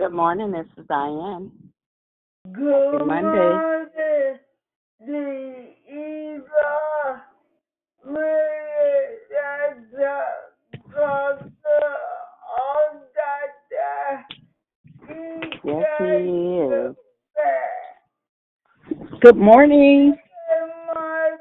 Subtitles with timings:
[0.00, 1.52] Good morning, this is Diane.
[2.54, 3.52] Good Happy Monday.
[3.52, 4.38] morning,
[4.98, 7.22] the Eva
[8.06, 11.44] Maria Doctor
[12.48, 14.24] on that
[15.66, 16.06] Yes, he
[16.64, 16.96] is.
[19.20, 20.16] Good morning.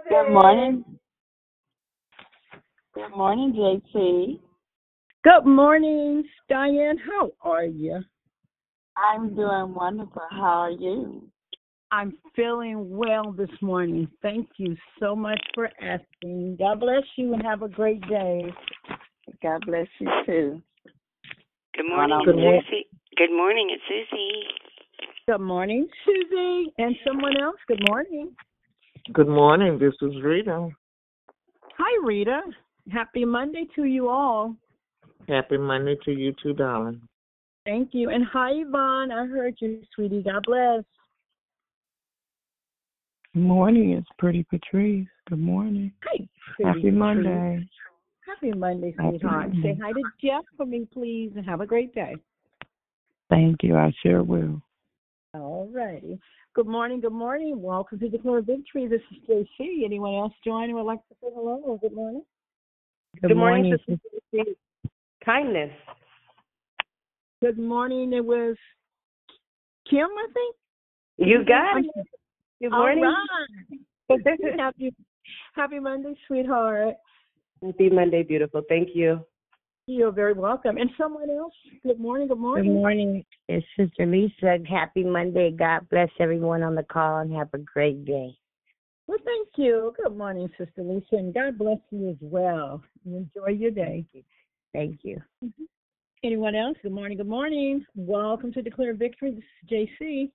[0.10, 0.84] Good morning.
[2.94, 4.42] Good morning, JT.
[5.24, 6.98] Good morning, Diane.
[6.98, 8.04] How are you?
[9.00, 10.22] I'm doing wonderful.
[10.32, 11.24] How are you?
[11.92, 14.08] I'm feeling well this morning.
[14.22, 16.58] Thank you so much for asking.
[16.60, 18.44] God bless you and have a great day.
[19.42, 20.62] God bless you too.
[21.76, 22.62] Good morning, on it's one.
[22.70, 22.88] Susie.
[23.18, 24.42] Good morning, it's Susie.
[25.28, 27.58] Good morning, Susie, and someone else.
[27.68, 28.36] Good morning.
[29.14, 29.80] Good morning.
[29.80, 30.70] This is Rita.
[31.78, 32.42] Hi, Rita.
[32.92, 34.56] Happy Monday to you all.
[35.28, 37.02] Happy Monday to you too, darling.
[37.70, 38.10] Thank you.
[38.10, 39.12] And hi, Yvonne.
[39.12, 40.24] I heard you, sweetie.
[40.24, 40.84] God bless.
[43.36, 45.08] Good morning, it's Pretty Patrice.
[45.30, 45.94] Good morning.
[46.04, 46.28] Hi.
[46.64, 47.60] Happy pretty Monday.
[47.60, 47.70] Patrice.
[48.26, 49.54] Happy Monday, sweetheart.
[49.54, 49.74] Monday.
[49.76, 52.16] Say hi to Jeff for me, please, and have a great day.
[53.30, 53.78] Thank you.
[53.78, 54.60] I sure will.
[55.36, 56.18] All righty.
[56.56, 57.02] Good morning.
[57.02, 57.62] Good morning.
[57.62, 58.88] Welcome to the Declare Victory.
[58.88, 59.86] This is JC.
[59.86, 62.24] Anyone else join who would like to say hello or good morning?
[63.22, 63.78] Good, morning.
[63.88, 64.02] Sister
[64.34, 64.56] Lucy.
[65.24, 65.70] Kindness.
[67.42, 68.12] Good morning.
[68.12, 68.58] It was
[69.90, 70.56] Kim, I think.
[71.18, 71.86] You got it.
[72.62, 73.04] Good morning.
[74.10, 74.20] right.
[74.58, 74.94] happy,
[75.54, 76.96] happy Monday, sweetheart.
[77.64, 78.62] Happy Monday, beautiful.
[78.68, 79.22] Thank you.
[79.88, 80.78] You're very welcome.
[80.78, 81.54] And someone else.
[81.84, 82.28] Good morning.
[82.28, 82.66] Good morning.
[82.66, 83.06] Good morning.
[83.06, 83.26] morning.
[83.48, 84.58] It's Sister Lisa.
[84.70, 85.52] Happy Monday.
[85.52, 88.38] God bless everyone on the call and have a great day.
[89.08, 89.94] Well, thank you.
[90.04, 92.84] Good morning, Sister Lisa, and God bless you as well.
[93.06, 94.06] Enjoy your day.
[94.74, 95.22] Thank you.
[95.44, 95.64] Mm-hmm.
[96.22, 96.76] Anyone else?
[96.84, 97.18] Good morning.
[97.18, 97.86] Good morning.
[97.96, 99.32] Welcome to Declare Victory.
[99.32, 100.30] This is JC.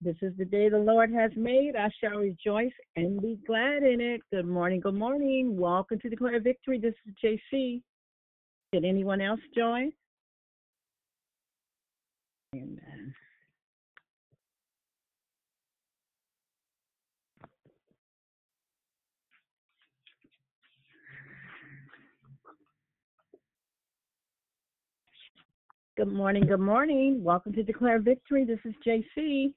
[0.00, 1.74] This is the day the Lord has made.
[1.74, 4.20] I shall rejoice and be glad in it.
[4.32, 4.78] Good morning.
[4.78, 5.56] Good morning.
[5.58, 6.78] Welcome to Declare Victory.
[6.78, 7.14] This is
[7.52, 7.82] JC.
[8.72, 9.90] Did anyone else join?
[12.52, 13.14] Amen.
[25.96, 26.44] Good morning.
[26.44, 27.22] Good morning.
[27.22, 28.44] Welcome to Declare Victory.
[28.44, 29.54] This is JC.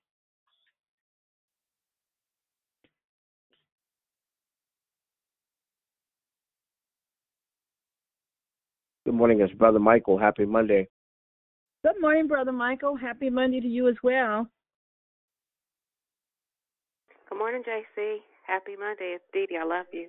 [9.06, 10.20] Good morning, it's Brother Michael.
[10.20, 10.88] Happy Monday.
[11.84, 12.96] Good morning, Brother Michael.
[12.96, 14.48] Happy Monday to you as well.
[17.28, 18.20] Good morning, JC.
[18.48, 19.20] Happy Monday.
[19.20, 19.58] It's Dee Dee.
[19.60, 20.08] I love you.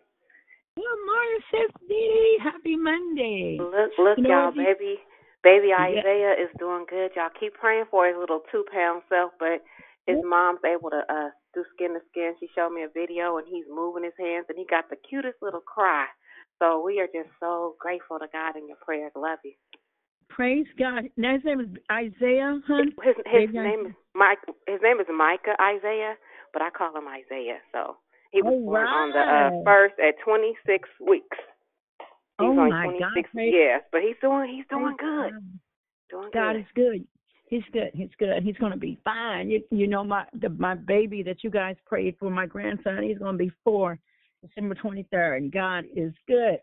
[0.76, 2.38] Good morning, Sis Dee.
[2.40, 3.58] Happy Monday.
[3.58, 4.62] Look, look, You know y'all, what, Dee?
[4.62, 4.94] baby.
[5.42, 5.98] Baby Yeah.
[5.98, 7.10] Isaiah is doing good.
[7.16, 9.58] Y'all keep praying for his little two pound self, but
[10.06, 12.34] his mom's able to uh do skin to skin.
[12.38, 15.42] She showed me a video and he's moving his hands and he got the cutest
[15.42, 16.06] little cry.
[16.62, 19.12] So we are just so grateful to God in your prayers.
[19.16, 19.52] Love you.
[20.28, 21.04] Praise God.
[21.16, 22.92] Now his name is Isaiah, hun.
[23.02, 24.38] His his name is Mike.
[24.66, 26.14] His name is Micah Isaiah,
[26.52, 27.58] but I call him Isaiah.
[27.72, 27.96] So
[28.32, 31.36] he was All born on the uh, first at 26 weeks.
[32.40, 33.12] He's Oh only my God.
[33.12, 35.32] 26 Praise, yes, but he's doing he's doing good.
[35.32, 35.42] God.
[36.10, 36.60] Doing God good.
[36.60, 37.06] is good.
[37.46, 37.90] He's good.
[37.94, 38.42] He's good.
[38.42, 39.50] He's going to be fine.
[39.50, 43.18] You, you know, my the, my baby that you guys prayed for, my grandson, he's
[43.18, 43.98] going to be four
[44.42, 45.52] December 23rd.
[45.52, 46.58] God is good.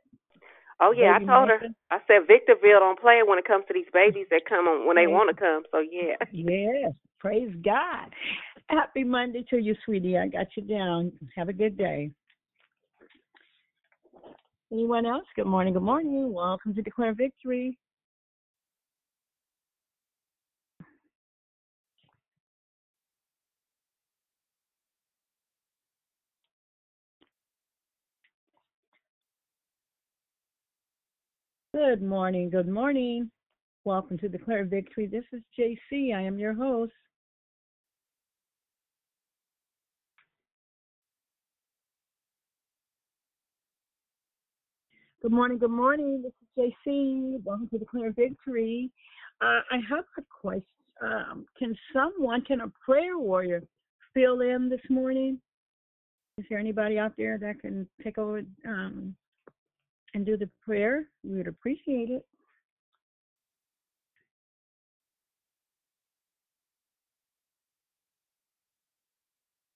[0.82, 1.60] Oh yeah, Baby I told her.
[1.92, 4.96] I said Victorville don't play when it comes to these babies that come on when
[4.98, 5.14] they Right.
[5.14, 5.64] want to come.
[5.72, 6.16] So yeah.
[6.32, 8.14] Yes, praise God.
[8.70, 10.18] Happy Monday to you, sweetie.
[10.18, 11.12] I got you down.
[11.36, 12.12] Have a good day.
[14.72, 15.26] Anyone else?
[15.36, 15.74] Good morning.
[15.74, 16.34] Good morning.
[16.34, 17.78] Welcome to Declare Victory.
[31.90, 32.52] Good morning.
[32.52, 33.32] Good morning.
[33.86, 35.08] Welcome to Declare Victory.
[35.08, 36.14] This is JC.
[36.16, 36.94] I am your host.
[45.24, 45.58] Good morning.
[45.58, 46.22] Good morning.
[46.22, 46.34] This
[46.68, 47.44] is JC.
[47.44, 48.92] Welcome to Declare Victory.
[49.42, 50.64] Uh, I have a question.
[51.02, 53.64] Um, can someone, can a prayer warrior
[54.14, 55.42] fill in this morning?
[56.38, 59.16] Is there anybody out there that can take over um,
[60.14, 61.06] and do the prayer?
[61.24, 62.26] We would appreciate it.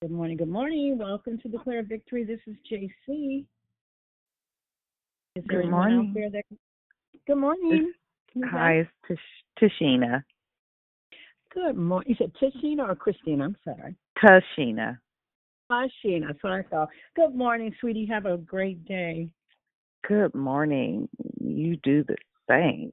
[0.02, 0.38] Good morning.
[0.38, 0.98] Good morning.
[0.98, 2.24] Welcome to Declare of Victory.
[2.24, 3.46] This is JC.
[5.36, 6.14] Is Good morning.
[6.14, 6.44] that?
[7.26, 7.92] Good morning.
[8.46, 10.24] Hi, it's Tish- Tashina.
[11.54, 12.10] Good morning.
[12.10, 13.46] You said Tishina or Christina?
[13.46, 13.96] I'm sorry.
[14.22, 14.98] Tashina.
[15.72, 16.28] Hi, Sheena.
[16.28, 16.90] That's what I thought.
[17.16, 18.06] Good morning, sweetie.
[18.06, 19.30] Have a great day.
[20.07, 21.10] Good morning.
[21.40, 22.18] You do the
[22.50, 22.92] same.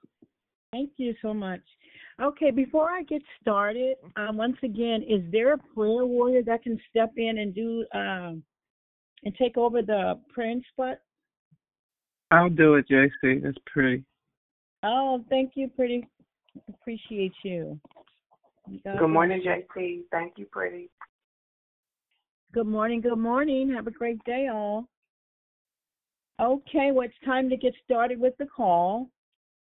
[0.72, 1.60] Thank you so much.
[2.20, 6.78] Okay, before I get started, um, once again, is there a prayer warrior that can
[6.88, 8.42] step in and do um,
[9.24, 10.98] and take over the praying spot?
[12.30, 13.42] I'll do it, JC.
[13.42, 14.04] That's pretty.
[14.82, 16.06] Oh, thank you, pretty.
[16.68, 17.78] Appreciate you.
[18.84, 20.02] God Good morning, bless JC.
[20.10, 20.88] Thank you, pretty.
[22.54, 23.00] Good morning.
[23.02, 23.72] Good morning.
[23.74, 24.86] Have a great day, all.
[26.40, 29.08] Okay, well, it's time to get started with the call.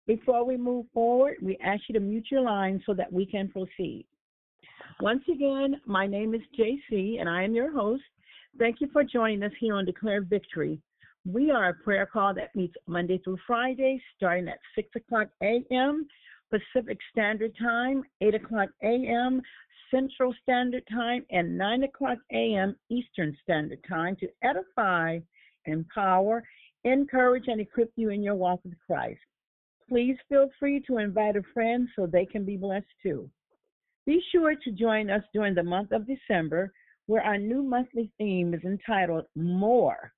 [0.06, 3.48] Before we move forward, we ask you to mute your line so that we can
[3.48, 4.06] proceed.
[5.00, 8.02] Once again, my name is JC, and I am your host.
[8.58, 10.80] Thank you for joining us here on Declare Victory.
[11.24, 16.06] We are a prayer call that meets Monday through Friday, starting at 6 o'clock a.m.
[16.50, 19.40] Pacific Standard Time, 8 o'clock a.m.
[19.90, 22.76] Central Standard Time, and 9 o'clock a.m.
[22.90, 25.18] Eastern Standard Time to edify,
[25.66, 26.42] empower,
[26.84, 29.20] encourage, and equip you in your walk with Christ.
[29.88, 33.28] Please feel free to invite a friend so they can be blessed too.
[34.06, 36.72] Be sure to join us during the month of December,
[37.06, 40.12] where our new monthly theme is entitled More.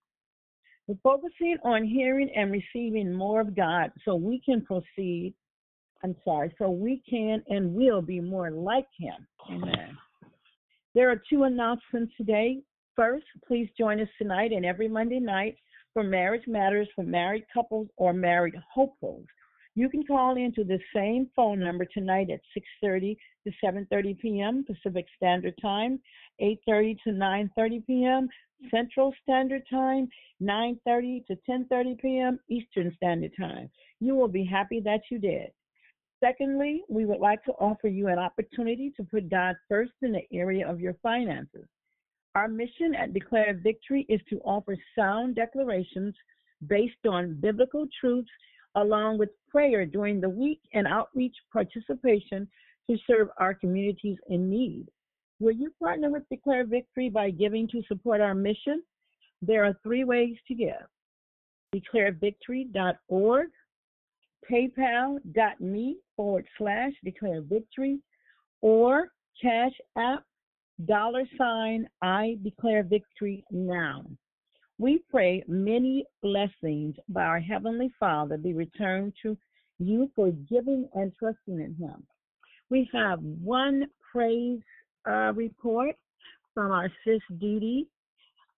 [0.87, 5.35] We're focusing on hearing and receiving more of God so we can proceed,
[6.03, 9.27] I'm sorry, so we can and will be more like Him.
[9.51, 9.97] Amen.
[10.95, 12.61] There are two announcements today.
[12.97, 15.57] First, please join us tonight and every Monday night
[15.93, 19.27] for Marriage Matters for married couples or married hopefuls.
[19.75, 22.41] You can call into the same phone number tonight at
[22.85, 24.65] 6:30 to 7:30 p.m.
[24.65, 26.01] Pacific Standard Time,
[26.41, 28.29] 8:30 to 9:30 p.m.
[28.71, 30.09] Central Standard Time,
[30.41, 32.39] 9:30 to 10:30 p.m.
[32.49, 33.69] Eastern Standard Time.
[33.99, 35.51] You will be happy that you did.
[36.23, 40.23] Secondly, we would like to offer you an opportunity to put God first in the
[40.33, 41.67] area of your finances.
[42.35, 46.15] Our mission at Declare Victory is to offer sound declarations
[46.67, 48.31] based on biblical truths
[48.75, 52.49] along with prayer during the week and outreach participation
[52.91, 54.87] to serve our communities in need.
[55.39, 58.83] Will you partner with Declare Victory by giving to support our mission?
[59.41, 60.73] There are three ways to give
[61.75, 63.49] declarevictory.org,
[64.51, 67.99] paypal.me forward slash declare victory,
[68.61, 69.09] or
[69.43, 70.25] Cash App
[70.87, 74.05] dollar sign I declare victory now.
[74.79, 79.37] We pray many blessings by our Heavenly Father be returned to
[79.79, 82.05] you for giving and trusting in Him.
[82.71, 84.61] We have one praise
[85.09, 85.97] uh, report
[86.55, 87.87] from our sis Dee,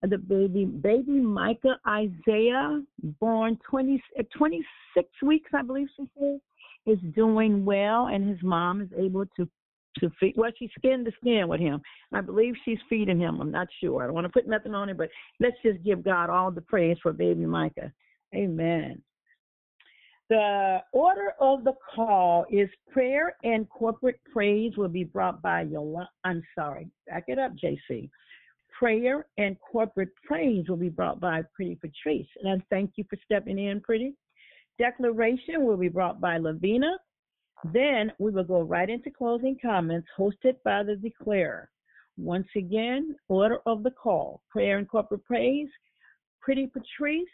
[0.02, 2.82] the baby, baby Micah Isaiah,
[3.20, 6.40] born 20, uh, 26 weeks, I believe she said,
[6.86, 9.48] is doing well, and his mom is able to
[10.00, 10.34] to feed.
[10.36, 11.80] Well, she's skin to skin with him.
[12.12, 13.40] I believe she's feeding him.
[13.40, 14.02] I'm not sure.
[14.02, 15.08] I don't want to put nothing on it, but
[15.40, 17.92] let's just give God all the praise for baby Micah.
[18.34, 19.02] Amen.
[20.28, 26.10] The order of the call is prayer and corporate praise will be brought by Yolanda.
[26.24, 28.10] I'm sorry, back it up, JC.
[28.76, 32.26] Prayer and corporate praise will be brought by Pretty Patrice.
[32.42, 34.14] And I thank you for stepping in, Pretty.
[34.78, 36.98] Declaration will be brought by Lavina.
[37.64, 41.70] Then we will go right into closing comments hosted by the declarer.
[42.18, 45.68] Once again, order of the call prayer and corporate praise,
[46.40, 47.28] Pretty Patrice,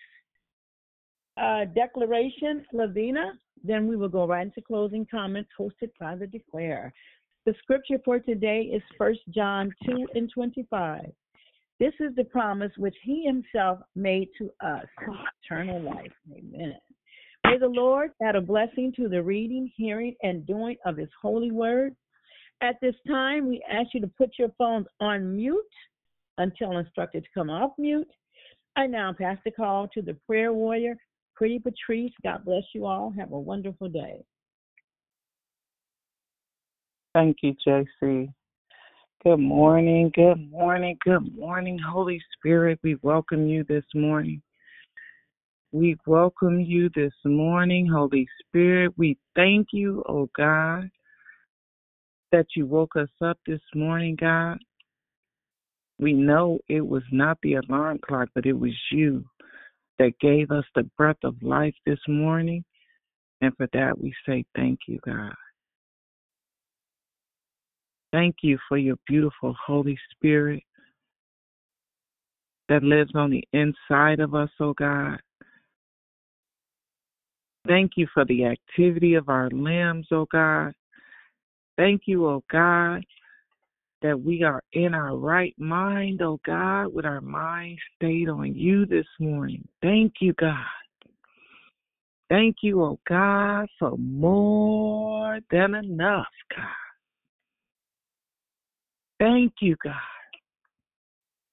[1.37, 3.33] uh, Declaration, Lavina.
[3.62, 6.93] Then we will go right into closing comments hosted by the Declare.
[7.45, 11.12] The scripture for today is 1 John 2 and 25.
[11.79, 14.87] This is the promise which he himself made to us,
[15.45, 16.12] eternal life.
[16.33, 16.76] Amen.
[17.45, 21.51] May the Lord add a blessing to the reading, hearing, and doing of his holy
[21.51, 21.95] word.
[22.63, 25.59] At this time, we ask you to put your phones on mute
[26.39, 28.09] until instructed to come off mute.
[28.77, 30.95] I now pass the call to the prayer warrior,
[31.35, 32.13] Pretty Patrice.
[32.23, 33.13] God bless you all.
[33.19, 34.25] Have a wonderful day.
[37.15, 38.33] Thank you, JC.
[39.25, 42.79] Good morning, good morning, good morning, Holy Spirit.
[42.83, 44.41] We welcome you this morning.
[45.75, 48.93] We welcome you this morning, Holy Spirit.
[48.99, 50.91] We thank you, oh God,
[52.31, 54.59] that you woke us up this morning, God.
[55.99, 59.25] We know it was not the alarm clock, but it was you
[59.99, 62.62] that gave us the breath of life this morning.
[63.41, 65.33] And for that, we say thank you, God.
[68.12, 70.64] Thank you for your beautiful Holy Spirit
[72.69, 75.19] that lives on the inside of us, oh God.
[77.66, 80.73] Thank you for the activity of our limbs, oh God.
[81.76, 83.04] Thank you, oh God,
[84.02, 88.85] that we are in our right mind, oh God, with our mind stayed on you
[88.85, 89.66] this morning.
[89.81, 90.57] Thank you, God.
[92.28, 96.66] Thank you, oh God, for more than enough, God.
[99.21, 99.95] Thank you, God.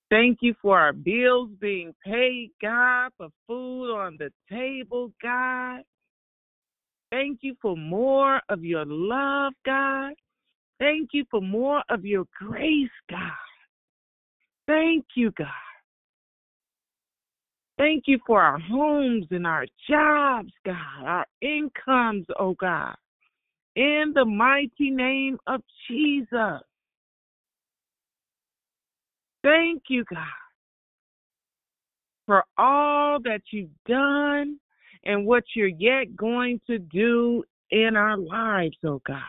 [0.10, 5.82] Thank you for our bills being paid, God, for food on the table, God.
[7.12, 10.14] Thank you for more of your love, God.
[10.80, 13.32] Thank you for more of your grace, God.
[14.68, 15.48] Thank you, God.
[17.78, 22.96] Thank you for our homes and our jobs, God, our incomes, oh God.
[23.76, 26.62] In the mighty name of Jesus.
[29.44, 30.26] Thank you, God,
[32.26, 34.60] for all that you've done
[35.06, 39.22] and what you're yet going to do in our lives, oh God.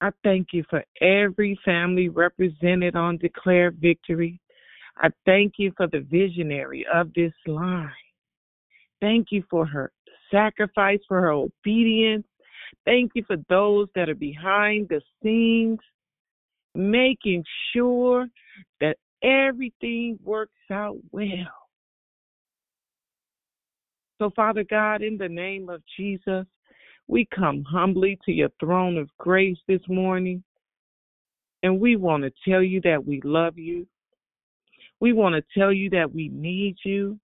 [0.00, 4.40] I thank you for every family represented on Declare Victory.
[4.96, 7.90] I thank you for the visionary of this line.
[9.00, 9.92] Thank you for her
[10.30, 12.26] sacrifice, for her obedience.
[12.84, 15.80] Thank you for those that are behind the scenes,
[16.74, 18.26] making sure
[18.80, 21.59] that everything works out well.
[24.20, 26.44] So, Father God, in the name of Jesus,
[27.08, 30.44] we come humbly to your throne of grace this morning,
[31.62, 33.86] and we want to tell you that we love you.
[35.00, 37.18] We want to tell you that we need you.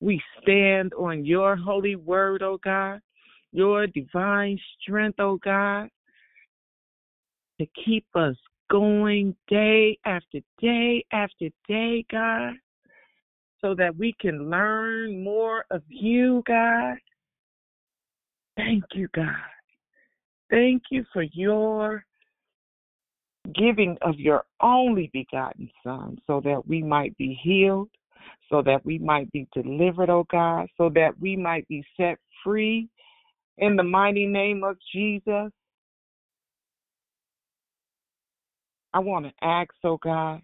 [0.00, 3.00] We stand on your holy word, oh God,
[3.52, 5.88] your divine strength, oh God,
[7.58, 8.36] to keep us
[8.70, 12.52] going day after day after day, God,
[13.62, 16.96] so that we can learn more of you, God.
[18.56, 19.34] Thank you, God.
[20.50, 22.04] Thank you for your
[23.54, 27.88] giving of your only begotten Son so that we might be healed,
[28.50, 32.88] so that we might be delivered, oh God, so that we might be set free
[33.58, 35.50] in the mighty name of Jesus.
[38.94, 40.42] I want to ask, oh God,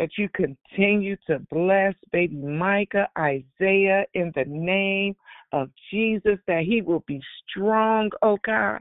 [0.00, 5.14] that you continue to bless baby Micah, Isaiah, in the name
[5.52, 8.80] of Jesus, that he will be strong, oh God,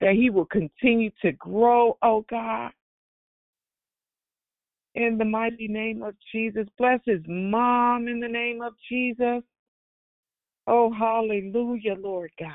[0.00, 2.70] that he will continue to grow, oh God.
[4.94, 9.42] In the mighty name of Jesus, bless his mom in the name of Jesus.
[10.68, 12.52] Oh, hallelujah, Lord God.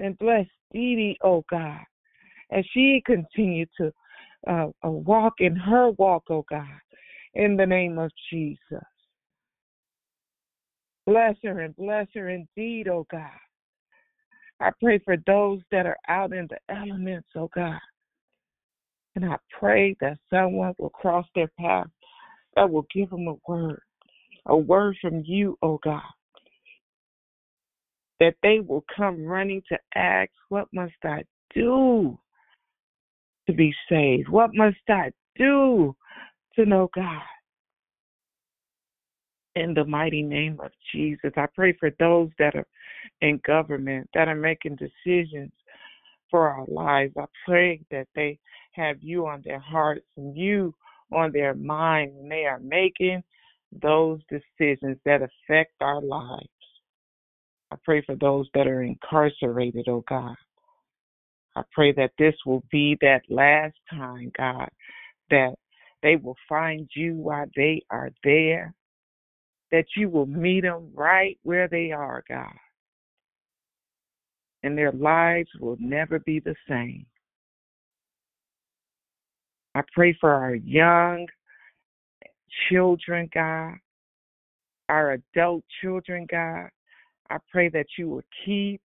[0.00, 1.80] And bless Dee Dee, oh God,
[2.50, 3.90] as she continue to
[4.46, 6.66] uh, uh, walk in her walk, oh God,
[7.34, 8.58] in the name of Jesus.
[11.06, 13.28] Bless her and bless her indeed, oh God.
[14.60, 17.80] I pray for those that are out in the elements, oh God.
[19.16, 21.86] And I pray that someone will cross their path
[22.56, 23.80] that will give them a word,
[24.46, 26.02] a word from you, oh God.
[28.20, 31.24] That they will come running to ask, What must I
[31.54, 32.18] do
[33.46, 34.28] to be saved?
[34.28, 35.94] What must I do
[36.56, 37.22] to know God?
[39.56, 42.66] In the mighty name of Jesus, I pray for those that are
[43.20, 45.52] in government, that are making decisions
[46.30, 47.14] for our lives.
[47.16, 48.38] I pray that they
[48.72, 50.74] have you on their hearts and you
[51.12, 53.22] on their mind when they are making
[53.82, 56.48] those decisions that affect our lives.
[57.70, 60.34] I pray for those that are incarcerated, oh God.
[61.56, 64.68] I pray that this will be that last time, God,
[65.30, 65.54] that
[66.02, 68.74] they will find you while they are there,
[69.70, 72.52] that you will meet them right where they are, God.
[74.62, 77.06] And their lives will never be the same.
[79.74, 81.26] I pray for our young
[82.68, 83.74] children, God,
[84.88, 86.68] our adult children, God.
[87.30, 88.80] I pray that you will keep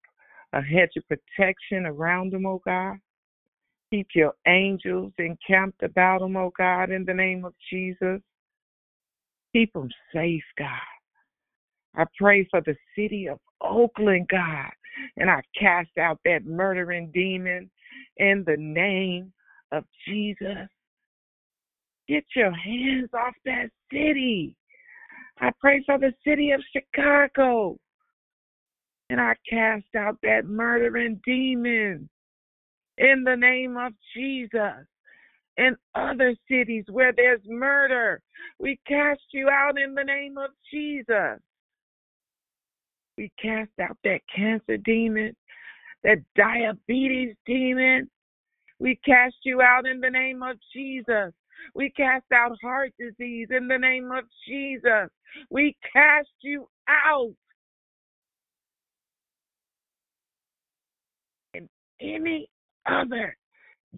[0.53, 2.97] a hedge of protection around them, oh God.
[3.91, 8.21] Keep your angels encamped about them, oh God, in the name of Jesus.
[9.53, 10.67] Keep them safe, God.
[11.95, 14.69] I pray for the city of Oakland, God,
[15.17, 17.69] and I cast out that murdering demon
[18.17, 19.33] in the name
[19.71, 20.67] of Jesus.
[22.07, 24.55] Get your hands off that city.
[25.39, 27.77] I pray for the city of Chicago.
[29.09, 32.09] And I cast out that murdering demon
[32.97, 34.85] in the name of Jesus.
[35.57, 38.21] In other cities where there's murder,
[38.59, 41.41] we cast you out in the name of Jesus.
[43.17, 45.35] We cast out that cancer demon,
[46.03, 48.09] that diabetes demon.
[48.79, 51.33] We cast you out in the name of Jesus.
[51.75, 55.09] We cast out heart disease in the name of Jesus.
[55.49, 57.33] We cast you out.
[61.53, 61.67] And
[62.01, 62.49] any
[62.85, 63.35] other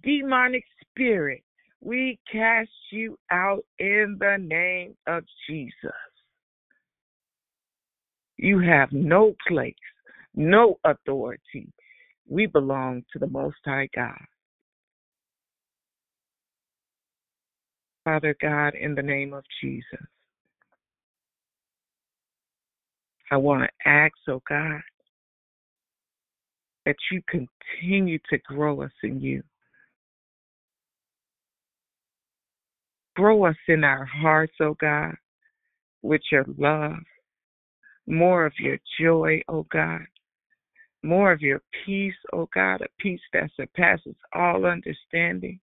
[0.03, 1.43] demonic spirit,
[1.81, 5.73] we cast you out in the name of Jesus.
[8.37, 9.75] You have no place,
[10.35, 11.71] no authority.
[12.27, 14.25] We belong to the Most High God.
[18.03, 20.07] Father God, in the name of Jesus,
[23.29, 24.81] I want to ask, oh God,
[26.91, 29.41] that you continue to grow us in you.
[33.15, 35.15] Grow us in our hearts, oh God,
[36.01, 36.99] with your love,
[38.07, 40.01] more of your joy, oh God,
[41.01, 45.61] more of your peace, oh God, a peace that surpasses all understanding.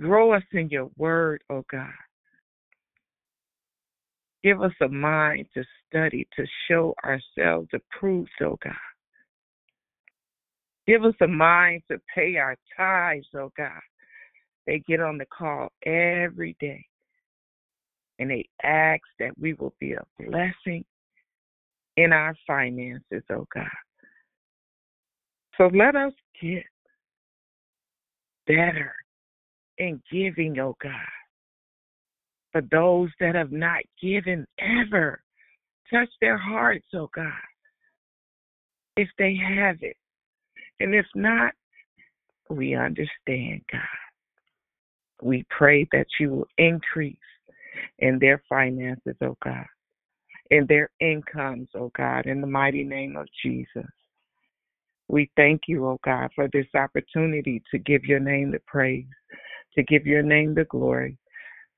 [0.00, 1.92] Grow us in your word, oh God.
[4.44, 8.74] Give us a mind to study, to show ourselves approved, oh God.
[10.86, 13.80] Give us a mind to pay our tithes, oh God.
[14.66, 16.84] They get on the call every day
[18.18, 20.84] and they ask that we will be a blessing
[21.96, 23.64] in our finances, oh God.
[25.56, 26.64] So let us get
[28.46, 28.92] better
[29.78, 31.23] in giving, oh God.
[32.54, 35.20] For those that have not given ever,
[35.92, 37.32] touch their hearts, oh God,
[38.96, 39.96] if they have it.
[40.78, 41.52] And if not,
[42.48, 43.80] we understand, God.
[45.20, 47.16] We pray that you will increase
[47.98, 49.66] in their finances, oh God,
[50.52, 53.90] in their incomes, oh God, in the mighty name of Jesus.
[55.08, 59.06] We thank you, oh God, for this opportunity to give your name the praise,
[59.74, 61.18] to give your name the glory,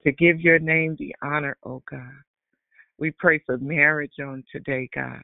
[0.07, 2.13] to give your name the honor, oh God.
[2.97, 5.21] We pray for marriage on today, God.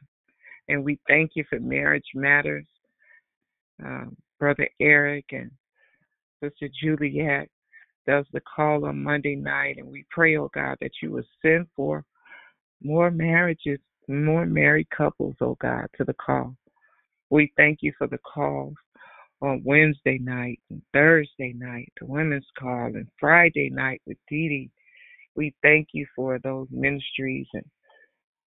[0.69, 2.67] And we thank you for Marriage Matters.
[3.83, 5.53] Um, Brother Eric and
[6.43, 7.49] Sister Juliet
[8.09, 9.77] does the call on Monday night.
[9.79, 12.05] And we pray, oh God, that you will send for
[12.83, 16.57] more marriages, more married couples, oh God, to the call.
[17.31, 18.75] We thank you for the calls
[19.43, 24.71] on Wednesday night and Thursday night, the women's call, and Friday night with Dee Dee.
[25.35, 27.65] We thank you for those ministries and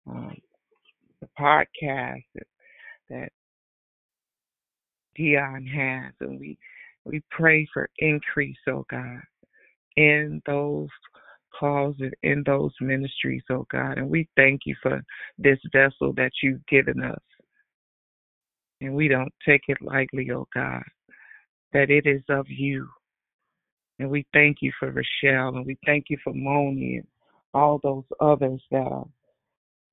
[0.06, 0.36] um,
[1.20, 2.46] the podcast that,
[3.08, 3.28] that
[5.16, 6.58] Dion has, and we
[7.04, 9.20] we pray for increase, oh God,
[9.96, 10.88] in those
[11.58, 13.98] calls and in those ministries, oh God.
[13.98, 15.02] And we thank you for
[15.38, 17.20] this vessel that you've given us.
[18.84, 20.82] And we don't take it lightly, oh God,
[21.72, 22.86] that it is of you.
[23.98, 27.06] And we thank you for Rochelle and we thank you for Moni and
[27.54, 29.06] all those others that are,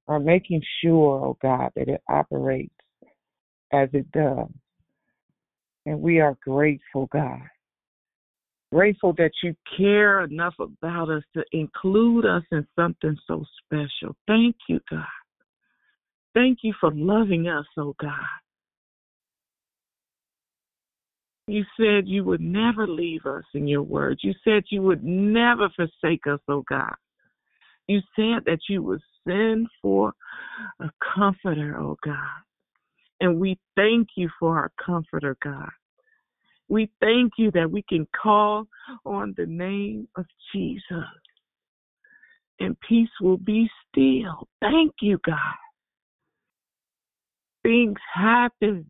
[0.09, 2.73] are making sure, oh God, that it operates
[3.71, 4.49] as it does.
[5.85, 7.43] And we are grateful, God.
[8.73, 14.17] Grateful that you care enough about us to include us in something so special.
[14.27, 15.05] Thank you, God.
[16.33, 18.11] Thank you for loving us, oh God.
[21.47, 24.19] You said you would never leave us in your word.
[24.21, 26.93] You said you would never forsake us, oh God.
[27.87, 30.13] You said that you would send for
[30.79, 32.15] a comforter, oh God.
[33.19, 35.69] And we thank you for our comforter, God.
[36.69, 38.67] We thank you that we can call
[39.05, 41.03] on the name of Jesus
[42.61, 44.47] and peace will be still.
[44.61, 45.37] Thank you, God.
[47.63, 48.89] Things happen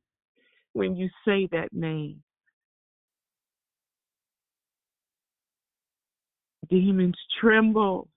[0.73, 2.21] when you say that name.
[6.71, 8.07] Demons tremble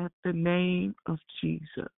[0.00, 1.88] at the name of Jesus.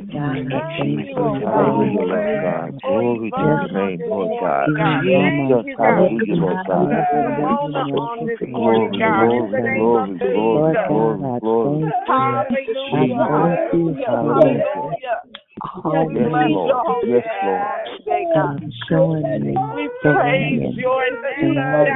[0.79, 2.75] Jesus, hallelujah, Lord God.
[2.85, 4.71] Oh, glory to your name, Lord God.
[5.15, 7.07] Jesus, hallelujah, Lord God.
[7.39, 10.89] Mona on this Glory, morning, God, in the glory, name of glory, glory, Jesus.
[10.89, 11.95] glory, glory.
[12.07, 14.17] Hallelujah, hallelujah,
[14.87, 15.46] Hallelujah.
[15.63, 16.09] Hallelujah.
[16.09, 16.87] Yes, We bless your Lord.
[16.87, 17.63] holy Yes, name Lord.
[17.63, 18.57] on today, God.
[19.75, 21.87] We praise your name,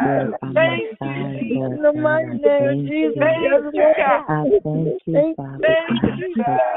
[0.00, 0.34] God.
[0.54, 3.16] Thank you, in the mighty name of Jesus.
[3.18, 4.24] Thank you, God.
[4.64, 5.20] Thank you,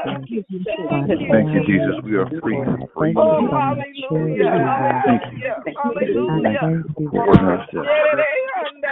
[0.04, 0.44] Thank you,
[0.88, 1.16] Thank you.
[1.30, 1.96] Thank you, Jesus.
[2.04, 2.56] We are free.
[2.96, 3.14] free.
[3.16, 6.68] Oh, hallelujah, hallelujah, hallelujah.
[7.12, 8.24] Ordinance to Thank you,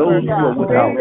[0.00, 0.92] Those who are without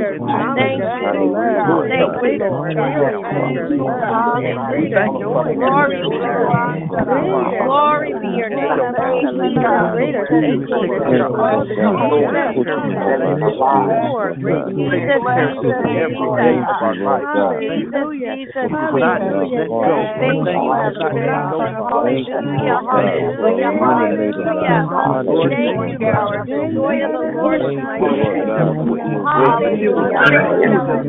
[7.65, 8.69] Glory be your name.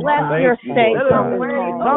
[0.00, 0.96] Bless your state.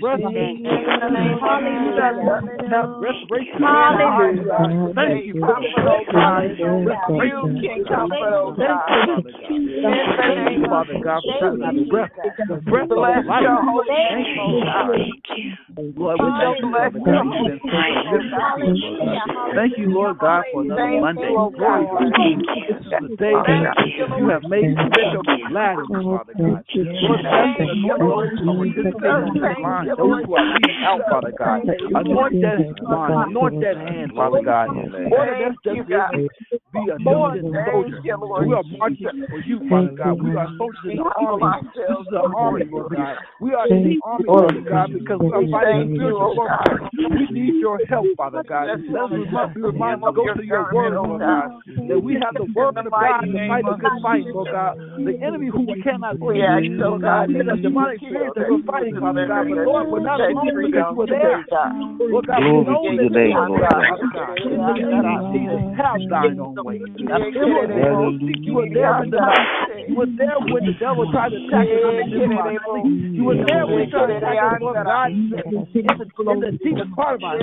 [0.00, 0.20] breath.
[4.96, 5.40] Thank you.
[10.20, 12.10] Thank you, Father God, for the breath,
[12.48, 13.24] the breath of life.
[13.26, 14.60] Thank you.
[15.96, 17.70] Lord, thank you, Father You've been so
[19.54, 21.32] Thank you, Lord God, for another Monday.
[21.32, 22.36] Glory to you.
[22.68, 23.76] This is the day that
[24.18, 24.59] you have made.
[24.62, 26.64] Let your be glad in it, Father God.
[27.00, 27.76] Lord, bless us,
[28.46, 31.60] those are this line, those who are leading out, Father God.
[31.94, 34.68] Anoint that line, anoint that hand, Father God.
[35.10, 35.70] Order them to
[36.72, 38.00] be anointed soldiers.
[38.40, 40.20] We are marching for you, Father God.
[40.22, 41.44] We are soldiers in the army.
[41.74, 43.16] This is the army, Lord God.
[43.40, 44.24] We are in the army,
[44.68, 46.80] God, because we are fighting spiritual warfare.
[47.10, 48.68] We need your help, Father God.
[48.68, 51.50] Let us be reminded to go to your word, Lord God,
[51.88, 54.74] that we have the word of God to fight a good fight, Lord God.
[55.00, 56.42] The enemy who we cannot see,
[56.76, 59.46] Lord God, is a demonic spirit that we're fighting, Father God.
[59.48, 61.44] But Lord, we're not alone because we're there.
[62.00, 64.36] Lord God, we know that you are there, Father God.
[64.40, 66.80] That our Jesus have thine own way.
[67.00, 67.94] You are there,
[68.44, 69.48] you were there in the night.
[69.88, 72.04] You were there when the devil tried to attack us on the
[73.16, 76.52] You were there when he tried to attack us, Lord God, in the, in the
[76.62, 77.38] deepest part of our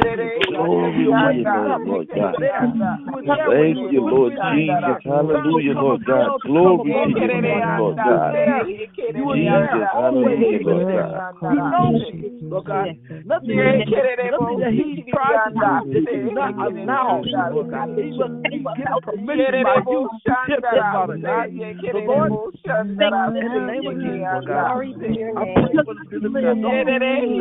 [0.48, 1.82] Glory to you, Lord God.
[3.48, 5.04] Thank you, Lord Jesus.
[5.04, 6.42] Hallelujah, Lord God.
[6.46, 6.87] Glory to you,
[7.78, 8.32] Lord God.
[9.36, 11.14] Jesus, hallelujah, Lord God.
[11.50, 12.88] He knows it, Lord God.
[13.26, 13.58] Nothing,
[14.32, 17.90] nothing that he tries to do that is not allowed, Lord God.
[17.98, 21.48] He was, he was given permission by you to tempt us, Father God.
[21.92, 22.32] So, Lord,
[23.38, 24.68] In the name of Jesus, Lord God.
[24.72, 25.56] Glory to your I name.
[25.68, 26.56] pray for the spirit of God.
[26.58, 26.86] You are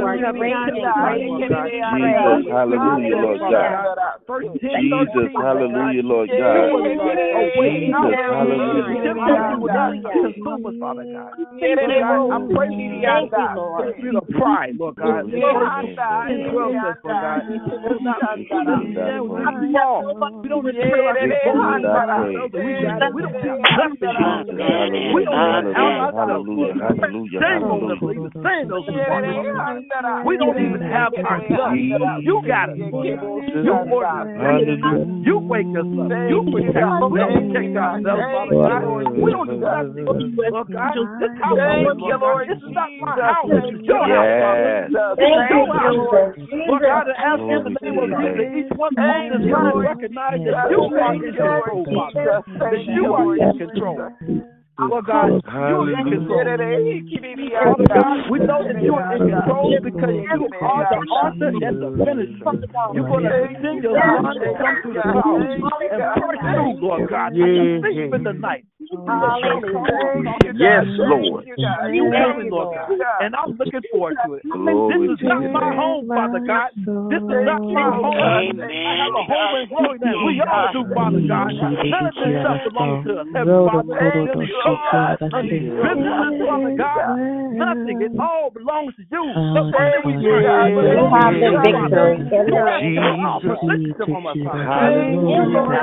[0.02, 1.60] great and greatly to be
[1.92, 3.86] Jesus, hallelujah, Lord God.
[4.60, 6.50] Jesus, hallelujah, Lord God.
[7.56, 9.14] Jesus, hallelujah.
[9.36, 11.32] Temptation will not consume us, Father God.
[11.36, 15.28] I'm praying for Thank you, the spirit of pride, Lord God.
[15.28, 16.30] Glory to Lord, your Lord.
[16.30, 17.42] indwells us, Lord God.
[17.46, 18.18] It's not,
[18.96, 20.42] yeah, we just fall.
[20.42, 22.54] We don't just feel like we're Victory is our ourselves.
[22.56, 23.12] We got it.
[23.16, 24.76] Don't have nothing by.
[25.12, 27.00] We don't even have hallelujah, ourselves.
[27.00, 28.00] hallelujah, Shame on us hallelujah.
[28.00, 29.06] for even saying those things.
[30.26, 31.76] We don't even have ourselves.
[32.22, 32.78] You got it.
[32.78, 34.28] You order us.
[35.26, 36.10] You wake us up.
[36.30, 37.02] You protect us.
[37.10, 39.25] We don't protect ourselves, Father God.
[39.26, 40.06] We don't do nothing.
[40.06, 43.50] Lord God, this house, Lord God, it's not my house.
[43.50, 44.38] It's your house, Yes.
[44.38, 45.14] Father.
[45.18, 46.38] Thank It's you, your house.
[46.38, 46.70] Jesus.
[46.70, 48.58] Lord God, I ask in the Glory to name of your Jesus, name.
[48.62, 52.38] each one on this line recognize that you are in control, Father.
[52.62, 53.98] That you are in control.
[54.78, 56.44] Lord God, you are in control.
[57.56, 61.76] Father God, we know that you are in control because you are the author and
[61.80, 62.44] the finisher.
[62.92, 63.32] You're going to
[63.64, 67.32] send your son to come through the clouds and break through, Lord God.
[67.32, 68.64] I can see you in the night.
[70.56, 71.44] Yes, Lord.
[71.92, 72.90] You coming, Lord God.
[73.20, 74.42] And I'm looking forward to it.
[74.46, 76.70] Glory This is not my home, Father God.
[77.10, 78.60] This is not my home.
[78.62, 80.16] I have a home in glory land.
[80.26, 81.50] We all do, Father God.
[81.56, 83.26] None of this stuff belongs to us.
[83.34, 83.94] Heavenly Father,
[84.26, 87.18] this cars, businesses, Father God,
[87.52, 87.96] nothing.
[88.06, 89.22] It all belongs to you.
[89.26, 92.06] The money we earn We belongs have to the you, victory Father.
[92.06, 93.56] in You the have name no of Jesus.
[93.56, 94.66] opposition on us, Father.
[94.66, 95.76] Hallelujah.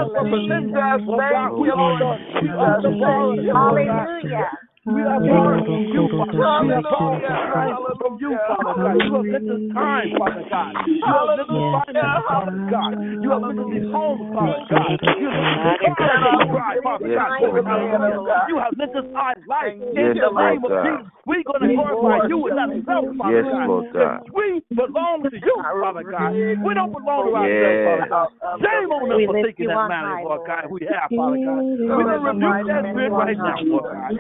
[2.93, 3.87] You don't have to present us, Lord God.
[3.87, 4.47] We are the, we are the borrowers, Lord God.
[4.49, 4.72] Hallelujah.
[4.83, 6.35] We are borrowed from you, Father.
[6.35, 8.99] We are borrowed from you, Father God.
[8.99, 10.75] You have lent us time, Father God.
[10.83, 12.91] You have lent us finance, Father God.
[13.23, 14.91] You have lent us these homes, Father God.
[15.23, 17.47] You have lent us cars to drive, Father Yes, God.
[17.47, 17.63] Lord.
[17.63, 18.43] Hallelujah.
[18.51, 19.79] You have lent us our life.
[19.79, 20.83] In Yes, the Lord name of God.
[20.83, 23.67] Jesus, we're going to glorify you and not self, Father Yes, God.
[23.71, 24.19] Lord God.
[24.35, 26.35] We belong to you, Father God.
[26.35, 28.27] We don't belong to ourselves, Father God.
[28.59, 30.75] Shame on us We for lift thinking you that on manner, high, Lord God, Lord.
[30.75, 31.63] we have, Father God.
[31.63, 34.11] We're going to rebuke that spirit right now, Lord God,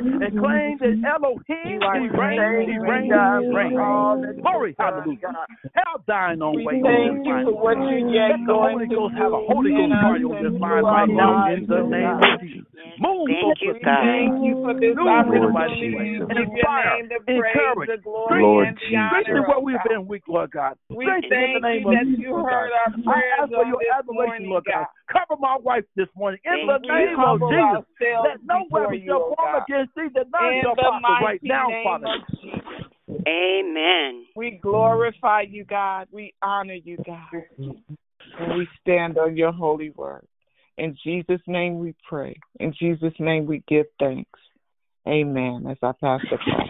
[0.53, 4.41] claim that Elohim, he reigns, he reigns, he reigns.
[4.41, 5.33] Glory, hallelujah.
[5.73, 9.33] Hell dying on way Thank you for what you yet Let the Holy Ghost have
[9.33, 12.67] a Holy Ghost party on this line right now in the name of Jesus.
[12.99, 13.73] Move Thank you.
[13.81, 14.05] God.
[14.05, 16.19] Thank you for this Move in a Lord opportunity way.
[16.19, 19.85] to give Inspire, name the praise, encourage, the glory, Lord and the strengthen where we've
[19.87, 20.77] been weak, Lord God.
[20.89, 23.01] We Strengthen in thank the name you of that Jesus, you heard God.
[23.07, 24.85] our I ask for your admiration, Lord God.
[25.09, 27.83] Cover my wife this morning in Thank the name of Jesus.
[28.23, 31.47] Let no weapon shall form against thee, that none In shall the prosper right mighty
[31.47, 32.07] now, name Father.
[32.07, 33.27] of Jesus.
[33.27, 34.25] Amen.
[34.35, 36.07] We glorify you, God.
[36.11, 37.43] We honor you, God.
[38.39, 40.25] And we stand on your holy word.
[40.77, 42.35] In Jesus' name we pray.
[42.59, 44.39] In Jesus' name we give thanks.
[45.07, 45.65] Amen.
[45.69, 46.69] As I pass the call.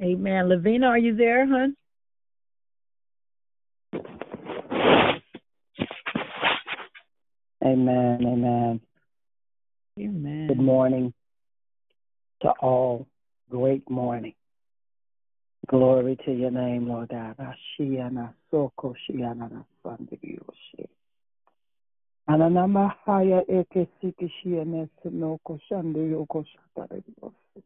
[0.00, 0.48] Amen.
[0.48, 1.74] Lavina, are you there, hon?
[7.64, 8.24] Amen.
[8.26, 8.80] Amen.
[9.98, 10.46] Amen.
[10.46, 11.12] Good morning
[12.42, 13.06] to all.
[13.50, 14.34] Great morning.
[15.68, 17.36] Glory to your name, Lord God.
[17.38, 20.88] Ashiana soko shiana na sandiriyoshi.
[22.28, 27.62] Ananama haya eke siki shiane sinoko shande yoko shatariyoshi.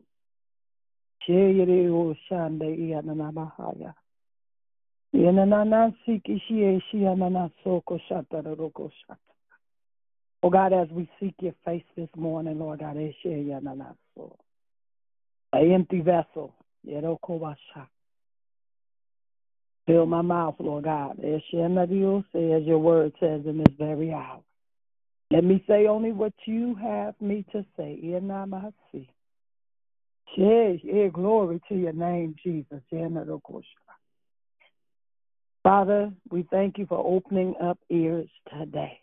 [1.27, 3.95] Sheyere yo shande iyananama haya.
[5.15, 9.19] Yananana siki shie shiana soko shataroko shata.
[10.43, 14.37] Oh God, as we seek your face this morning, Lord God, eh, eshe yanana so.
[15.53, 16.53] An empty vessel.
[19.87, 21.21] Fill my mouth, Lord God.
[21.23, 24.41] Eh, Eshenadiose, As your word says in this very hour.
[25.31, 27.99] Let me say only what you have me to say.
[31.15, 32.83] Glory to your name, Jesus.
[35.63, 38.29] Father, we thank you for opening up ears
[38.59, 39.02] today.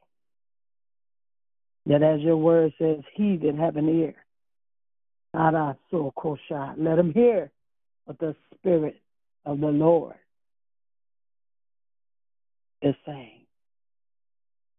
[1.86, 4.16] That as your word says, he that have an ear,
[5.34, 7.52] let him hear
[8.06, 9.02] what the Spirit
[9.46, 10.16] of the Lord
[12.82, 13.42] is saying.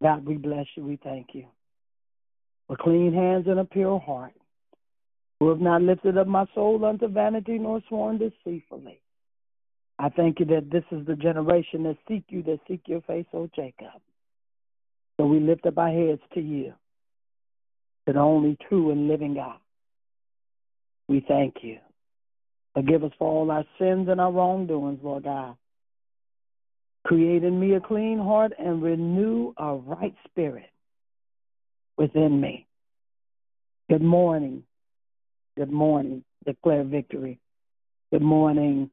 [0.02, 0.84] God, we bless you.
[0.84, 1.46] We thank you.
[2.66, 4.32] For clean hands and a pure heart,
[5.38, 9.00] who have not lifted up my soul unto vanity nor sworn deceitfully.
[9.98, 13.26] I thank you that this is the generation that seek you, that seek your face,
[13.34, 14.00] O Jacob.
[15.18, 16.72] So we lift up our heads to you,
[18.12, 19.56] the only true and living God.
[21.08, 21.78] We thank you.
[22.74, 25.56] Forgive us for all our sins and our wrongdoings, Lord God.
[27.04, 30.70] Create in me a clean heart and renew a right spirit
[31.96, 32.66] within me.
[33.88, 34.62] Good morning.
[35.56, 36.22] Good morning.
[36.46, 37.40] Declare victory.
[38.12, 38.90] Good morning,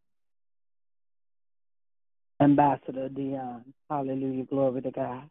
[2.41, 3.63] Ambassador Dion.
[3.89, 4.45] Hallelujah.
[4.45, 5.23] Glory to God.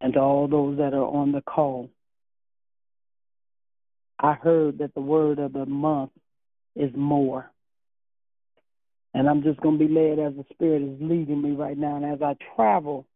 [0.00, 1.90] And to all those that are on the call.
[4.18, 6.10] I heard that the word of the month
[6.74, 7.50] is more.
[9.14, 11.96] And I'm just going to be led as the Spirit is leading me right now.
[11.96, 13.06] And as I travel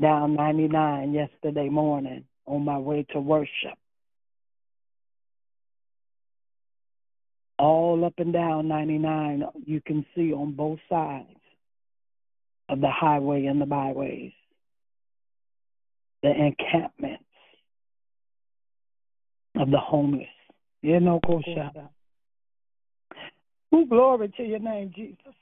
[0.00, 3.78] down 99 yesterday morning on my way to worship,
[7.58, 11.26] all up and down 99, you can see on both sides
[12.68, 14.32] of the highway and the byways
[16.22, 17.24] the encampments
[19.58, 20.28] of the homeless.
[20.82, 21.88] You know, Koshada.
[23.70, 25.34] Who glory to your name, Jesus.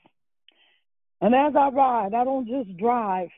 [1.21, 3.29] And as I ride, I don't just drive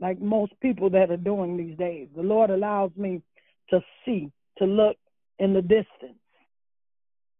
[0.00, 2.08] like most people that are doing these days.
[2.14, 3.22] The Lord allows me
[3.70, 4.96] to see, to look
[5.38, 6.20] in the distance.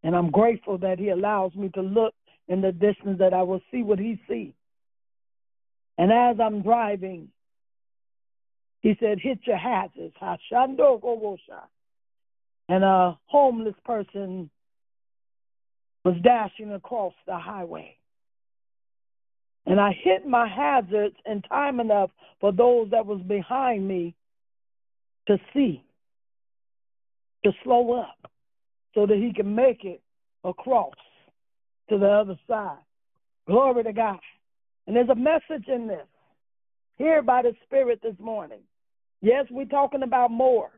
[0.02, 2.14] And I'm grateful that He allows me to look
[2.48, 4.52] in the distance that I will see what He sees.
[5.98, 7.28] And as I'm driving,
[8.80, 10.14] He said, hit your hazards.
[12.68, 14.50] And a homeless person
[16.04, 17.96] was dashing across the highway.
[19.66, 22.10] And I hit my hazards in time enough
[22.40, 24.14] for those that was behind me
[25.26, 25.82] to see,
[27.44, 28.30] to slow up,
[28.94, 30.00] so that he can make it
[30.44, 30.94] across
[31.90, 32.78] to the other side.
[33.46, 34.18] Glory to God.
[34.86, 36.06] And there's a message in this,
[36.96, 38.60] here by the Spirit this morning.
[39.20, 40.70] Yes, we're talking about more.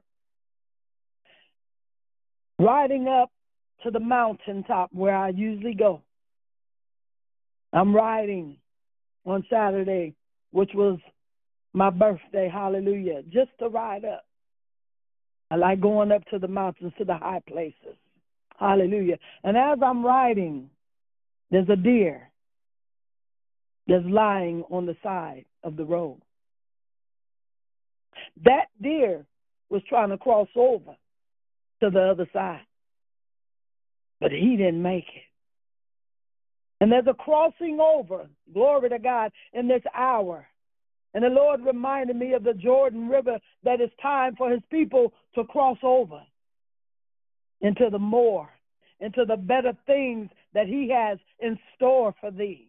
[2.58, 3.30] Riding up
[3.84, 6.02] to the mountaintop where I usually go.
[7.72, 8.56] I'm riding
[9.24, 10.14] on Saturday,
[10.52, 10.98] which was
[11.72, 14.24] my birthday, hallelujah, just to ride up.
[15.50, 17.96] I like going up to the mountains, to the high places.
[18.58, 19.18] Hallelujah.
[19.44, 20.68] And as I'm riding,
[21.50, 22.28] there's a deer
[23.86, 26.20] that's lying on the side of the road.
[28.44, 29.24] That deer
[29.70, 30.96] was trying to cross over
[31.80, 32.60] to the other side
[34.20, 35.22] but he didn't make it.
[36.80, 40.46] And there's a crossing over, glory to God, in this hour.
[41.14, 45.12] And the Lord reminded me of the Jordan River that it's time for his people
[45.34, 46.20] to cross over
[47.60, 48.48] into the more,
[49.00, 52.67] into the better things that he has in store for thee.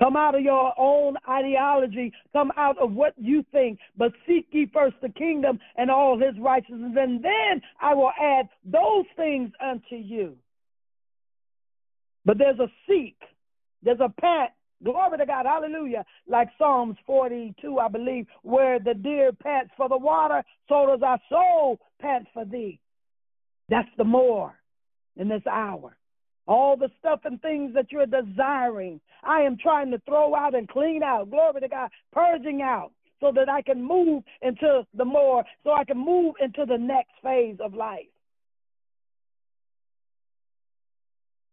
[0.00, 2.12] Come out of your own ideology.
[2.32, 3.78] Come out of what you think.
[3.98, 8.48] But seek ye first the kingdom and all his righteousness, and then I will add
[8.64, 10.36] those things unto you.
[12.24, 13.16] But there's a seek,
[13.82, 14.50] there's a pant.
[14.82, 16.06] Glory to God, hallelujah.
[16.26, 21.20] Like Psalms 42, I believe, where the deer pants for the water, so does our
[21.28, 22.80] soul pant for thee.
[23.68, 24.54] That's the more
[25.16, 25.96] in this hour
[26.50, 29.00] all the stuff and things that you're desiring.
[29.22, 31.30] I am trying to throw out and clean out.
[31.30, 32.90] Glory to God, purging out
[33.20, 37.12] so that I can move into the more, so I can move into the next
[37.22, 38.08] phase of life.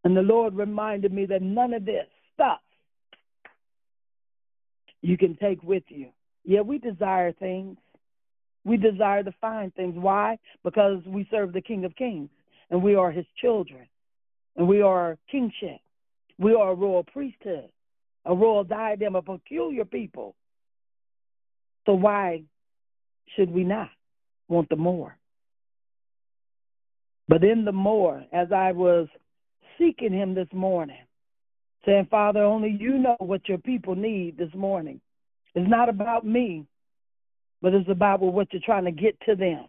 [0.04, 2.62] And the Lord reminded me that none of this stuff
[5.02, 6.10] you can take with you.
[6.44, 7.78] Yeah, we desire things.
[8.64, 9.94] We desire to find things.
[9.96, 10.40] Why?
[10.64, 12.30] Because we serve the King of Kings
[12.72, 13.86] and we are his children.
[14.58, 15.80] And we are kingship.
[16.40, 17.70] We are a royal priesthood,
[18.26, 20.36] a royal diadem, a peculiar people.
[21.86, 22.44] So why
[23.36, 23.90] should we not
[24.48, 25.18] want the more?
[27.28, 29.08] But in the more, as I was
[29.78, 30.98] seeking him this morning,
[31.86, 35.00] saying, Father, only you know what your people need this morning.
[35.56, 36.66] It's not about me,
[37.62, 39.66] but it's about what you're trying to get to them.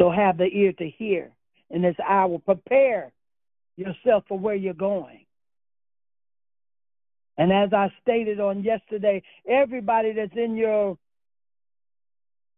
[0.00, 1.30] So have the ear to hear
[1.70, 2.38] in this hour.
[2.38, 3.12] Prepare
[3.76, 5.24] yourself for where you're going.
[7.38, 10.98] And as I stated on yesterday, everybody that's in your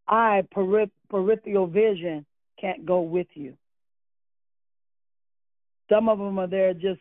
[0.09, 2.27] eye peripheral vision
[2.61, 3.57] can't go with you.
[5.89, 7.01] Some of them are there just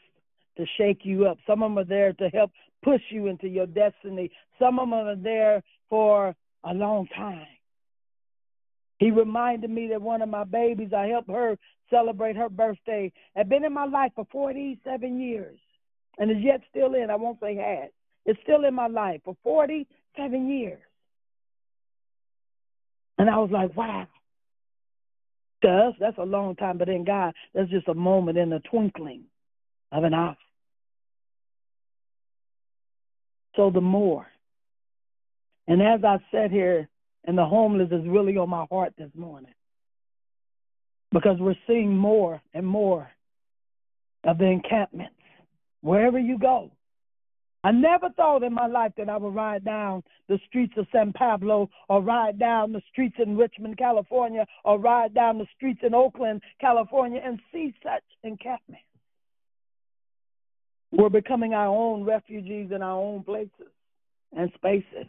[0.58, 1.38] to shake you up.
[1.48, 2.52] Some of them are there to help
[2.84, 4.30] push you into your destiny.
[4.60, 7.48] Some of them are there for a long time.
[9.02, 11.58] He reminded me that one of my babies, I helped her
[11.90, 15.58] celebrate her birthday, had been in my life for 47 years
[16.20, 17.10] and is yet still in.
[17.10, 17.90] I won't say had.
[18.28, 20.84] It's still in my life for 47 years.
[23.18, 24.08] And I was like, wow.
[25.64, 28.60] To us, that's a long time, but in God, that's just a moment in the
[28.70, 29.24] twinkling
[29.92, 30.38] of an eye.
[33.56, 34.28] So the more.
[35.68, 36.88] And as I sat here,
[37.26, 39.54] and the homeless is really on my heart this morning
[41.12, 43.10] because we're seeing more and more
[44.24, 45.16] of the encampments
[45.82, 46.72] wherever you go.
[47.64, 51.14] I never thought in my life that I would ride down the streets of San
[51.14, 55.94] Pablo or ride down the streets in Richmond, California, or ride down the streets in
[55.94, 58.82] Oakland, California, and see such encampments.
[60.92, 63.72] We're becoming our own refugees in our own places
[64.36, 65.06] and spaces.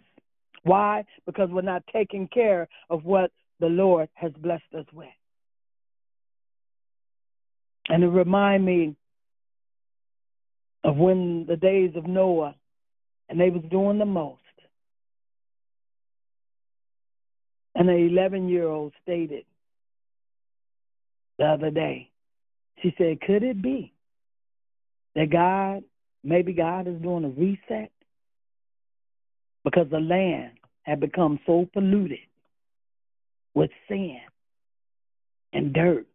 [0.64, 1.04] Why?
[1.26, 5.08] Because we're not taking care of what the Lord has blessed us with.
[7.88, 8.96] And it remind me
[10.84, 12.54] of when the days of Noah
[13.28, 14.38] and they was doing the most.
[17.74, 19.44] And an 11 year old stated
[21.38, 22.10] the other day,
[22.82, 23.92] she said, Could it be
[25.14, 25.82] that God,
[26.22, 27.90] maybe God is doing a reset?
[29.64, 30.52] Because the land
[30.82, 32.18] had become so polluted
[33.54, 34.20] with sin
[35.52, 36.06] and dirt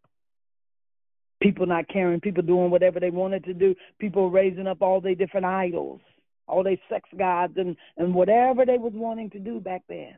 [1.41, 5.15] people not caring, people doing whatever they wanted to do, people raising up all their
[5.15, 6.01] different idols,
[6.47, 10.15] all their sex gods and, and whatever they was wanting to do back then.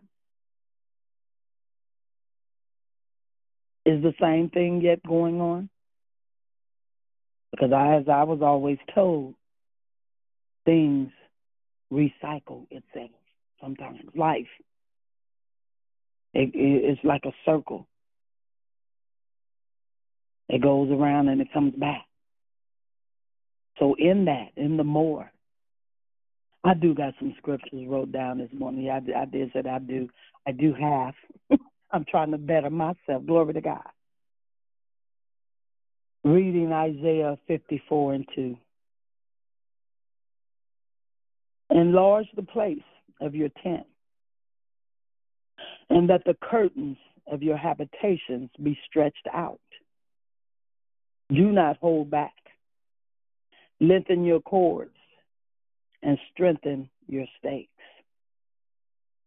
[3.86, 5.70] Is the same thing yet going on?
[7.52, 9.34] Because I, as I was always told,
[10.66, 11.10] things
[11.92, 13.10] recycle itself
[13.62, 14.00] sometimes.
[14.16, 14.48] Life,
[16.34, 17.88] it, it, it's like a circle.
[20.48, 22.06] It goes around and it comes back.
[23.78, 25.32] So in that, in the more,
[26.64, 28.90] I do got some scriptures wrote down this morning.
[28.90, 30.10] I, I did say I do.
[30.46, 31.14] I do have.
[31.92, 33.26] I'm trying to better myself.
[33.26, 33.88] Glory to God.
[36.24, 38.58] Reading Isaiah 54 and 2.
[41.72, 42.80] Enlarge the place
[43.20, 43.86] of your tent,
[45.90, 46.98] and that the curtains
[47.28, 49.60] of your habitations be stretched out
[51.30, 52.34] do not hold back.
[53.80, 54.92] Lengthen your cords
[56.02, 57.70] and strengthen your stakes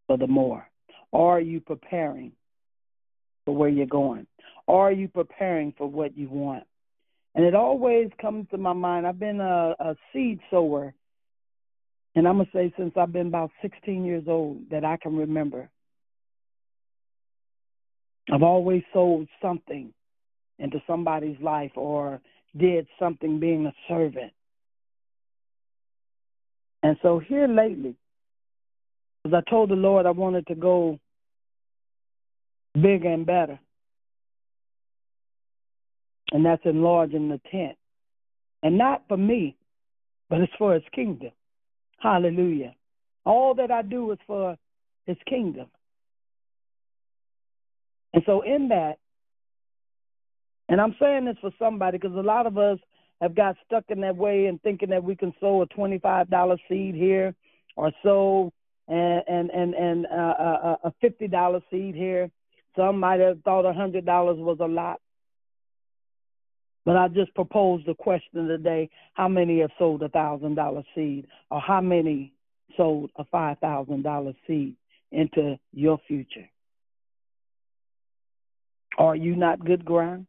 [0.07, 0.69] for the more.
[1.13, 2.33] Are you preparing
[3.45, 4.27] for where you're going?
[4.69, 6.65] Are you preparing for what you want?
[7.35, 9.07] And it always comes to my mind.
[9.07, 10.95] I've been a, a seed sower,
[12.15, 15.17] and I'm going to say since I've been about 16 years old that I can
[15.17, 15.69] remember.
[18.33, 19.93] I've always sold something
[20.59, 22.21] into somebody's life or
[22.57, 24.33] did something being a servant.
[26.83, 27.97] And so here lately,
[29.23, 30.99] because I told the Lord I wanted to go
[32.75, 33.59] bigger and better.
[36.33, 37.77] And that's enlarging the tent.
[38.63, 39.57] And not for me,
[40.29, 41.31] but it's for his kingdom.
[42.03, 42.75] Hallelujah.
[43.25, 44.57] All that I do is for
[45.07, 45.69] his kingdom.
[48.13, 48.99] And so in that,
[50.69, 52.79] and I'm saying this for somebody because a lot of us
[53.21, 56.95] have got stuck in that way and thinking that we can sow a $25 seed
[56.95, 57.35] here
[57.77, 58.53] or sow
[58.89, 62.31] and and and, and uh, a $50 seed here.
[62.77, 64.05] Some might have thought a $100
[64.37, 65.01] was a lot.
[66.85, 71.61] But I just proposed the question today how many have sold a $1,000 seed or
[71.61, 72.33] how many
[72.77, 74.77] sold a $5,000 seed
[75.13, 76.49] into your future?
[78.99, 80.27] Are you not good ground?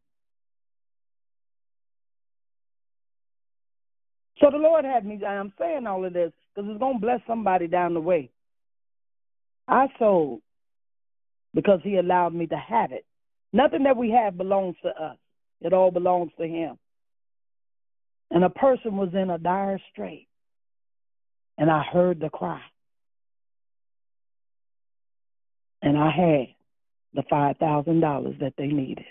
[4.39, 7.21] So the Lord had me, I'm saying all of this because it's going to bless
[7.25, 8.29] somebody down the way.
[9.67, 10.41] I sold
[11.53, 13.05] because He allowed me to have it.
[13.53, 15.17] Nothing that we have belongs to us,
[15.63, 16.77] it all belongs to Him.
[18.31, 20.27] And a person was in a dire strait,
[21.57, 22.61] and I heard the cry.
[25.81, 26.47] And I had
[27.13, 29.05] the $5,000 that they needed.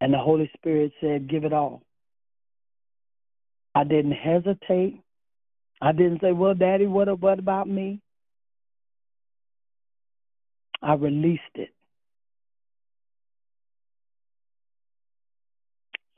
[0.00, 1.82] And the Holy Spirit said, Give it all.
[3.74, 5.00] I didn't hesitate.
[5.80, 8.00] I didn't say, "Well, Daddy, what what about me?"
[10.82, 11.70] I released it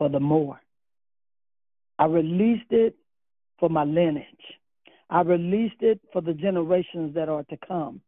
[0.01, 0.59] for the more.
[1.99, 2.97] I released it
[3.59, 4.25] for my lineage.
[5.11, 8.01] I released it for the generations that are to come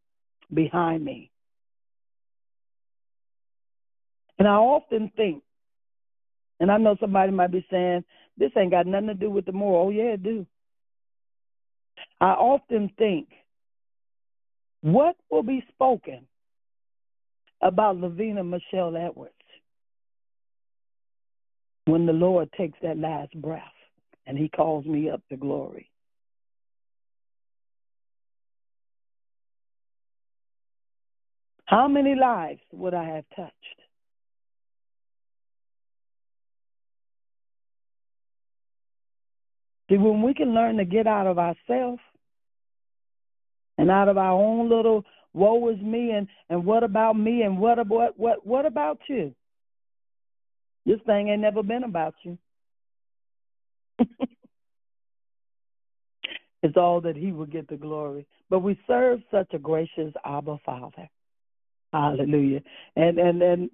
[0.55, 1.31] behind me.
[4.39, 5.43] And I often think
[6.63, 8.05] and I know somebody might be saying,
[8.39, 9.85] this ain't got nothing to do with the more.
[9.85, 10.47] Oh, yeah, it do.
[12.21, 13.27] I often think,
[14.81, 16.25] what will be spoken
[17.63, 19.35] about Lavina Michelle Edwards?
[21.87, 23.63] When the Lord takes that last breath
[24.27, 25.91] and he calls me up to glory.
[31.65, 33.55] How many lives would I have touched?
[39.89, 42.01] See, when we can learn to get out of ourselves
[43.79, 45.05] and out of our own little
[45.35, 49.35] woe is me and, and what about me and what about what what about you?
[50.85, 52.37] This thing ain't never been about you.
[56.63, 58.27] it's all that he will get the glory.
[58.51, 61.09] But we serve such a gracious Abba Father.
[61.93, 62.63] Hallelujah.
[62.97, 63.71] And and and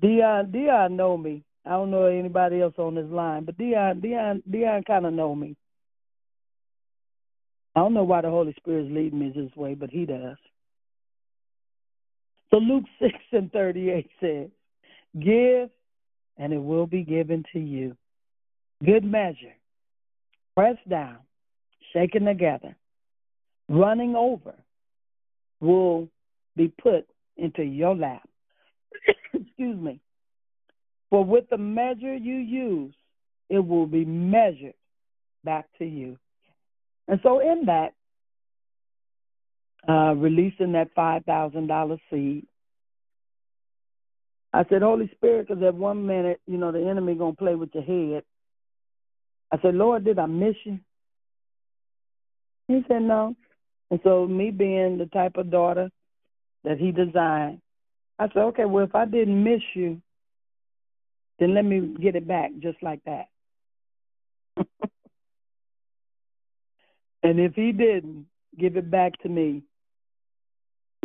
[0.00, 1.42] Dion Dion know me.
[1.66, 5.34] I don't know anybody else on this line, but Dion Dion Dion kind of know
[5.34, 5.56] me.
[7.74, 10.36] I don't know why the Holy Spirit is leading me this way, but He does.
[12.50, 14.48] So Luke six and thirty eight says,
[15.18, 15.68] "Give,
[16.40, 17.94] and it will be given to you.
[18.84, 19.54] Good measure,
[20.56, 21.18] pressed down,
[21.92, 22.74] shaken together,
[23.68, 24.54] running over,
[25.60, 26.08] will
[26.56, 28.26] be put into your lap.
[29.34, 30.00] Excuse me.
[31.10, 32.94] For with the measure you use,
[33.50, 34.74] it will be measured
[35.44, 36.16] back to you.
[37.06, 37.92] And so, in that,
[39.86, 42.46] uh, releasing that $5,000 seed,
[44.52, 47.70] I said, Holy Spirit, because at one minute, you know, the enemy to play with
[47.72, 48.24] your head.
[49.52, 50.80] I said, Lord, did I miss you?
[52.68, 53.36] He said, no.
[53.90, 55.90] And so, me being the type of daughter
[56.64, 57.60] that he designed,
[58.18, 60.00] I said, okay, well, if I didn't miss you,
[61.38, 63.28] then let me get it back just like that.
[67.22, 68.26] and if he didn't
[68.58, 69.62] give it back to me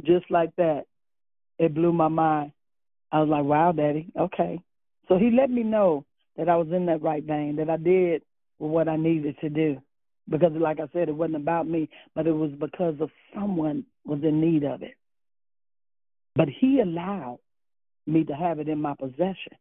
[0.04, 0.86] just like that,
[1.58, 2.52] it blew my mind.
[3.16, 4.60] I was like, wow, daddy, okay.
[5.08, 6.04] So he let me know
[6.36, 8.24] that I was in that right vein, that I did
[8.58, 9.82] what I needed to do.
[10.30, 14.20] Because, like I said, it wasn't about me, but it was because of someone was
[14.22, 14.96] in need of it.
[16.36, 17.40] But he allowed
[18.06, 19.56] me to have it in my possession.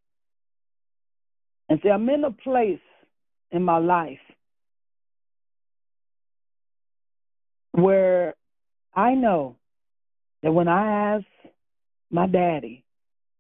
[1.69, 2.81] And see, I'm in a place
[3.53, 4.19] in my life
[7.71, 8.35] where
[8.97, 9.55] I know
[10.43, 11.27] that when I ask
[12.11, 12.84] my daddy,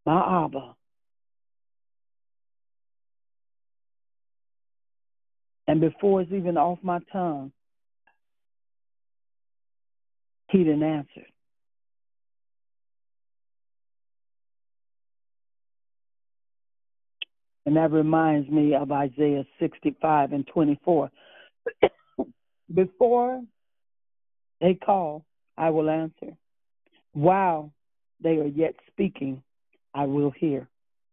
[0.07, 0.75] my Abba,
[5.67, 7.53] and before it's even off my tongue,
[10.51, 11.27] he didn't answer.
[17.67, 21.11] And that reminds me of Isaiah 65 and 24.
[22.75, 23.43] Before
[24.61, 25.25] they call,
[25.57, 26.37] I will answer.
[27.13, 27.73] While
[28.23, 29.43] they are yet speaking,
[29.95, 30.69] I will hear.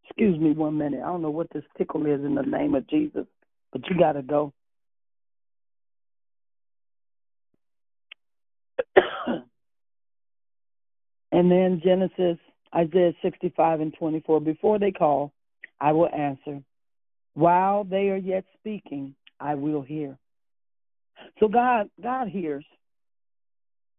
[0.05, 1.01] Excuse me one minute.
[1.01, 3.25] I don't know what this tickle is in the name of Jesus,
[3.71, 4.51] but you got to go.
[11.32, 12.38] and then Genesis,
[12.75, 14.41] Isaiah 65 and 24.
[14.41, 15.32] Before they call,
[15.79, 16.61] I will answer.
[17.34, 20.17] While they are yet speaking, I will hear.
[21.39, 22.65] So God God hears.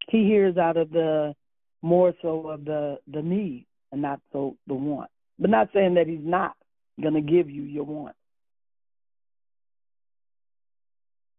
[0.09, 1.35] He hears out of the
[1.81, 5.11] more so of the the need and not so the want.
[5.39, 6.55] But not saying that he's not
[7.01, 8.17] going to give you your want.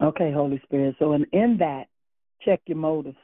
[0.01, 0.95] Okay, Holy Spirit.
[0.99, 1.85] So and in that,
[2.43, 3.17] check your motives.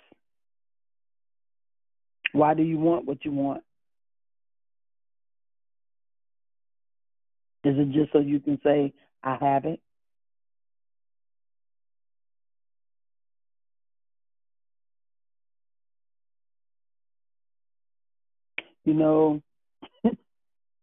[2.31, 3.63] Why do you want what you want?
[7.63, 9.81] Is it just so you can say, I have it?
[18.85, 19.41] You know,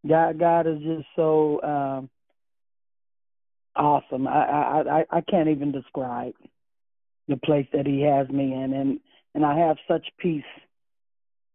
[0.08, 2.10] God God is just so um
[3.74, 4.26] awesome.
[4.26, 6.34] I, I I I can't even describe
[7.28, 9.00] the place that he has me in and
[9.34, 10.44] and I have such peace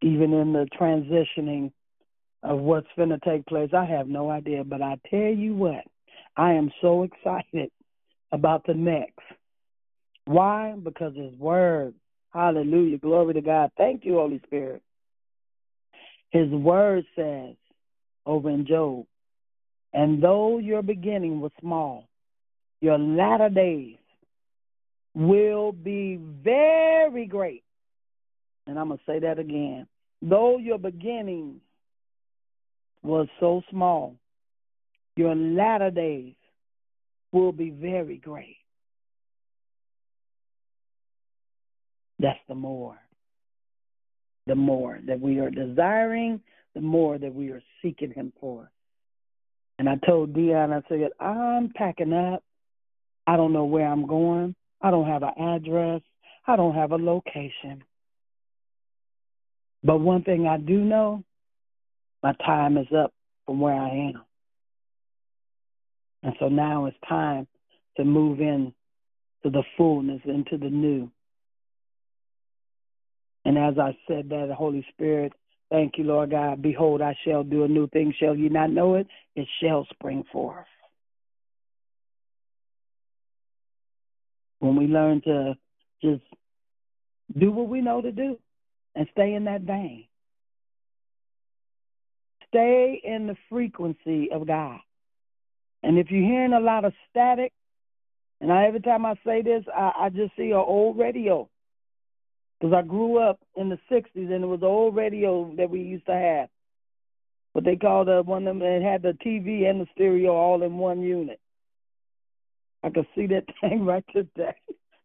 [0.02, 1.72] even in the transitioning
[2.42, 3.70] of what's going to take place.
[3.72, 5.84] I have no idea, but I tell you what,
[6.36, 7.70] I am so excited
[8.32, 9.20] about the next.
[10.24, 10.74] Why?
[10.82, 11.94] Because His Word.
[12.32, 12.98] Hallelujah.
[12.98, 13.70] Glory to God.
[13.76, 14.82] Thank you, Holy Spirit.
[16.32, 17.54] His Word says
[18.26, 19.06] over in Job,
[19.92, 22.08] and though your beginning was small,
[22.80, 23.98] your latter days
[25.14, 27.62] will be very great.
[28.66, 29.86] And I'm going to say that again.
[30.22, 31.60] Though your beginning
[33.02, 34.16] was so small,
[35.16, 36.34] your latter days
[37.32, 38.56] will be very great.
[42.18, 42.98] That's the more.
[44.46, 46.40] The more that we are desiring,
[46.74, 48.70] the more that we are seeking Him for.
[49.78, 52.42] And I told Dion, I said, I'm packing up.
[53.26, 54.54] I don't know where I'm going.
[54.80, 56.02] I don't have an address.
[56.46, 57.84] I don't have a location.
[59.84, 61.24] But one thing I do know,
[62.22, 63.12] my time is up
[63.46, 64.22] from where I am.
[66.22, 67.46] And so now it's time
[67.96, 68.72] to move in
[69.42, 71.10] to the fullness, into the new.
[73.44, 75.32] And as I said that, Holy Spirit,
[75.70, 76.62] thank you, Lord God.
[76.62, 78.14] Behold, I shall do a new thing.
[78.18, 79.06] Shall you not know it?
[79.34, 80.66] It shall spring forth.
[84.60, 85.54] When we learn to
[86.02, 86.22] just
[87.36, 88.38] do what we know to do
[88.94, 90.04] and stay in that vein,
[92.48, 94.78] stay in the frequency of God.
[95.82, 97.52] And if you're hearing a lot of static,
[98.40, 101.48] and I, every time I say this, I, I just see an old radio.
[102.62, 105.80] Because I grew up in the 60s and it was an old radio that we
[105.80, 106.48] used to have.
[107.54, 110.62] What they called the one of them, it had the TV and the stereo all
[110.62, 111.40] in one unit.
[112.84, 114.54] I could see that thing right today.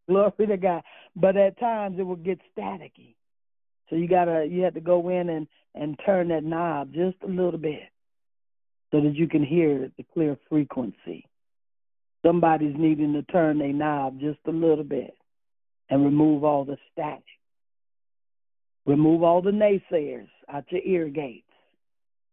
[0.08, 0.84] Glory to God.
[1.16, 3.16] But at times it would get staticky.
[3.90, 7.28] So you gotta you have to go in and, and turn that knob just a
[7.28, 7.90] little bit
[8.92, 11.26] so that you can hear the clear frequency.
[12.24, 15.18] Somebody's needing to turn their knob just a little bit
[15.90, 17.24] and remove all the static.
[18.88, 21.44] Remove all the naysayers out your ear gates.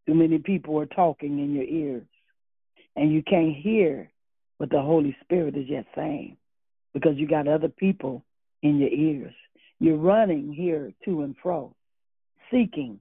[0.07, 2.07] Too many people are talking in your ears,
[2.95, 4.09] and you can't hear
[4.59, 6.37] what the Holy Spirit is yet saying
[6.93, 8.25] because you got other people
[8.63, 9.35] in your ears.
[9.81, 11.75] You're running here to and fro,
[12.53, 13.01] seeking,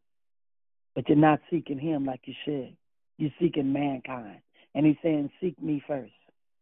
[0.96, 2.76] but you're not seeking Him like you should.
[3.20, 4.40] You're seeking mankind.
[4.74, 6.12] And He's saying, Seek me first,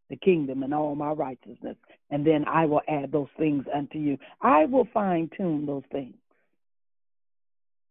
[0.09, 1.77] the kingdom and all my righteousness,
[2.09, 4.17] and then I will add those things unto you.
[4.41, 6.15] I will fine tune those things.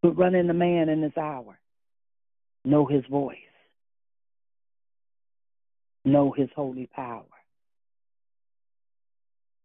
[0.03, 1.59] But run in the man in this hour.
[2.65, 3.37] Know his voice.
[6.05, 7.25] Know his holy power.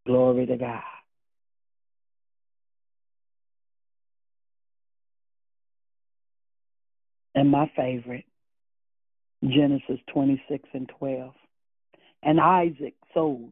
[0.06, 0.82] Glory to God.
[7.34, 8.26] And my favorite,
[9.44, 11.34] Genesis 26 and 12.
[12.24, 13.52] And Isaac sold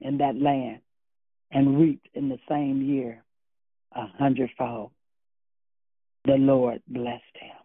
[0.00, 0.80] in that land
[1.52, 3.22] and reaped in the same year
[3.94, 4.90] a hundredfold.
[6.24, 7.56] The Lord blessed him.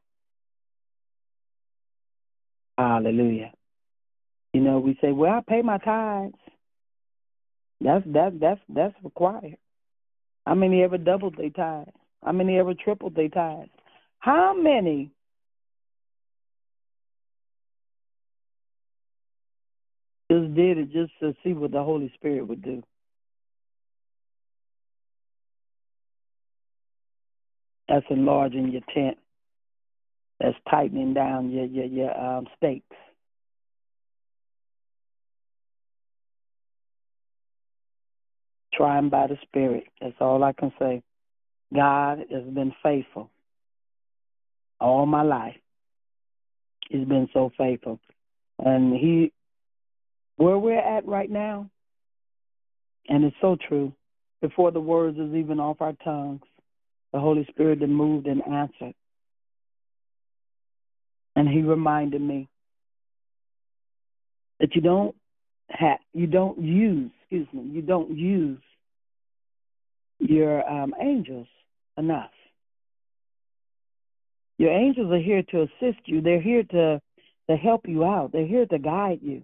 [2.77, 3.51] Hallelujah.
[4.53, 6.33] You know, we say, "Well, I pay my tithes."
[7.81, 9.57] That's that that's that's required.
[10.45, 11.91] How many ever doubled their tithes?
[12.23, 13.69] How many ever tripled their tithes?
[14.19, 15.11] How many
[20.31, 22.81] just did it just to see what the Holy Spirit would do?
[27.87, 29.17] That's enlarging your tent.
[30.39, 32.95] That's tightening down your your your um, stakes.
[38.73, 39.85] Trying by the Spirit.
[39.99, 41.01] That's all I can say.
[41.73, 43.31] God has been faithful
[44.79, 45.55] all my life.
[46.89, 47.99] He's been so faithful.
[48.59, 49.31] And he
[50.37, 51.69] where we're at right now,
[53.09, 53.91] and it's so true,
[54.41, 56.41] before the words is even off our tongues,
[57.17, 58.93] the Holy Spirit had moved and answered.
[61.35, 62.47] And he reminded me
[64.59, 65.15] that you don't
[65.67, 68.61] have you don't use, excuse me, you don't use
[70.19, 71.47] your um, angels
[71.97, 72.29] enough.
[74.59, 76.21] Your angels are here to assist you.
[76.21, 77.01] They're here to
[77.49, 78.31] to help you out.
[78.31, 79.41] They're here to guide you.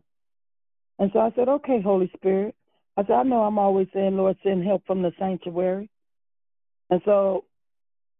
[0.99, 2.53] And so I said, okay, Holy Spirit.
[2.97, 5.89] I said, I know I'm always saying, Lord, send help from the sanctuary.
[6.91, 7.45] And so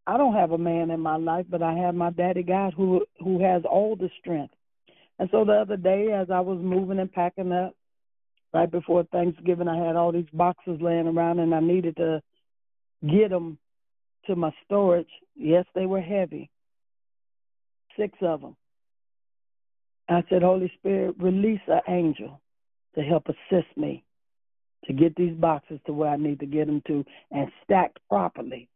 [0.06, 3.06] I don't have a man in my life, but I have my daddy God who
[3.20, 4.54] who has all the strength.
[5.20, 7.76] And so the other day, as I was moving and packing up,
[8.54, 12.22] right before Thanksgiving, I had all these boxes laying around, and I needed to
[13.10, 13.58] get them
[14.28, 15.08] to my storage.
[15.36, 16.50] Yes, they were heavy,
[17.98, 18.56] six of them.
[20.10, 22.42] I said, Holy Spirit, release an angel
[22.96, 24.04] to help assist me
[24.86, 28.68] to get these boxes to where I need to get them to and stacked properly.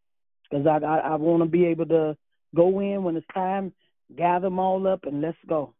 [0.50, 2.18] Because I, I, I want to be able to
[2.56, 3.74] go in when it's time,
[4.18, 5.74] gather them all up, and let's go.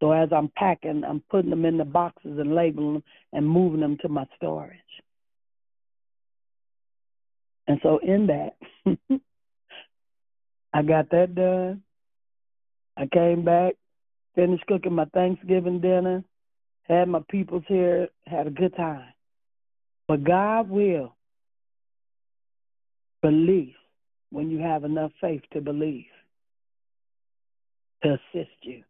[0.00, 3.02] So as I'm packing, I'm putting them in the boxes and labeling them
[3.32, 4.78] and moving them to my storage.
[7.68, 8.56] And so in that,
[10.72, 11.82] I got that done.
[12.96, 13.74] I came back,
[14.34, 16.24] finished cooking my Thanksgiving dinner,
[16.82, 19.12] had my peoples here, had a good time.
[20.08, 21.14] But God will
[23.22, 23.74] believe
[24.30, 26.04] when you have enough faith to believe
[28.02, 28.82] to assist you.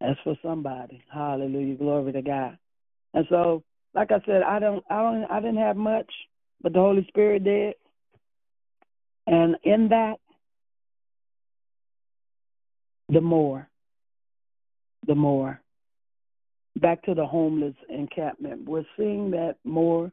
[0.00, 1.02] That's for somebody.
[1.12, 1.76] Hallelujah.
[1.76, 2.58] Glory to God.
[3.12, 3.62] And so,
[3.94, 6.10] like I said, I don't I don't I didn't have much,
[6.62, 7.74] but the Holy Spirit did.
[9.26, 10.16] And in that
[13.08, 13.68] the more
[15.06, 15.60] the more
[16.76, 18.68] back to the homeless encampment.
[18.68, 20.10] We're seeing that more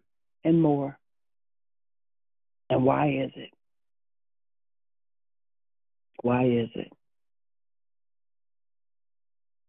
[0.47, 0.97] and more.
[2.69, 3.51] And why is it?
[6.21, 6.91] Why is it?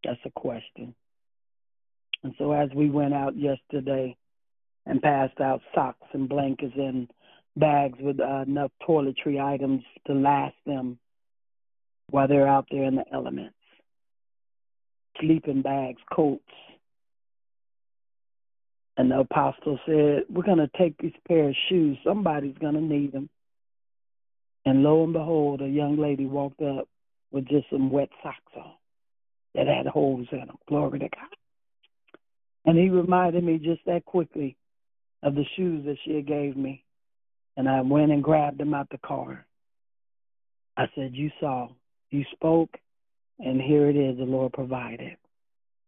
[0.04, 0.94] That's a question.
[2.22, 4.16] And so, as we went out yesterday
[4.86, 7.10] and passed out socks and blankets and
[7.56, 10.98] bags with uh, enough toiletry items to last them
[12.10, 13.54] while they're out there in the elements,
[15.20, 16.42] sleeping bags, coats.
[18.98, 21.96] And the apostle said, We're going to take these pair of shoes.
[22.04, 23.30] Somebody's going to need them.
[24.66, 26.88] And lo and behold, a young lady walked up
[27.30, 28.72] with just some wet socks on
[29.54, 30.58] that had holes in them.
[30.68, 31.36] Glory to God.
[32.64, 34.56] And he reminded me just that quickly
[35.22, 36.84] of the shoes that she had gave me.
[37.56, 39.46] And I went and grabbed them out the car.
[40.76, 41.68] I said, You saw,
[42.10, 42.70] you spoke,
[43.38, 45.16] and here it is, the Lord provided.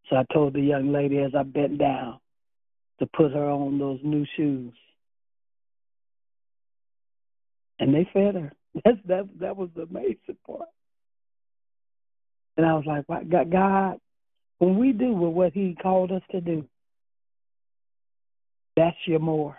[0.08, 2.20] So I told the young lady as I bent down
[3.00, 4.74] to put her on those new shoes.
[7.78, 8.52] And they fed her.
[8.84, 10.68] That's that that was the amazing part.
[12.56, 13.06] And I was like,
[13.50, 13.98] God,
[14.58, 16.66] when we do what He called us to do,
[18.76, 19.56] that's your more.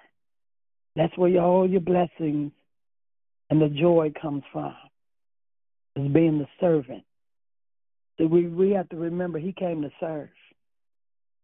[0.95, 2.51] That's where your, all your blessings
[3.49, 4.73] and the joy comes from.
[5.95, 7.03] Is being the servant.
[8.17, 10.29] So we we have to remember He came to serve,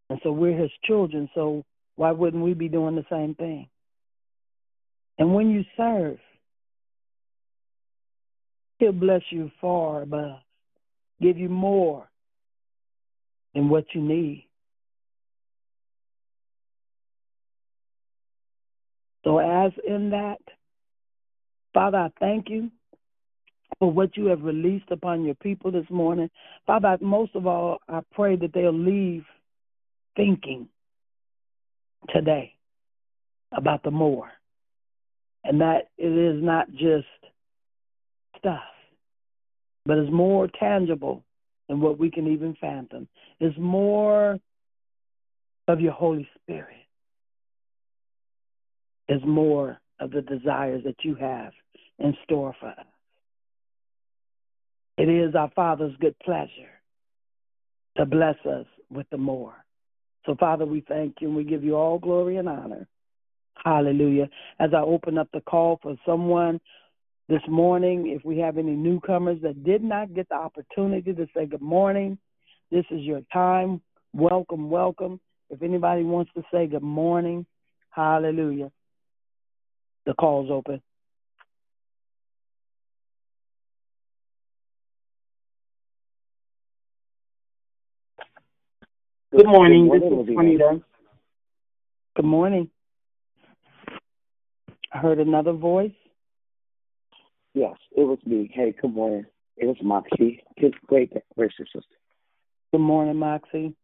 [0.10, 1.30] and so we're His children.
[1.36, 1.66] So
[1.98, 3.68] why wouldn't we be doing the same thing?
[5.18, 6.18] And when you serve,
[8.78, 10.40] He'll bless you far above,
[11.20, 12.08] give you more
[13.56, 14.48] than what you need.
[19.24, 20.38] So, as in that,
[21.74, 22.70] Father, I thank you
[23.80, 26.30] for what you have released upon your people this morning.
[26.68, 29.26] Father, most of all, I pray that they'll leave
[30.16, 30.70] thinking
[32.14, 32.54] today
[33.56, 34.32] about the more.
[35.44, 37.06] And that it is not just
[38.38, 38.60] stuff,
[39.86, 41.24] but it's more tangible
[41.70, 43.08] than what we can even fathom.
[43.40, 44.40] It's more
[45.68, 46.76] of your Holy Spirit.
[49.08, 51.54] It's more of the desires that you have
[52.00, 52.86] in store for us.
[54.98, 56.50] It is our Father's good pleasure
[57.98, 59.56] to bless us with the more.
[60.28, 62.86] So, Father, we thank you and we give you all glory and honor.
[63.64, 64.30] Hallelujah.
[64.60, 66.60] As I open up the call for someone
[67.30, 71.46] this morning, if we have any newcomers that did not get the opportunity to say
[71.46, 72.18] good morning,
[72.72, 73.82] this is your time.
[74.14, 75.22] Welcome, welcome.
[75.50, 77.46] If anybody wants to say good morning,
[77.90, 78.70] hallelujah.
[80.06, 80.82] The call's open.
[89.36, 89.90] Good morning.
[89.92, 90.82] This is Juanita.
[92.16, 92.70] Good morning.
[94.94, 95.92] I heard another voice.
[97.54, 98.50] Yes, it was me.
[98.54, 99.26] Hey, good morning.
[99.58, 100.42] It was Moxie.
[100.56, 101.96] His great gracious sister.
[102.72, 103.76] Good morning, Moxie.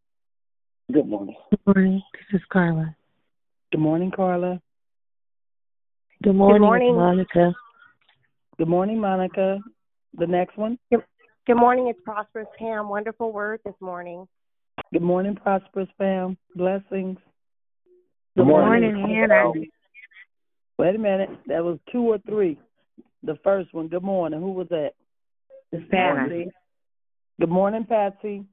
[0.92, 1.36] Good morning.
[1.50, 2.02] Good morning.
[2.14, 2.96] This is Carla.
[3.74, 4.62] Good morning, Carla.
[6.24, 6.96] Good morning, Good morning.
[6.96, 7.54] Monica.
[8.58, 9.60] Good morning, Monica.
[10.18, 10.80] The next one.
[10.90, 11.04] Good,
[11.48, 11.90] good morning.
[11.90, 12.88] It's Prosperous Pam.
[12.88, 14.26] Wonderful word this morning.
[14.94, 16.38] Good morning, Prosperous Pam.
[16.56, 17.18] Blessings.
[18.38, 19.52] Good morning, Hannah.
[20.78, 21.30] Wait a minute.
[21.48, 22.60] That was two or three.
[23.24, 23.88] The first one.
[23.88, 24.40] Good morning.
[24.40, 24.92] Who was that?
[25.72, 26.30] It's Hannah.
[26.30, 26.52] Patsy.
[27.40, 28.46] Good morning, Patsy.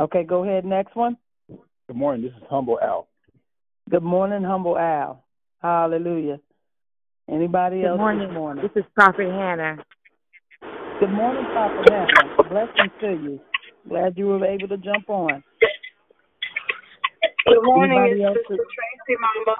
[0.00, 0.64] Okay, go ahead.
[0.64, 1.18] Next one.
[1.86, 2.22] Good morning.
[2.22, 3.06] This is Humble Al.
[3.90, 5.22] Good morning, humble Al.
[5.60, 6.40] Hallelujah.
[7.30, 7.84] Anybody else?
[7.84, 8.28] Good else morning.
[8.28, 8.64] this morning?
[8.74, 9.76] This is Prophet Hannah.
[11.00, 12.48] Good morning, Prophet Hannah.
[12.48, 13.40] Blessings to you.
[13.88, 15.42] Glad you were able to jump on.
[17.46, 19.56] Good morning, Anybody it's Sister Tracy, Mama.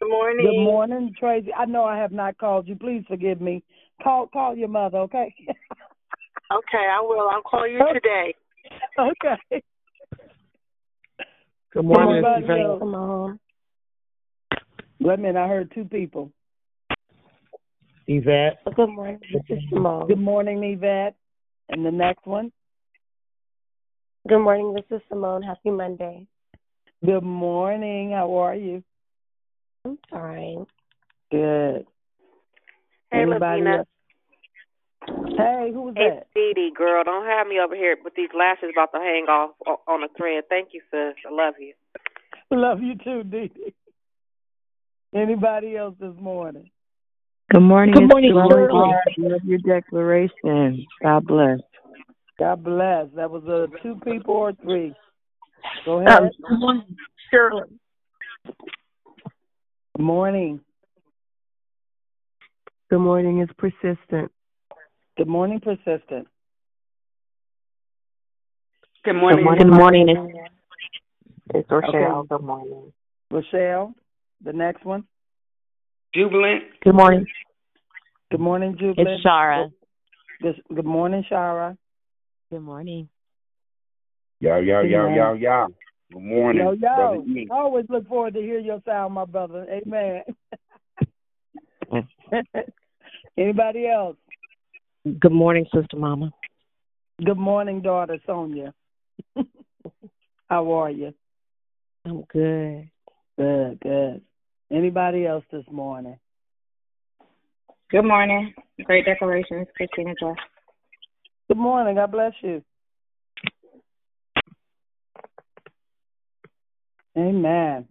[0.00, 0.46] Good morning.
[0.46, 1.52] Good morning, Tracy.
[1.52, 2.76] I know I have not called you.
[2.76, 3.62] Please forgive me.
[4.02, 5.34] Call call your mother, okay?
[6.52, 7.28] Okay, I will.
[7.28, 8.32] I'll call you today.
[8.96, 9.62] okay.
[11.72, 12.78] Good morning, Anybody Yvette.
[12.78, 13.40] Come on.
[15.00, 16.30] Wait a minute, I heard two people.
[18.06, 18.58] Yvette.
[18.76, 19.18] Good morning.
[19.32, 21.16] This is Good morning, Yvette.
[21.68, 22.52] And the next one.
[24.26, 24.74] Good morning.
[24.74, 25.42] This is Simone.
[25.42, 26.26] Happy Monday.
[27.04, 28.10] Good morning.
[28.10, 28.82] How are you?
[29.84, 30.66] I'm fine.
[31.30, 31.86] Good.
[33.12, 33.76] Hey, Anybody Lavina.
[33.78, 33.88] else?
[35.36, 36.26] Hey, who was Hey, that?
[36.34, 39.52] Dee Dee, girl, don't have me over here with these lashes about to hang off
[39.86, 40.44] on a thread.
[40.48, 41.14] Thank you, sis.
[41.28, 41.74] I love you.
[42.50, 43.74] Love you too, Dee Dee.
[45.14, 46.70] Anybody else this morning?
[47.50, 47.94] Good morning.
[47.94, 48.92] Good morning, Shirley.
[49.16, 49.30] Shirley.
[49.30, 50.84] Love your declaration.
[51.00, 51.60] God bless.
[52.38, 53.06] God bless.
[53.14, 54.94] That was a two people or three.
[55.84, 56.08] Go ahead.
[56.08, 56.96] Um, good morning,
[57.30, 57.62] Shirley.
[59.96, 60.60] Good morning.
[62.90, 63.38] Good morning.
[63.38, 64.30] It's persistent.
[65.16, 66.28] Good morning, persistent.
[69.04, 69.46] Good morning.
[69.56, 70.08] Good morning.
[70.08, 70.46] It's,
[71.54, 72.18] It's Rochelle.
[72.20, 72.28] Okay.
[72.28, 72.92] Good morning.
[73.30, 73.94] Rochelle,
[74.44, 75.04] the next one.
[76.14, 76.64] Jubilant.
[76.82, 77.26] good morning.
[78.30, 79.08] Good morning, Jubilant.
[79.08, 79.70] It's Shara.
[80.42, 81.76] Good, good morning, Shara.
[82.48, 83.08] Good morning.
[84.38, 85.66] Yo, yo, yo, yo, yo.
[86.12, 87.22] Good morning, Yo, brother yo.
[87.26, 87.48] E.
[87.50, 89.66] I always look forward to hear your sound, my brother.
[89.68, 90.22] Amen.
[93.36, 94.16] Anybody else?
[95.18, 96.30] Good morning, Sister Mama.
[97.24, 98.72] Good morning, daughter Sonia.
[100.48, 101.14] How are you?
[102.04, 102.88] I'm good.
[103.36, 104.22] Good, good.
[104.70, 106.16] Anybody else this morning?
[107.90, 108.54] Good morning.
[108.84, 110.34] Great decorations, Christina Joy.
[111.48, 111.94] Good morning.
[111.94, 112.62] God bless you.
[117.16, 117.86] Amen.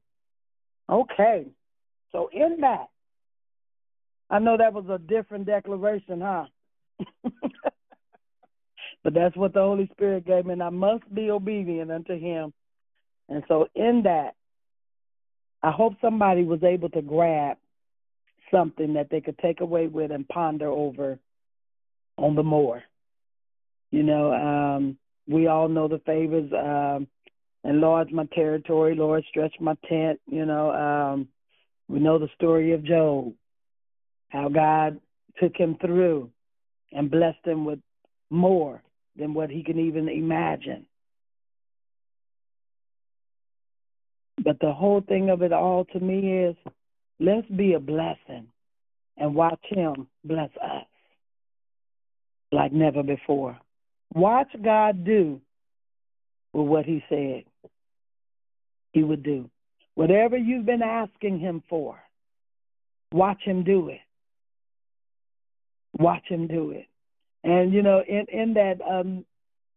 [0.90, 1.48] Okay.
[2.12, 2.88] So in that,
[4.30, 6.46] I know that was a different declaration, huh?
[9.04, 12.54] but that's what the Holy Spirit gave me, and I must be obedient unto Him.
[13.30, 14.36] And so in that,
[15.64, 17.58] I hope somebody was able to grab
[18.52, 21.20] something that they could take away with and ponder over
[22.18, 22.84] on the more.
[23.96, 27.08] You know, um, we all know the favors, um,
[27.64, 30.20] enlarge my territory, Lord, stretch my tent.
[30.28, 31.30] You know, um,
[31.88, 33.32] we know the story of Job,
[34.28, 35.00] how God
[35.42, 36.30] took him through
[36.92, 37.80] and blessed him with
[38.30, 38.84] more
[39.16, 40.86] than what he can even imagine.
[44.44, 46.56] But the whole thing of it all to me is
[47.22, 48.48] let's be a blessing
[49.16, 50.86] and watch him bless us
[52.52, 53.58] like never before.
[54.16, 55.42] Watch God do
[56.54, 57.44] with what he said
[58.94, 59.50] he would do.
[59.96, 62.00] Whatever you've been asking him for,
[63.12, 64.00] watch him do it.
[66.00, 66.88] Watch him do it.
[67.44, 69.26] And you know, in in that um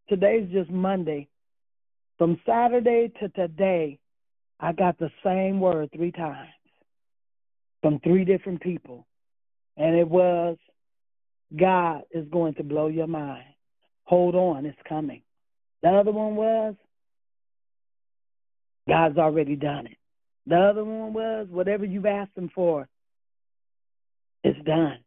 [0.09, 1.29] today's just Monday.
[2.17, 3.99] From Saturday to today,
[4.61, 6.49] I got the same word three times
[7.83, 9.07] from three different people.
[9.77, 10.57] And it was
[11.57, 13.45] God is going to blow your mind.
[14.09, 15.21] Hold on, it's coming.
[15.83, 16.75] The other one was
[18.89, 19.99] God's already done it.
[20.47, 22.89] The other one was whatever you've asked him for,
[24.43, 25.01] it's done.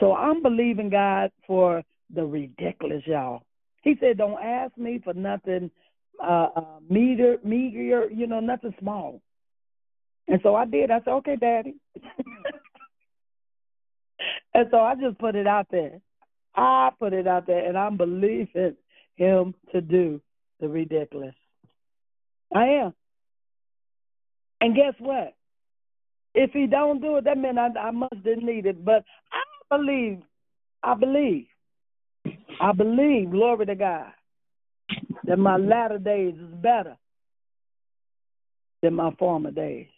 [0.00, 3.44] So I'm believing God for the ridiculous, y'all.
[3.82, 5.70] He said, "Don't ask me for nothing
[6.20, 9.20] uh, uh meager, meager, you know, nothing small."
[10.26, 10.90] And so I did.
[10.90, 11.76] I said, "Okay, Daddy."
[14.54, 16.00] and so I just put it out there.
[16.56, 18.76] I put it out there, and I'm believing
[19.16, 20.20] Him to do
[20.60, 21.34] the ridiculous.
[22.54, 22.94] I am.
[24.60, 25.34] And guess what?
[26.34, 28.84] If He don't do it, that means I, I must need it.
[28.84, 30.22] But I believe.
[30.82, 31.46] I believe.
[32.60, 34.12] I believe, glory to God,
[35.24, 36.96] that my latter days is better
[38.82, 39.88] than my former days.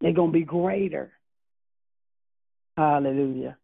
[0.00, 1.12] They're going to be greater.
[2.76, 3.56] Hallelujah.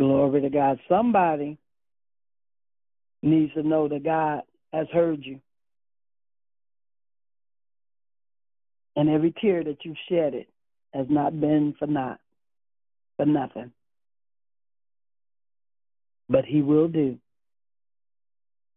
[0.00, 0.80] Glory to God.
[0.88, 1.58] Somebody
[3.20, 4.40] needs to know that God
[4.72, 5.40] has heard you.
[8.96, 10.48] And every tear that you've shed it
[10.94, 12.18] has not been for naught,
[13.18, 13.72] for nothing.
[16.30, 17.18] But He will do.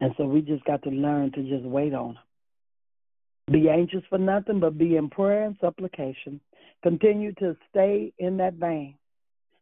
[0.02, 2.18] And so we just got to learn to just wait on
[3.48, 3.62] Him.
[3.62, 6.42] Be anxious for nothing, but be in prayer and supplication.
[6.84, 8.96] Continue to stay in that vein.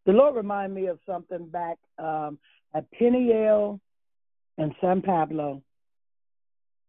[0.05, 2.39] The Lord reminded me of something back um,
[2.73, 3.79] at Peniel
[4.57, 5.61] and San Pablo.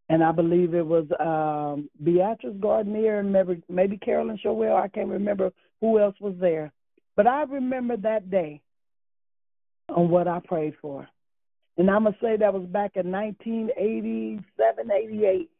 [0.08, 4.76] And I believe it was um, Beatrice Gardner and maybe, maybe Carolyn Showell.
[4.76, 6.72] I can't remember who else was there.
[7.16, 8.62] But I remember that day
[9.88, 11.08] on what I prayed for.
[11.76, 15.50] And I'm going to say that was back in 1987, 88.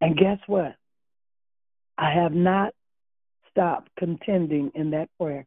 [0.00, 0.74] And guess what?
[1.98, 2.74] I have not
[3.56, 5.46] stopped contending in that prayer.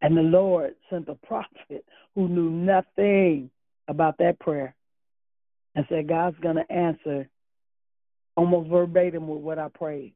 [0.00, 3.50] And the Lord sent a prophet who knew nothing
[3.88, 4.74] about that prayer
[5.74, 7.28] and said, God's going to answer
[8.36, 10.14] almost verbatim with what I prayed.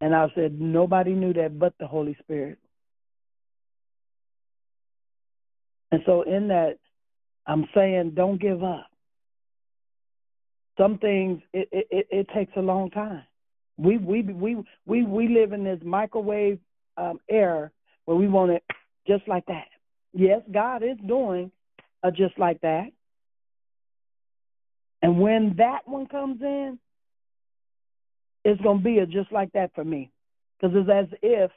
[0.00, 2.58] And I said, nobody knew that but the Holy Spirit.
[5.92, 6.78] And so, in that,
[7.46, 8.88] I'm saying, don't give up.
[10.76, 13.22] Some things it, it, it takes a long time.
[13.76, 14.56] We we we
[14.86, 16.58] we we live in this microwave
[16.96, 17.70] um, era
[18.04, 18.62] where we want it
[19.06, 19.66] just like that.
[20.12, 21.50] Yes, God is doing
[22.02, 22.88] a just like that.
[25.02, 26.78] And when that one comes in,
[28.44, 30.10] it's going to be a just like that for me.
[30.60, 31.50] Because it's as if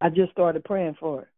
[0.00, 1.28] I just started praying for it.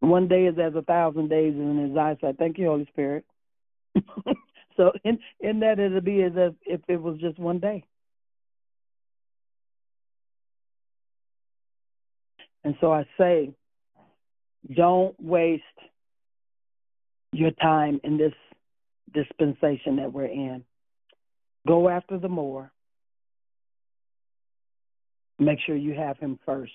[0.00, 2.36] One day is as a thousand days in his eyesight.
[2.38, 3.24] Thank you, Holy Spirit.
[4.76, 7.84] so in in that it'll be as if if it was just one day.
[12.64, 13.54] And so I say,
[14.74, 15.62] don't waste
[17.32, 18.32] your time in this
[19.14, 20.64] dispensation that we're in.
[21.66, 22.72] Go after the more.
[25.38, 26.72] Make sure you have him first.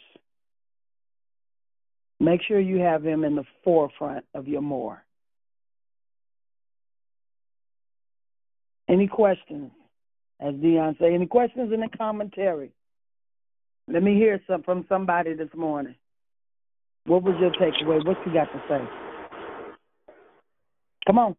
[2.22, 5.04] Make sure you have him in the forefront of your more.
[8.92, 9.72] Any questions?
[10.42, 12.72] As Dion say, any questions in the commentary?
[13.88, 15.96] Let me hear some from somebody this morning.
[17.06, 18.06] What was your takeaway?
[18.06, 18.82] What you got to say?
[21.08, 21.36] Come on.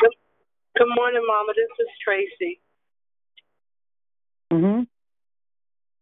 [0.00, 1.52] Good, morning, Mama.
[1.54, 2.60] This is Tracy.
[4.50, 4.88] Mhm.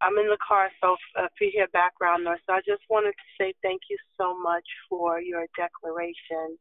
[0.01, 3.25] I'm in the car, so if you hear background noise, so I just wanted to
[3.39, 6.59] say thank you so much for your declaration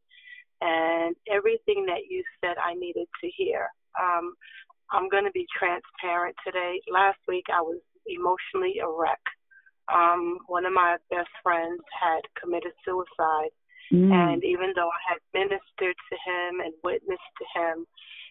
[0.62, 3.70] and everything that you said I needed to hear.
[4.00, 4.34] Um,
[4.90, 6.80] I'm going to be transparent today.
[6.90, 9.22] Last week I was emotionally a wreck.
[9.92, 13.54] Um, one of my best friends had committed suicide.
[13.92, 14.10] Mm.
[14.10, 17.86] And even though I had ministered to him and witnessed to him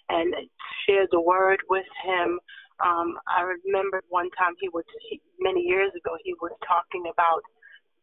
[0.09, 0.35] and
[0.83, 2.39] shared the word with him,
[2.83, 7.39] um, I remember one time he was, he, many years ago, he was talking about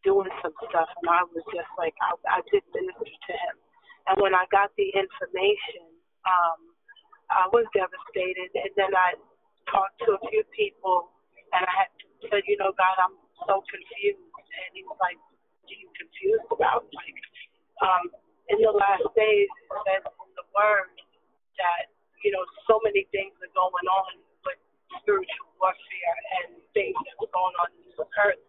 [0.00, 3.56] doing some stuff, and I was just like, I, I did minister to him.
[4.08, 5.92] And when I got the information,
[6.24, 6.71] um,
[7.32, 8.52] I was devastated.
[8.52, 9.16] And then I
[9.72, 11.12] talked to a few people
[11.52, 11.90] and I had
[12.28, 13.16] said, you know, God, I'm
[13.48, 14.20] so confused.
[14.20, 16.84] And he was like, what are you confused about?
[16.92, 17.18] Like,
[17.80, 18.04] um,
[18.52, 20.92] in the last days, it says in the word
[21.58, 21.88] that,
[22.20, 24.12] you know, so many things are going on
[24.44, 24.60] with
[25.00, 28.42] spiritual warfare and things that are going on in this earth.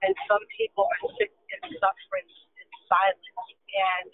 [0.00, 1.30] And some people are sick
[1.60, 3.28] and suffering in silence.
[3.70, 4.08] And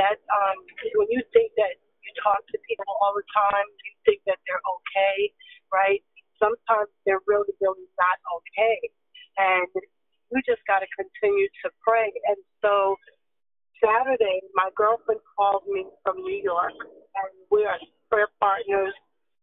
[0.00, 0.56] that, um,
[0.96, 1.76] when you think that
[2.22, 5.32] talk to people all the time, you think that they're okay,
[5.70, 6.02] right?
[6.38, 8.78] sometimes they're really, really not okay.
[9.38, 9.70] And
[10.30, 12.10] we just got to continue to pray.
[12.30, 12.96] And so
[13.78, 17.78] Saturday, my girlfriend called me from New York, and we are
[18.10, 18.94] prayer partners.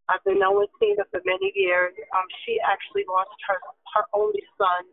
[0.07, 1.95] I've been knowing Tina for many years.
[2.13, 3.59] Um, she actually lost her
[3.95, 4.83] her only son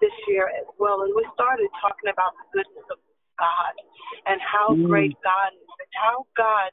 [0.00, 2.98] this year as well, and we started talking about the goodness of
[3.40, 3.74] God
[4.28, 4.86] and how mm.
[4.86, 6.70] great God is, and how God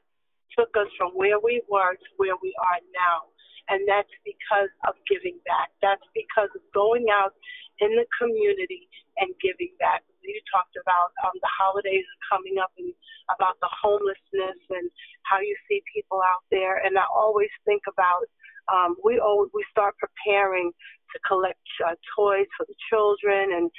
[0.58, 3.30] took us from where we were to where we are now
[3.70, 5.70] and that's because of giving back.
[5.78, 7.32] That's because of going out
[7.78, 8.90] in the community
[9.22, 10.02] and giving back.
[10.20, 12.92] You talked about um, the holidays coming up and
[13.30, 14.90] about the homelessness and
[15.22, 16.82] how you see people out there.
[16.82, 18.26] And I always think about
[18.68, 23.70] um, we always, we start preparing to collect uh, toys for the children and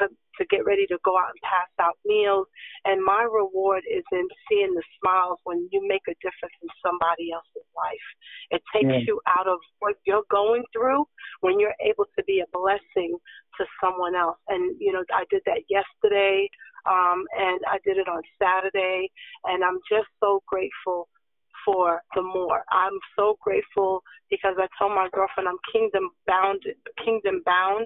[0.00, 0.08] to,
[0.38, 2.46] to get ready to go out and pass out meals.
[2.84, 7.30] And my reward is in seeing the smiles when you make a difference in somebody
[7.34, 8.08] else's life.
[8.50, 9.04] It takes yeah.
[9.06, 11.04] you out of what you're going through
[11.40, 13.16] when you're able to be a blessing
[13.58, 14.38] to someone else.
[14.48, 16.48] And, you know, I did that yesterday
[16.86, 19.10] um, and I did it on Saturday.
[19.44, 21.08] And I'm just so grateful
[21.68, 22.64] for the more.
[22.72, 24.00] I'm so grateful
[24.32, 26.64] because I told my girlfriend I'm kingdom bound,
[27.04, 27.84] kingdom bound.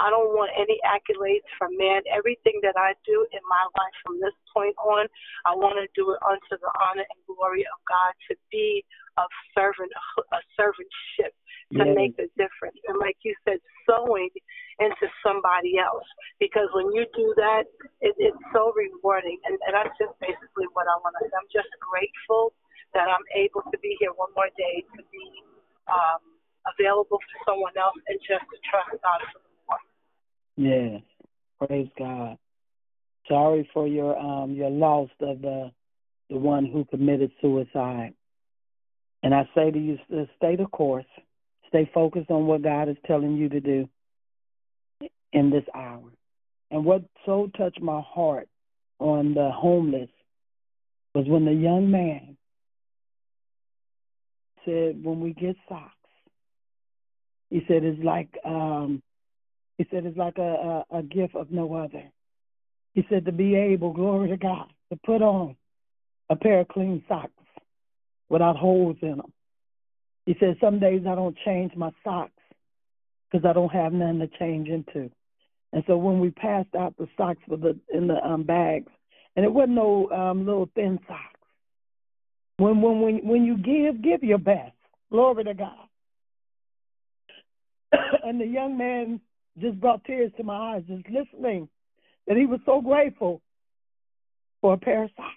[0.00, 2.00] I don't want any accolades from man.
[2.08, 5.04] Everything that I do in my life from this point on,
[5.44, 8.80] I want to do it unto the honor and glory of God to be
[9.20, 9.92] a servant,
[10.32, 11.36] a servantship
[11.76, 11.92] to yes.
[11.92, 12.80] make a difference.
[12.88, 14.32] And like you said, sowing
[14.80, 16.06] into somebody else.
[16.40, 17.68] Because when you do that,
[18.00, 19.36] it, it's so rewarding.
[19.44, 21.34] And, and that's just basically what I want to say.
[21.36, 22.56] I'm just grateful
[22.94, 25.26] that I'm able to be here one more day to be
[25.88, 26.20] um,
[26.78, 29.78] available for someone else and just to trust God for more.
[30.56, 31.02] Yes,
[31.58, 32.38] praise God.
[33.28, 35.70] Sorry for your um your loss of the
[36.30, 38.14] the one who committed suicide.
[39.22, 39.98] And I say to you,
[40.36, 41.06] stay the course.
[41.68, 43.88] Stay focused on what God is telling you to do
[45.32, 46.10] in this hour.
[46.70, 48.48] And what so touched my heart
[48.98, 50.10] on the homeless
[51.14, 52.36] was when the young man
[54.68, 55.92] said, when we get socks,
[57.50, 59.02] He said it's like um
[59.78, 62.04] he said it's like a, a, a gift of no other.
[62.94, 65.56] He said to be able, glory to God, to put on
[66.28, 67.32] a pair of clean socks
[68.28, 69.32] without holes in them.
[70.26, 72.42] He said some days I don't change my socks
[73.30, 75.10] because I don't have nothing to change into.
[75.72, 78.92] And so when we passed out the socks for the in the um, bags,
[79.36, 81.37] and it wasn't no um, little thin socks.
[82.58, 84.74] When when when when you give, give your best.
[85.10, 85.88] Glory to God.
[88.24, 89.20] and the young man
[89.58, 91.68] just brought tears to my eyes just listening
[92.26, 93.40] that he was so grateful
[94.60, 95.34] for a pair of socks.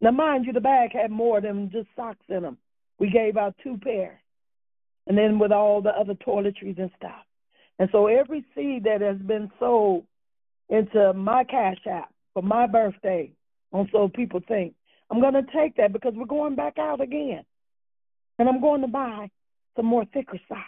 [0.00, 2.58] Now, mind you, the bag had more than just socks in them.
[2.98, 4.18] We gave out two pairs,
[5.06, 7.24] and then with all the other toiletries and stuff.
[7.78, 10.04] And so every seed that has been sold
[10.68, 13.32] into my cash app for my birthday,
[13.72, 14.74] and so people think,
[15.12, 17.44] I'm going to take that because we're going back out again.
[18.38, 19.30] And I'm going to buy
[19.76, 20.64] some more thicker socks.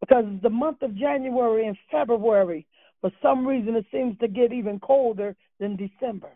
[0.00, 2.64] Because the month of January and February,
[3.00, 6.30] for some reason, it seems to get even colder than December.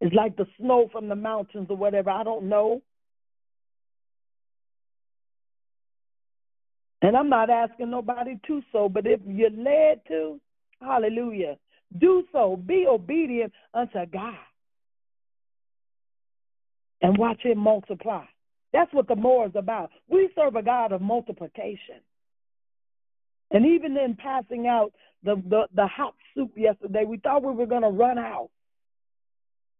[0.00, 2.10] It's like the snow from the mountains or whatever.
[2.10, 2.82] I don't know.
[7.00, 10.40] And I'm not asking nobody to sow, but if you're led to,
[10.80, 11.58] hallelujah,
[11.96, 12.56] do so.
[12.56, 14.34] Be obedient unto God.
[17.00, 18.24] And watch him multiply.
[18.72, 19.90] That's what the more is about.
[20.08, 22.00] We serve a God of multiplication.
[23.50, 24.92] And even in passing out
[25.22, 28.50] the, the, the hot soup yesterday, we thought we were going to run out.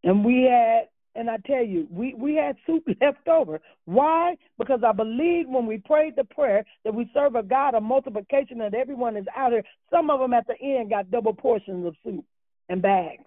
[0.04, 3.60] And we had, and I tell you, we, we had soup left over.
[3.84, 4.36] Why?
[4.56, 8.60] Because I believe when we prayed the prayer that we serve a God of multiplication
[8.62, 9.64] and everyone is out here.
[9.92, 12.24] Some of them at the end got double portions of soup
[12.68, 13.24] and bags.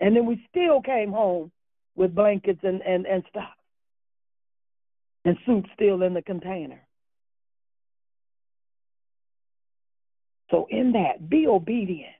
[0.00, 1.52] And then we still came home
[1.96, 3.50] with blankets and, and, and stuff
[5.24, 6.82] and soup still in the container.
[10.50, 12.12] So in that, be obedient.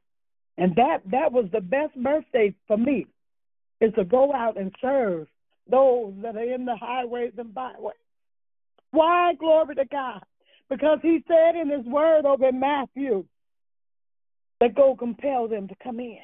[0.59, 3.07] And that that was the best birthday for me,
[3.81, 5.27] is to go out and serve
[5.70, 7.97] those that are in the highways and byways.
[8.90, 9.35] Why?
[9.39, 10.23] Glory to God.
[10.69, 13.24] Because he said in his word over in Matthew
[14.61, 16.19] that go compel them to come in.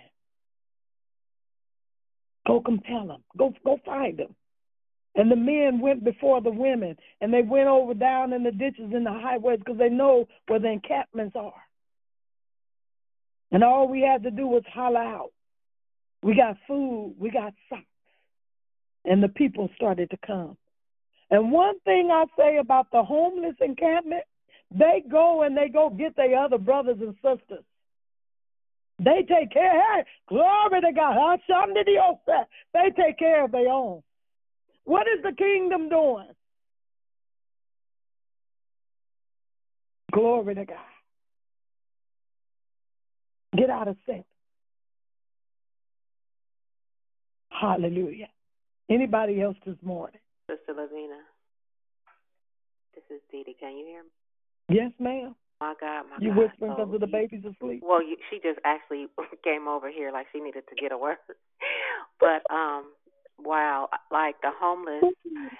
[2.48, 3.22] Go compel them.
[3.36, 4.34] Go go find them.
[5.14, 8.90] And the men went before the women, and they went over down in the ditches
[8.94, 11.62] and the highways because they know where the encampments are.
[13.52, 15.32] And all we had to do was holler out.
[16.22, 17.84] We got food, we got socks.
[19.04, 20.56] And the people started to come.
[21.30, 24.24] And one thing I say about the homeless encampment,
[24.70, 27.64] they go and they go get their other brothers and sisters.
[28.98, 29.80] They take care.
[29.96, 31.38] Hey, glory to God.
[32.74, 34.02] They take care of their own.
[34.84, 36.28] What is the kingdom doing?
[40.12, 40.76] Glory to God.
[43.56, 44.24] Get out of sin.
[47.50, 48.28] Hallelujah.
[48.90, 50.20] Anybody else this morning?
[50.50, 51.18] Sister Lavina,
[52.94, 53.44] this is Dee.
[53.60, 54.10] Can you hear me?
[54.70, 55.34] Yes, ma'am.
[55.60, 56.38] My God, my you God.
[56.38, 57.82] whispering so because of the you, baby's asleep?
[57.82, 59.06] Well, you, she just actually
[59.44, 61.16] came over here like she needed to get a word.
[62.20, 62.84] but um,
[63.38, 65.14] wow, like the homeless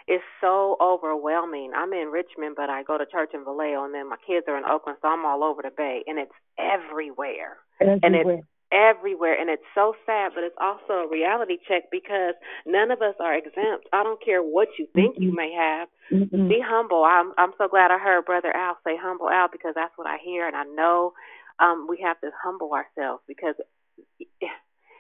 [0.07, 1.73] is so overwhelming.
[1.75, 4.57] I'm in Richmond, but I go to church in Vallejo, and then my kids are
[4.57, 7.59] in Oakland, so I'm all over the Bay, and it's everywhere.
[7.81, 8.01] Everywhere.
[8.03, 12.35] And it's everywhere and it's so sad but it's also a reality check because
[12.67, 15.23] none of us are exempt i don't care what you think mm-hmm.
[15.23, 16.49] you may have mm-hmm.
[16.49, 19.97] be humble i'm i'm so glad i heard brother al say humble al because that's
[19.97, 21.13] what i hear and i know
[21.61, 23.55] um we have to humble ourselves because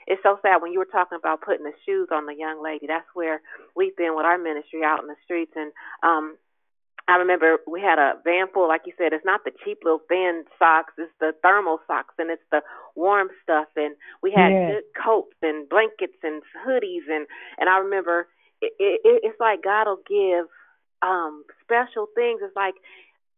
[0.08, 2.86] it's so sad when you were talking about putting the shoes on the young lady
[2.86, 3.42] that's where
[3.76, 5.72] we've been with our ministry out in the streets and
[6.02, 6.36] um
[7.08, 10.02] I remember we had a van full, like you said, it's not the cheap little
[10.08, 12.60] thin socks, it's the thermal socks and it's the
[12.94, 14.72] warm stuff and we had yeah.
[14.72, 17.26] good coats and blankets and hoodies and
[17.56, 18.28] and I remember
[18.60, 20.46] it, it, it's like God'll give
[21.00, 22.40] um special things.
[22.44, 22.74] It's like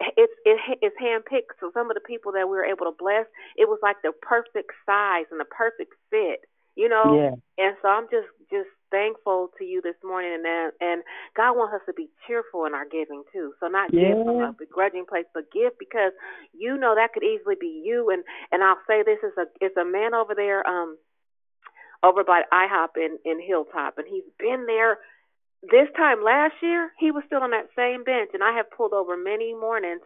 [0.01, 1.55] it's it, it's handpicked.
[1.61, 3.27] So some of the people that we were able to bless,
[3.57, 6.43] it was like the perfect size and the perfect fit,
[6.77, 7.17] you know.
[7.17, 7.65] Yeah.
[7.65, 11.03] And so I'm just just thankful to you this morning and and
[11.37, 13.53] God wants us to be cheerful in our giving too.
[13.61, 14.15] So not yeah.
[14.15, 16.13] give from a begrudging place, but give because
[16.53, 18.11] you know that could easily be you.
[18.11, 20.99] And and I'll say this is a it's a man over there um
[22.03, 24.99] over by IHOP in in Hilltop, and he's been there.
[25.63, 28.95] This time last year, he was still on that same bench, and I have pulled
[28.95, 30.01] over many mornings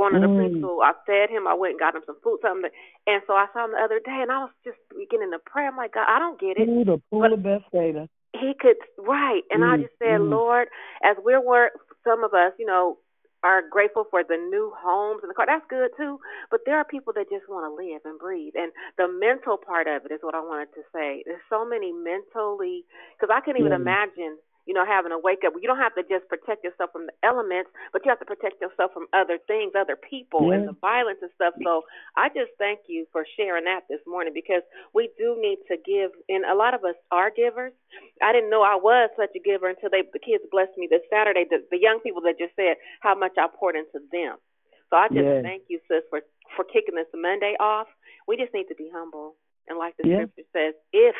[0.00, 0.40] going to the Mm.
[0.40, 0.80] preschool.
[0.80, 1.44] I fed him.
[1.46, 2.70] I went and got him some food, something,
[3.06, 5.66] and so I saw him the other day, and I was just beginning to pray.
[5.68, 6.68] I'm like, God, I don't get it.
[6.68, 8.08] Ooh, the pool But- of Bethsaida.
[8.32, 10.30] he could right and i Mm, just said mm.
[10.30, 10.68] lord
[11.02, 11.72] as we're work
[12.06, 12.96] some of us you know
[13.42, 15.46] are grateful for the new homes and the car.
[15.48, 16.20] That's good too.
[16.50, 18.52] But there are people that just want to live and breathe.
[18.54, 18.70] And
[19.00, 21.22] the mental part of it is what I wanted to say.
[21.24, 22.84] There's so many mentally,
[23.16, 23.80] because I can't even Yeah.
[23.80, 24.36] imagine,
[24.70, 25.58] you know, having to wake up.
[25.58, 28.62] You don't have to just protect yourself from the elements, but you have to protect
[28.62, 31.58] yourself from other things, other people, and the violence and stuff.
[31.66, 31.82] So
[32.14, 34.62] I just thank you for sharing that this morning because
[34.94, 37.74] we do need to give, and a lot of us are givers.
[38.22, 41.02] I didn't know I was such a giver until they, the kids blessed me this
[41.10, 41.50] Saturday.
[41.50, 44.38] The, the young people that just said how much I poured into them.
[44.86, 45.42] So I just Yes.
[45.42, 46.22] thank you, sis, for
[46.54, 47.90] for kicking this Monday off.
[48.30, 49.34] We just need to be humble,
[49.66, 50.26] and like the Yeah.
[50.30, 51.18] scripture says, if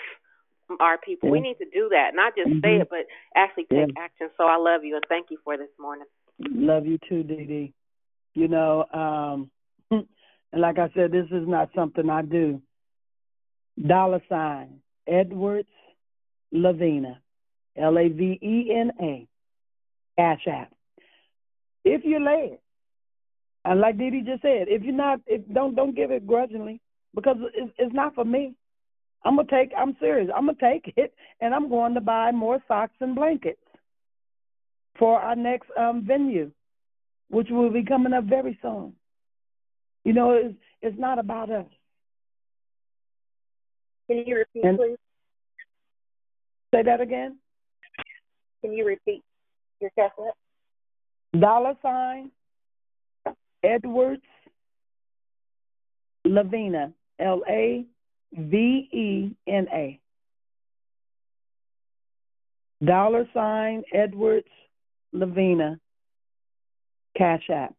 [0.79, 2.83] our people, we need to do that, not just say Mhm.
[2.83, 4.03] it, but actually take Yeah.
[4.03, 4.31] action.
[4.37, 6.07] So I love you and thank you for this morning.
[6.39, 7.73] Love you too, Dee Dee.
[8.35, 9.51] You know, um,
[9.91, 12.63] and like I said, this is not something I do.
[13.87, 15.69] Dollar sign Edwards
[16.53, 17.21] Lavina,
[17.77, 19.27] L A V E N A,
[20.17, 20.73] Cash App.
[21.85, 22.59] If you're led,
[23.65, 26.81] and like Dee Dee just said, if you're not, if don't don't give it grudgingly
[27.15, 28.55] because it's, it's not for me.
[29.25, 29.71] I'm gonna take.
[29.77, 30.31] I'm serious.
[30.35, 33.61] I'm gonna take it, and I'm going to buy more socks and blankets
[34.99, 36.51] for our next um venue
[37.31, 38.93] which will be coming up very soon.
[40.05, 41.67] You know, it's it's not about us.
[44.09, 44.97] Can you repeat, And- please?
[46.75, 47.37] Say that again.
[48.63, 49.23] Can you repeat
[49.81, 50.13] your app?
[51.39, 52.31] Dollar sign
[53.65, 54.23] Edwards
[56.25, 57.85] Lavina L A
[58.33, 60.01] V E N A.
[62.85, 64.49] Dollar sign Edwards
[65.13, 65.79] Lavina
[67.17, 67.75] Cash App.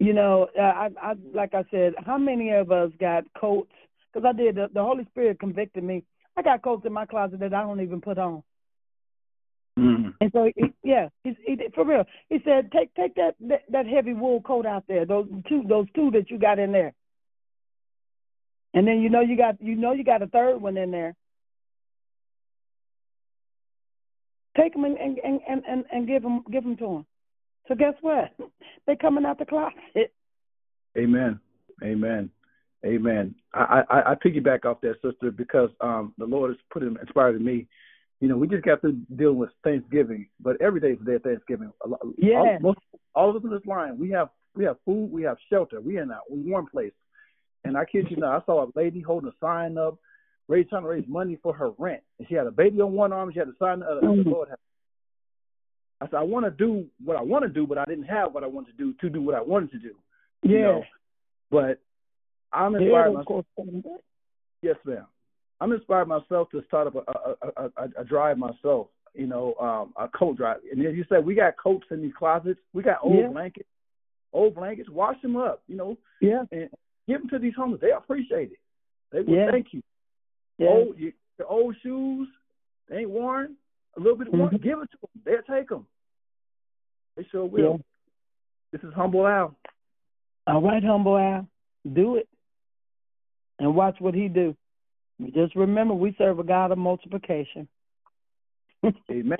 [0.00, 3.70] You know, uh, I, I like I said, how many of us got coats?
[4.12, 4.56] Because I did.
[4.56, 6.02] The, the Holy Spirit convicted me.
[6.36, 8.42] I got coats in my closet that I don't even put on.
[9.78, 10.14] Mm.
[10.20, 12.04] And so, he, yeah, he, he for real.
[12.28, 15.04] He said, take take that, that that heavy wool coat out there.
[15.04, 16.92] Those two those two that you got in there.
[18.74, 21.14] And then you know you got you know you got a third one in there.
[24.56, 25.18] Take them and and
[25.48, 27.06] and and, and give them give them to them.
[27.68, 28.32] So guess what?
[28.86, 30.12] They coming out the closet.
[30.98, 31.40] Amen.
[31.82, 32.28] Amen.
[32.84, 33.34] Amen.
[33.54, 37.36] I, I, I piggyback off that, sister, because um, the Lord has put it inspired
[37.36, 37.66] in me.
[38.20, 41.14] You know, we just got to dealing with Thanksgiving, but every day is a day
[41.14, 41.72] of Thanksgiving.
[41.82, 42.40] A lot- Yeah.
[42.40, 42.78] All, most,
[43.14, 45.96] all of us in this line, we have we have food, we have shelter, we
[45.96, 46.92] are in a warm place.
[47.64, 49.96] And I kid you not, I saw a lady holding a sign up,
[50.48, 52.02] raise, trying to raise money for her rent.
[52.18, 54.00] And she had a baby on one arm, she had a sign on the other.
[54.06, 54.30] I said, Mhm.
[54.32, 54.48] Lord,
[56.00, 58.34] I said, I want to do what I want to do, but I didn't have
[58.34, 59.94] what I wanted to do to do what I wanted to do.
[60.42, 60.62] you Yeah.
[60.62, 60.84] know.
[61.50, 61.78] But
[62.52, 63.46] I'm inspired of myself.
[64.60, 65.06] Yes, ma'am.
[65.60, 68.88] I'm inspired myself to start up a, a, a, a, a drive myself.
[69.14, 70.60] You know, um, a coat drive.
[70.70, 72.60] And then you said we got coats in these closets.
[72.74, 73.28] We got old Yeah.
[73.28, 73.68] blankets.
[74.32, 74.90] Old blankets.
[74.90, 75.62] Wash them up.
[75.68, 76.44] You know, Yeah.
[76.50, 76.68] and
[77.06, 77.80] give them to these homeless.
[77.80, 78.58] They appreciate it.
[79.12, 79.50] They will Yeah.
[79.50, 79.82] thank you.
[80.58, 80.68] Yeah.
[80.68, 82.28] Old, you, the old shoes.
[82.88, 83.56] They ain't worn.
[83.96, 84.50] A little bit worn.
[84.54, 84.62] Mhm.
[84.62, 85.22] Give it to them.
[85.24, 85.86] They'll take them.
[87.16, 87.72] They sure will.
[87.72, 87.82] Yeah.
[88.72, 89.56] This is humble Al.
[90.46, 91.48] All right, humble Al,
[91.92, 92.28] do it,
[93.58, 94.54] and watch what he do.
[95.32, 97.68] Just remember, we serve a God of multiplication.
[99.10, 99.38] Amen.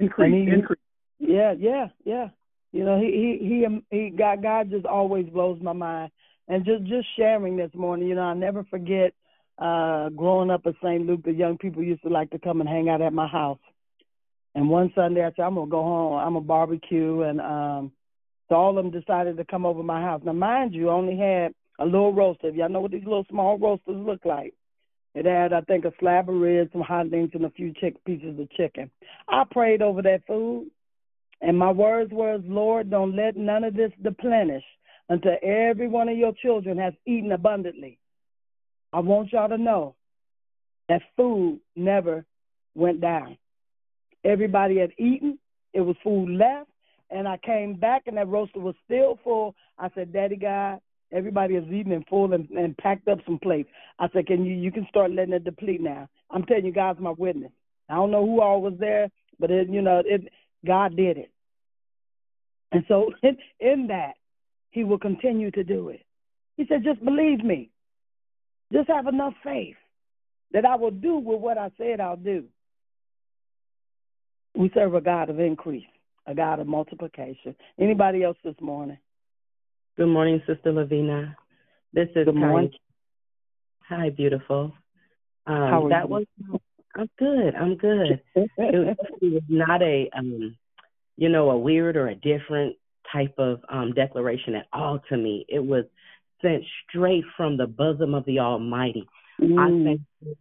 [0.00, 0.32] Increase.
[0.32, 0.78] he- increase.
[1.18, 2.28] Yeah, yeah, yeah.
[2.72, 6.12] You know, he he he he God God just always blows my mind.
[6.48, 9.12] And just just sharing this morning, you know, I never forget
[9.58, 11.06] uh growing up in St.
[11.06, 13.58] Luke, the young people used to like to come and hang out at my house.
[14.54, 17.92] And one Sunday I said, I'm gonna go home, I'm gonna barbecue and um
[18.48, 20.22] so all of them decided to come over my house.
[20.24, 22.48] Now mind you, I only had a little roaster.
[22.48, 24.54] If y'all know what these little small roasters look like.
[25.14, 27.96] It had, I think, a slab of ribs, some hot links, and a few chick
[28.04, 28.90] pieces of chicken.
[29.28, 30.70] I prayed over that food,
[31.40, 34.62] and my words was, Lord, don't let none of this deplenish
[35.08, 37.98] until every one of your children has eaten abundantly.
[38.92, 39.94] I want y'all to know
[40.88, 42.24] that food never
[42.74, 43.36] went down.
[44.24, 45.38] Everybody had eaten.
[45.72, 46.70] It was food left.
[47.10, 49.54] And I came back, and that roaster was still full.
[49.78, 50.80] I said, Daddy God,
[51.10, 53.70] everybody is eating and full and, and packed up some plates.
[53.98, 56.08] I said, Can you you can start letting it deplete now.
[56.30, 57.52] I'm telling you, God's my witness.
[57.88, 59.08] I don't know who all was there,
[59.40, 60.28] but it, you know, it
[60.66, 61.30] God did it.
[62.72, 63.10] And so
[63.60, 64.14] in that,
[64.70, 66.04] He will continue to do it.
[66.56, 67.70] He said, Just believe me.
[68.72, 69.76] Just have enough faith
[70.52, 72.44] that I will do with what I said I'll do.
[74.54, 75.86] We serve a God of increase,
[76.26, 77.54] a God of multiplication.
[77.78, 78.98] Anybody else this morning?
[79.96, 81.36] Good morning, Sister Lavina.
[81.92, 82.70] This is Good morning.
[83.88, 84.72] Hi, beautiful.
[85.46, 86.14] Um, How are that you?
[86.14, 86.60] was
[86.94, 87.54] I'm good.
[87.54, 88.20] I'm good.
[88.34, 90.56] it, was, it was not a um
[91.16, 92.76] you know, a weird or a different
[93.12, 95.44] type of um, declaration at all to me.
[95.48, 95.84] It was
[96.42, 99.06] sent straight from the bosom of the Almighty.
[99.40, 99.58] Mm.
[99.58, 100.36] I think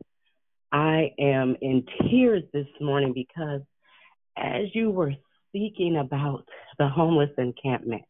[0.71, 3.61] I am in tears this morning because
[4.37, 5.13] as you were
[5.49, 6.45] speaking about
[6.77, 8.03] the homeless encampment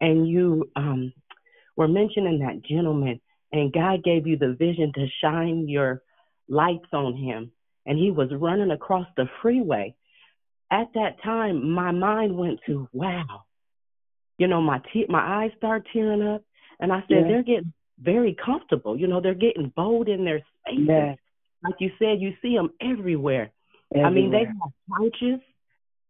[0.00, 1.12] and you um,
[1.76, 3.20] were mentioning that gentleman
[3.52, 6.02] and God gave you the vision to shine your
[6.48, 7.50] lights on him
[7.86, 9.94] and he was running across the freeway
[10.70, 13.43] at that time my mind went to wow
[14.38, 16.42] you know my te- my eyes start tearing up
[16.80, 17.22] and i said Yeah.
[17.28, 21.14] they're getting very comfortable you know they're getting bold in their spaces Yeah.
[21.62, 23.50] like you said you see them everywhere
[23.94, 24.54] i mean they Everywhere.
[24.88, 25.40] got couches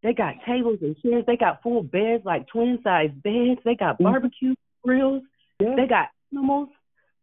[0.03, 3.99] they got tables and chairs they got full beds like twin size beds they got
[3.99, 4.03] Mhm.
[4.05, 5.23] barbecue grills
[5.59, 5.75] Yeah.
[5.75, 6.69] they got animals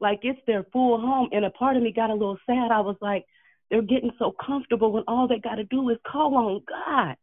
[0.01, 2.81] like it's their full home and a part of me got a little sad i
[2.81, 3.25] was like
[3.71, 7.17] they're getting so comfortable when all they got to do is call on god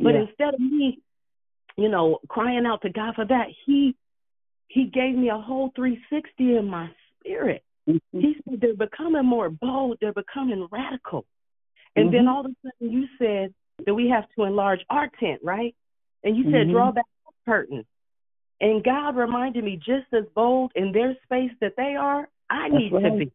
[0.00, 0.20] but Yeah.
[0.22, 0.98] instead of me
[1.76, 3.46] you know crying out to god for that.
[3.66, 3.94] He
[4.68, 6.88] he gave me a whole 360 in my
[7.20, 7.62] spirit.
[7.88, 8.20] Mm-hmm.
[8.20, 9.98] he said they're becoming more bold.
[10.00, 11.24] They're becoming radical.
[11.96, 12.28] And then Mhm.
[12.30, 13.52] all of a sudden you said
[13.84, 15.74] that we have to enlarge our tent right?
[16.24, 16.72] And you said Mhm.
[16.72, 17.84] draw back the curtain.
[18.60, 22.80] And god reminded me just as bold in their space that they are i That's
[22.80, 23.32] need to be.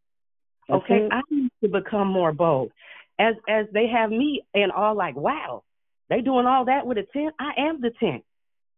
[0.69, 1.05] That's okay?
[1.05, 1.11] it.
[1.11, 2.71] i need to become more bold.
[3.19, 5.63] As as they have me and all like wow
[6.09, 7.35] they doing all that with a tent?
[7.37, 8.23] I am the tent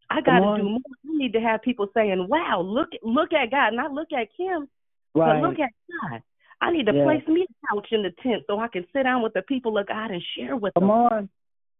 [0.10, 3.52] i got to do more i need to have people saying wow look look at
[3.52, 4.68] god not look at kim
[5.16, 5.42] Right.
[5.42, 5.72] but look at
[6.12, 6.22] god
[6.62, 7.04] i need to Yeah.
[7.04, 9.78] place me a couch in the tent so i can sit down with the people
[9.78, 11.30] of god and share with Come them on.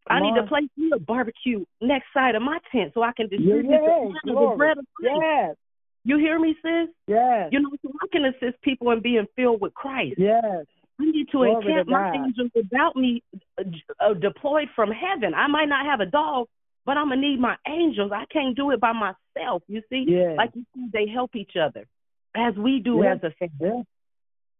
[0.08, 0.42] I need on.
[0.42, 3.80] to place me a barbecue next side of my tent so I can distribute yes,
[3.84, 5.18] the, manna, the bread of life.
[5.22, 5.56] Yes.
[6.04, 6.88] You hear me, sis?
[7.06, 7.50] Yes.
[7.52, 10.14] You know, so I can assist people in being filled with Christ.
[10.16, 10.64] Yes.
[10.98, 13.22] I need to Glory encamp to my angels about me
[13.58, 13.62] uh,
[14.00, 15.34] uh, deployed from heaven.
[15.34, 16.48] I might not have a dog,
[16.90, 18.10] but I'm to need my angels.
[18.12, 20.06] I can't do it by myself, you see?
[20.08, 20.34] Yes.
[20.36, 21.86] Like you see, they help each other
[22.34, 23.20] as we do Yes.
[23.22, 23.76] as a family.
[23.76, 23.82] Yeah.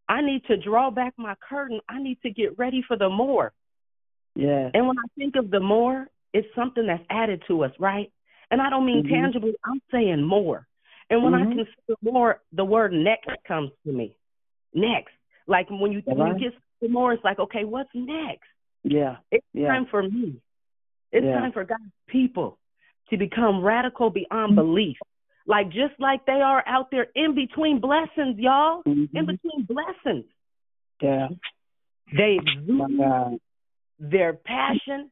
[0.07, 1.81] I need to draw back my curtain.
[1.89, 3.51] I need to get ready for the more.
[4.37, 4.71] Yeah.
[4.73, 8.09] And when I think of the more, it's something that's added to us, right?
[8.49, 9.09] And I don't mean Mhm.
[9.09, 10.65] tangibly, I'm saying more.
[11.09, 11.55] And when I Mhm.
[11.65, 14.15] consider more, the word next comes to me.
[14.73, 15.13] Next.
[15.47, 18.47] Like when you when you get more, it's like, okay, what's next?
[18.83, 19.17] Yeah.
[19.31, 19.67] It's Yeah.
[19.67, 20.39] time for me.
[21.11, 21.39] It's Yeah.
[21.39, 22.57] time for God's people
[23.09, 24.97] to become radical beyond belief.
[25.45, 28.81] Like just like they are out there in between blessings, y'all.
[28.85, 29.25] In Mhm.
[29.25, 30.25] between blessings.
[31.01, 31.29] Yeah.
[32.13, 33.39] They exude
[33.99, 35.11] their passion,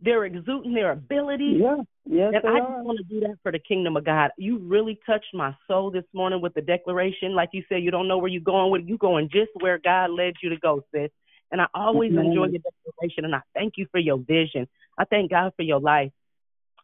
[0.00, 1.56] they're exuding their ability.
[1.60, 1.82] Yeah.
[2.10, 4.30] Yes, and I just want to do that for the kingdom of God.
[4.38, 7.34] You really touched my soul this morning with the declaration.
[7.34, 8.88] Like you said, you don't know where you're going with it.
[8.88, 11.10] You going just where God led you to go, sis.
[11.50, 12.26] And I always Amen.
[12.26, 14.68] enjoy your declaration, and I thank you for your vision.
[14.98, 16.12] I thank God for your life.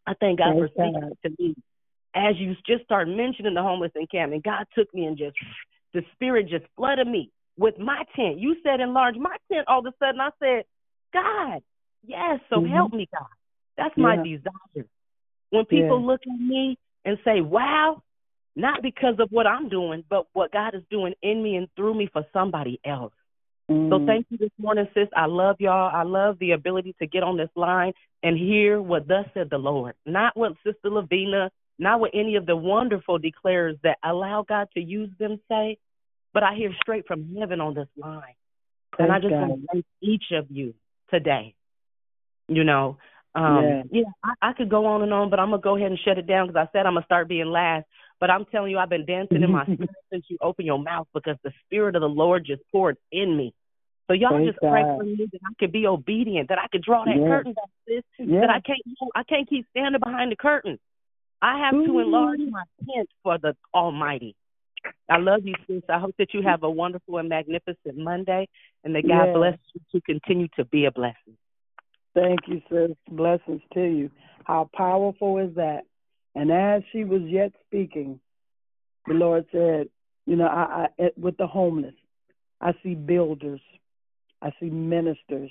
[0.06, 1.54] I thank God for Praise speaking to me.
[2.14, 5.36] As you just started mentioning the homeless encampment, God took me and just,
[5.92, 8.38] the Spirit just flooded me with my tent.
[8.38, 9.66] You said enlarge my tent.
[9.68, 10.64] All of a sudden, I said,
[11.12, 11.62] God,
[12.06, 12.70] yes, so Mhm.
[12.70, 13.26] help me, God.
[13.76, 14.22] That's my Yeah.
[14.22, 14.86] desire.
[15.50, 16.06] When people Yeah.
[16.06, 18.02] look at me and say, wow,
[18.56, 21.94] not because of what I'm doing, but what God is doing in me and through
[21.94, 23.12] me for somebody else.
[23.68, 24.06] So Mm.
[24.06, 25.08] thank you this morning, sis.
[25.16, 25.90] I love y'all.
[25.94, 27.92] I love the ability to get on this line
[28.22, 29.94] and hear what thus said the Lord.
[30.06, 34.80] Not what Sister Lavina, not what any of the wonderful declares that allow God to
[34.80, 35.78] use them say,
[36.32, 38.34] but I hear straight from heaven on this line.
[38.98, 40.74] and I just want to thank each of you
[41.10, 41.54] today.
[42.48, 42.98] You know,
[43.34, 43.82] um, Yeah.
[43.90, 46.18] yeah, I, I could go on and on, but I'm gonna go ahead and shut
[46.18, 47.86] it down because I said I'm gonna start being last.
[48.20, 51.06] But I'm telling you, I've been dancing in my spirit since you opened your mouth
[51.14, 53.52] because the spirit of the Lord just poured in me.
[54.06, 54.98] So y'all Praise just pray God.
[54.98, 57.28] for me that I could be obedient, that I could draw that Yeah.
[57.28, 58.02] curtain back, sis.
[58.18, 58.40] Yeah.
[58.40, 58.80] That I can't,
[59.14, 60.78] I can't keep standing behind the curtain.
[61.40, 64.34] I have to enlarge my tent for the Almighty.
[65.08, 65.82] I love you, sis.
[65.88, 68.48] I hope that you have a wonderful and magnificent Monday,
[68.84, 69.32] and that God Yeah.
[69.32, 71.36] bless you to continue to be a blessing.
[72.14, 72.96] Thank you, sis.
[73.10, 74.10] Blessings to you.
[74.44, 75.84] How powerful is that?
[76.34, 78.20] And as she was yet speaking,
[79.06, 79.88] the Lord said,
[80.26, 81.94] you know, I, I with the homeless,
[82.60, 83.60] I see builders,
[84.40, 85.50] I see ministers.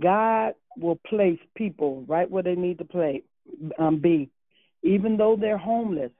[0.00, 3.22] God will place people right where they need to play,
[3.78, 4.30] um, be.
[4.82, 6.12] Even though they're homeless,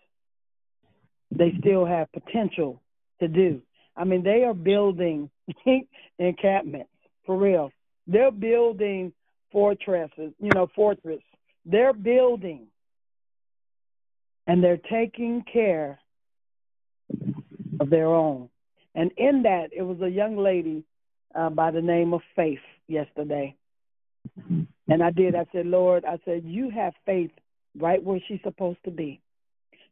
[1.31, 2.83] they still have potential
[3.21, 3.63] to do.
[3.97, 5.31] I mean, they are building
[6.19, 6.91] encampments
[7.25, 7.71] for real.
[8.07, 9.13] They're building
[9.53, 11.21] fortresses, you know, fortress.
[11.65, 12.67] They're building
[14.49, 16.01] and they're taking care
[17.79, 18.49] of their own.
[18.95, 20.83] And in that, it was a young lady
[21.35, 22.59] uh, by the name of Faith
[22.89, 23.55] yesterday.
[24.89, 25.35] And I did.
[25.35, 27.31] I said, Lord, I said, you have faith
[27.79, 29.21] right where she's supposed to be.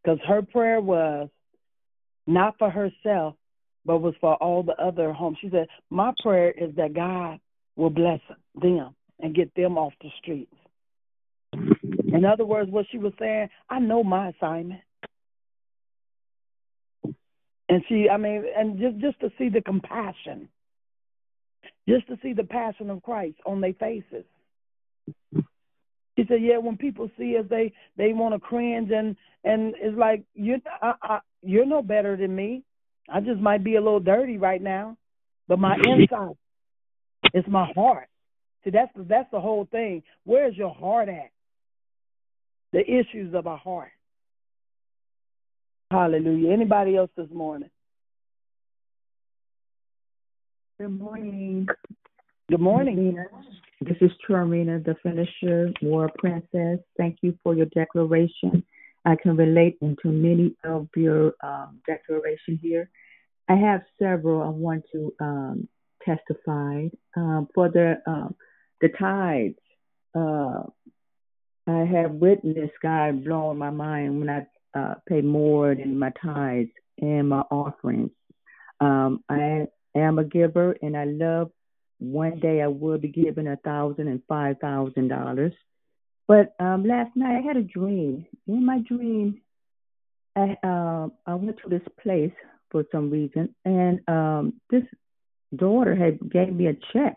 [0.03, 1.29] Because her prayer was
[2.27, 3.35] not for herself,
[3.85, 5.39] but was for all the other homes.
[5.41, 7.39] She said, My prayer is that God
[7.77, 8.21] will bless
[8.61, 10.53] them and get them off the streets.
[12.13, 14.81] In other words, what she was saying, I know my assignment.
[17.69, 20.49] And she, I mean, and just just to see the compassion,
[21.89, 24.25] just to see the passion of Christ on their faces.
[26.17, 29.97] She said, "Yeah, when people see us, they they want to cringe and and it's
[29.97, 32.63] like you, I, I, you're no better than me.
[33.09, 34.97] I just might be a little dirty right now,
[35.49, 36.37] but my inside,
[37.33, 38.09] it's my heart.
[38.65, 40.03] See, that's the, that's the whole thing.
[40.25, 41.31] Where's your heart at?
[42.73, 43.91] The issues of our heart.
[45.91, 46.53] Hallelujah.
[46.53, 47.71] Anybody else this morning?
[50.79, 51.67] Good morning.
[52.51, 53.25] Good morning.
[53.81, 56.81] This is Trarina, the finisher, war princess.
[56.97, 58.65] Thank you for your declaration.
[59.05, 62.91] I can relate into many of your um, declaration here.
[63.49, 65.69] I have several I want to um,
[66.05, 68.35] testify um, for the um,
[68.81, 69.55] the tithes.
[70.15, 70.65] Uh,
[71.67, 74.47] I have witnessed God blowing my mind when I
[74.79, 76.71] uh, pay more than my tithes
[77.01, 78.11] and my offerings.
[78.81, 81.51] Um, I am a giver, and I love.
[81.99, 85.53] One day I will be giving a thousand and five thousand dollars.
[86.29, 88.27] But um, last night I had a dream.
[88.47, 89.41] In my dream,
[90.37, 92.33] I uh, I went to this place
[92.71, 94.83] for some reason, and um, this
[95.55, 97.17] daughter had gave me a check.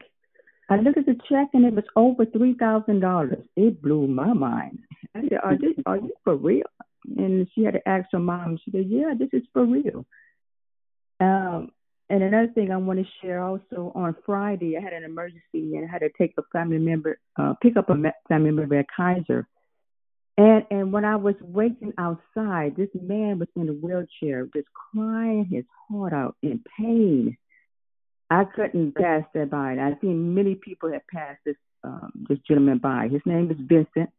[0.69, 3.43] I looked at the check, and it was over three thousand dollars.
[3.55, 4.79] It blew my mind.
[5.15, 6.67] I said, "Are this are you for real?"
[7.17, 8.59] And she had to ask her mom.
[8.63, 10.05] She said, "Yeah, this is for real."
[11.19, 11.71] Um,
[12.09, 15.87] and another thing I want to share also on Friday, I had an emergency and
[15.87, 17.95] I had to take a family member, uh, pick up a
[18.27, 19.47] family member at Kaiser.
[20.37, 25.45] And and when I was waiting outside, this man was in a wheelchair, just crying
[25.45, 27.37] his heart out in pain.
[28.30, 29.77] I couldn't pass that by.
[29.80, 33.07] I've seen many people that passed this um, this gentleman by.
[33.11, 34.10] His name is Vincent.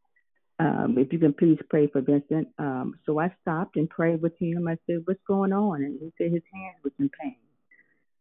[0.59, 2.49] Um, if you can please pray for Vincent.
[2.59, 4.67] Um, so I stopped and prayed with him.
[4.69, 7.37] I said, "What's going on?" And he said his hand was in pain.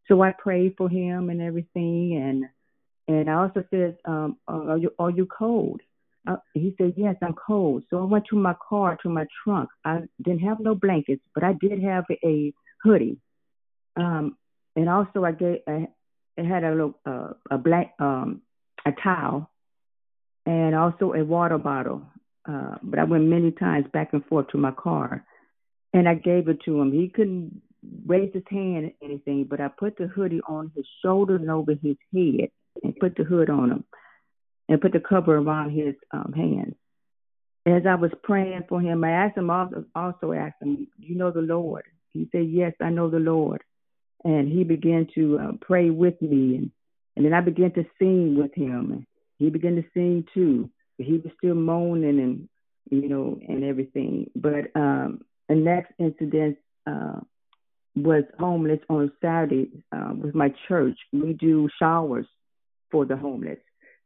[0.07, 2.45] So I prayed for him and everything, and
[3.07, 5.81] and I also said, um, "Are you are you cold?"
[6.27, 9.69] Uh, he said, "Yes, I'm cold." So I went to my car, to my trunk.
[9.83, 12.53] I didn't have no blankets, but I did have a
[12.83, 13.17] hoodie.
[13.95, 14.37] Um,
[14.79, 15.87] and also I gave I,
[16.37, 18.41] I had a little uh, a black um
[18.85, 19.49] a towel,
[20.45, 22.03] and also a water bottle.
[22.47, 25.25] Uh, but I went many times back and forth to my car,
[25.93, 26.93] and I gave it to him.
[26.93, 27.61] He couldn't
[28.05, 31.73] raise his hand or anything, but I put the hoodie on his shoulders and over
[31.73, 32.49] his head,
[32.81, 33.83] and put the hood on him
[34.69, 36.75] and put the cover around his um, hands.
[37.65, 41.31] As I was praying for him, I asked him also, also asked him, "You know
[41.31, 41.83] the Lord?"
[42.13, 43.61] He said, "Yes, I know the Lord."
[44.23, 46.71] And he began to uh, pray with me, and
[47.15, 49.05] and then I began to sing with him, and
[49.37, 50.69] he began to sing too.
[50.97, 52.49] He was still moaning and
[52.89, 54.29] you know and everything.
[54.35, 57.19] But um, the next incident uh,
[57.95, 60.97] was homeless on Saturday uh, with my church.
[61.11, 62.27] We do showers
[62.91, 63.59] for the homeless.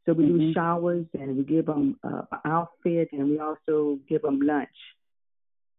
[0.06, 0.38] So we mm-hmm.
[0.38, 4.68] do showers and we give them uh, an outfit and we also give them lunch.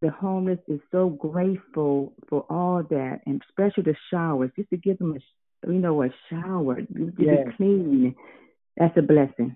[0.05, 4.99] The homeless is so grateful for all that, and especially the showers, just to give
[4.99, 7.47] them a, you know, a shower, to yes.
[7.47, 8.15] be clean.
[8.77, 9.55] That's a blessing.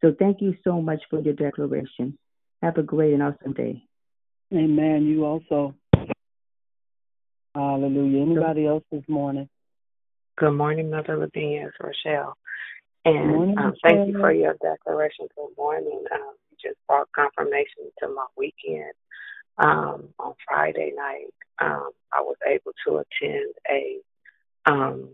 [0.00, 2.16] So thank you so much for your declaration.
[2.62, 3.82] Have a great and awesome day.
[4.54, 5.02] Amen.
[5.02, 5.74] You also.
[7.56, 8.22] Hallelujah.
[8.22, 9.48] Anybody else this morning?
[10.36, 11.66] Good morning, Mother Lavinia.
[11.66, 12.36] It's Rochelle.
[13.04, 15.26] And um, thank you for your declaration.
[15.34, 16.04] Good morning.
[16.14, 18.92] Um, you just brought confirmation to my weekend.
[19.58, 23.98] Um, on Friday night, um, I was able to attend a
[24.66, 25.10] um,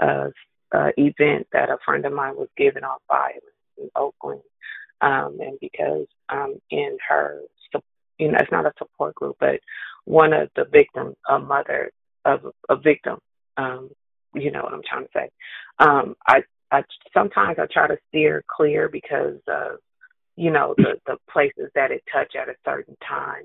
[0.00, 0.32] a,
[0.72, 3.42] a event that a friend of mine was giving on violence
[3.76, 4.42] in Oakland.
[5.00, 7.40] Um, and because um, in her,
[8.18, 9.60] you know, it's not a support group, but
[10.04, 11.90] one of the victims, a mother
[12.24, 13.18] of a victim,
[13.56, 13.90] um,
[14.34, 15.30] you know what I'm trying to say.
[15.78, 19.78] Um, I I sometimes I try to steer clear because of
[20.36, 23.44] you know the the places that it touch at a certain time.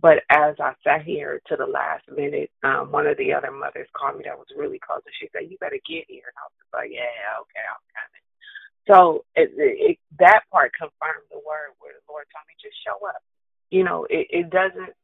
[0.00, 3.86] But as I sat here to the last minute, um, one of the other mothers
[3.94, 6.46] called me that was really close, and she said, "You better get here." And I
[6.50, 8.24] was like, "Yeah, okay, I'm coming."
[8.90, 12.98] So it, it, that part confirmed the word where the Lord told me, "Just show
[13.06, 13.22] up."
[13.70, 14.94] You know, it, it doesn't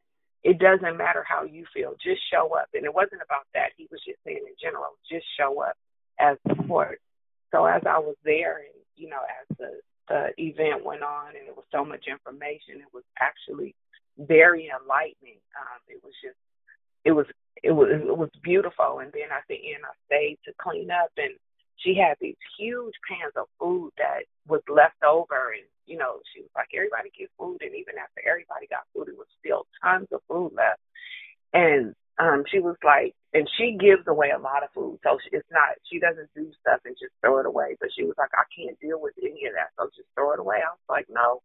[0.44, 2.68] it doesn't matter how you feel, just show up.
[2.74, 3.74] And it wasn't about that.
[3.76, 5.76] He was just saying in general, just show up
[6.20, 7.00] as support.
[7.50, 11.46] So as I was there, and you know, as the the event went on and
[11.46, 12.80] it was so much information.
[12.80, 13.74] It was actually
[14.18, 15.40] very enlightening.
[15.56, 16.36] Um, it was just,
[17.04, 17.26] it was,
[17.62, 19.00] it was, it was beautiful.
[19.00, 21.34] And then at the end, I stayed to clean up, and
[21.76, 26.42] she had these huge pans of food that was left over, and you know, she
[26.42, 30.08] was like, everybody gets food, and even after everybody got food, it was still tons
[30.12, 30.80] of food left.
[31.52, 35.48] And um, she was like, and she gives away a lot of food, so it's
[35.52, 37.76] not, she doesn't do stuff and just throw it away.
[37.80, 40.40] But she was like, I can't deal with any of that, so just throw it
[40.40, 40.56] away.
[40.64, 41.42] I was like, no.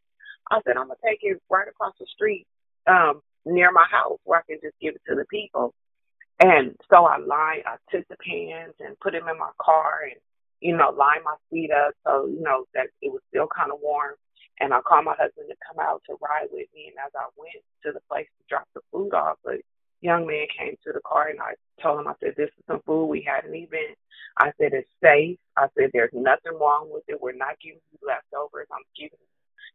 [0.51, 2.47] I said, I'm gonna take it right across the street,
[2.87, 5.73] um, near my house where I can just give it to the people.
[6.39, 10.19] And so I lined, I took the pans and put them in my car and,
[10.59, 13.79] you know, lined my feet up so, you know, that it was still kind of
[13.81, 14.15] warm.
[14.59, 16.91] And I called my husband to come out to ride with me.
[16.91, 19.59] And as I went to the place to drop the food off, a
[20.03, 22.81] young man came to the car and I told him, I said, this is some
[22.85, 23.07] food.
[23.07, 23.97] We had an event.
[24.37, 25.39] I said, it's safe.
[25.57, 27.21] I said, there's nothing wrong with it.
[27.21, 28.67] We're not giving you leftovers.
[28.71, 29.19] I'm giving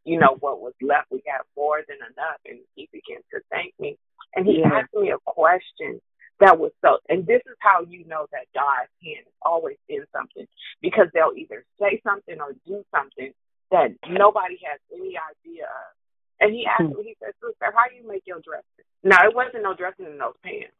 [0.05, 1.11] you know, what was left.
[1.11, 2.41] We had more than enough.
[2.47, 3.99] And he began to thank me.
[4.35, 4.81] And he yeah.
[4.81, 6.01] asked me a question
[6.41, 10.05] that was so, and this is how you know that God's hand is always in
[10.15, 10.47] something
[10.81, 13.33] because they'll either say something or do something
[13.71, 15.98] that nobody has any idea of.
[16.41, 16.99] And he asked hmm.
[16.99, 18.87] me, he said, Sister, how you make your dressing?
[19.03, 20.75] Now, it wasn't no dressing in those pans.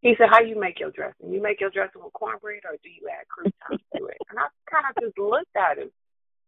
[0.00, 1.32] He said, How you make your dressing?
[1.32, 4.18] You make your dressing with cornbread or do you add croutons to it?
[4.30, 5.90] And I kind of just looked at him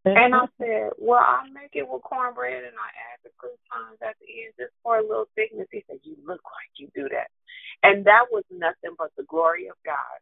[0.05, 0.61] and I uh-huh.
[0.61, 4.55] said, Well, I make it with cornbread and I add the croutons at the end
[4.61, 5.67] just for a little thickness.
[5.73, 7.33] He said, You look like you do that.
[7.83, 10.21] And that was nothing but the glory of God.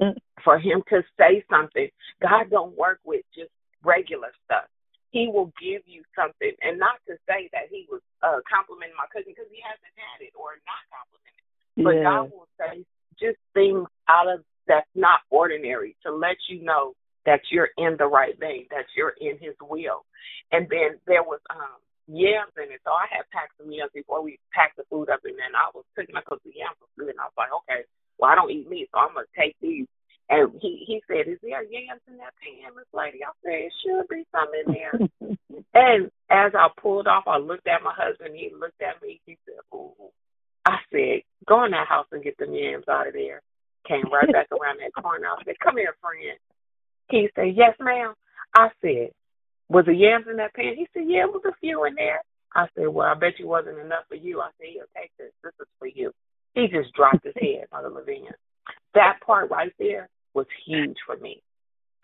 [0.00, 0.16] Mm.
[0.42, 1.88] for him to say something.
[2.20, 3.50] God don't work with just
[3.84, 4.64] regular stuff.
[5.12, 9.04] He will give you something, and not to say that he was uh, complimenting my
[9.12, 11.46] cousin because he hasn't had it or not complimenting.
[11.76, 12.08] But Yeah.
[12.08, 12.84] God will say
[13.20, 16.94] just things out of that's not ordinary to let you know
[17.26, 20.04] that you're in the right vein, that you're in His will.
[20.50, 21.76] And then there was um
[22.08, 25.20] yams in it, so I had packed some yams before we packed the food up,
[25.24, 27.84] and then I was cooking up the yams was good, and I was like, okay,
[28.18, 29.86] well I don't eat meat, so I'm gonna take these.
[30.30, 33.72] And he he said, "Is there yams in that pan, Miss Lady?" I said, "It
[33.82, 34.94] should be some in there."
[35.74, 38.36] and as I pulled off, I looked at my husband.
[38.36, 39.20] He looked at me.
[39.26, 39.92] He said, "Ooh."
[40.66, 43.42] I said, "Go in that house and get the yams out of there."
[43.88, 45.28] Came right back around that corner.
[45.28, 46.38] I said, "Come here, friend."
[47.10, 48.14] He said, Yes, ma'am.
[48.54, 49.10] I said,
[49.68, 50.74] Was the yams in that pan?
[50.76, 52.22] He said, Yeah, it was a few in there.
[52.54, 54.40] I said, Well, I bet you wasn't enough for you.
[54.40, 55.32] I said, Here, take this.
[55.44, 56.12] This is for you.
[56.54, 58.32] He just dropped his head, Mother Lavinia.
[58.94, 61.42] That part right there was huge for me.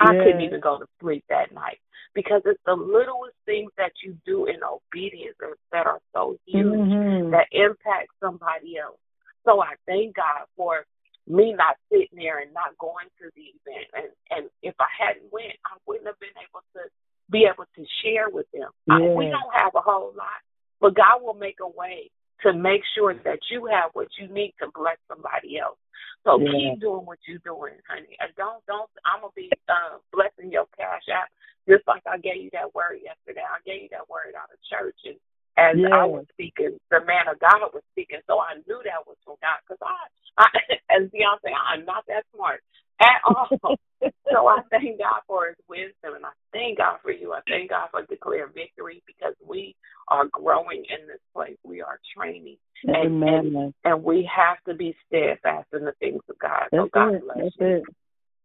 [0.00, 1.78] I couldn't even go to sleep that night
[2.14, 5.36] because it's the littlest things that you do in obedience
[5.72, 7.30] that- are so huge Mhm.
[7.32, 8.98] that impact somebody else.
[9.44, 10.84] So I thank God for
[11.26, 13.88] me not sitting there and not going to the event.
[13.94, 16.90] And and if I hadn't went, I wouldn't have been able to
[17.30, 18.70] be able to share with them.
[18.88, 20.40] I, we don't have a whole lot,
[20.80, 22.10] but God will make a way
[22.42, 25.78] to make sure that you have what you need to bless somebody else.
[26.24, 26.52] So Yeah.
[26.52, 28.16] keep doing what you're doing, honey.
[28.20, 31.28] And don't don't I'm gonna be uh, blessing your cash app
[31.68, 33.42] just like I gave you that word yesterday.
[33.44, 35.16] I gave you that word out of church and
[35.58, 39.16] as I was speaking, the man of God was speaking, so I knew that was
[39.24, 39.60] from God.
[39.66, 39.96] Because I,
[40.40, 40.48] I,
[40.96, 42.62] as Beyonce, I'm not that smart
[43.00, 43.48] at all.
[44.02, 47.32] so I thank God for His wisdom, and I thank God for you.
[47.32, 49.74] I thank God for declaring victory because we
[50.08, 51.56] are growing in this place.
[51.64, 53.54] We are training, and Amen.
[53.56, 56.68] and, and we have to be steadfast in the things of God.
[56.70, 57.22] So That's God it.
[57.24, 57.66] bless That's you.
[57.66, 57.82] it.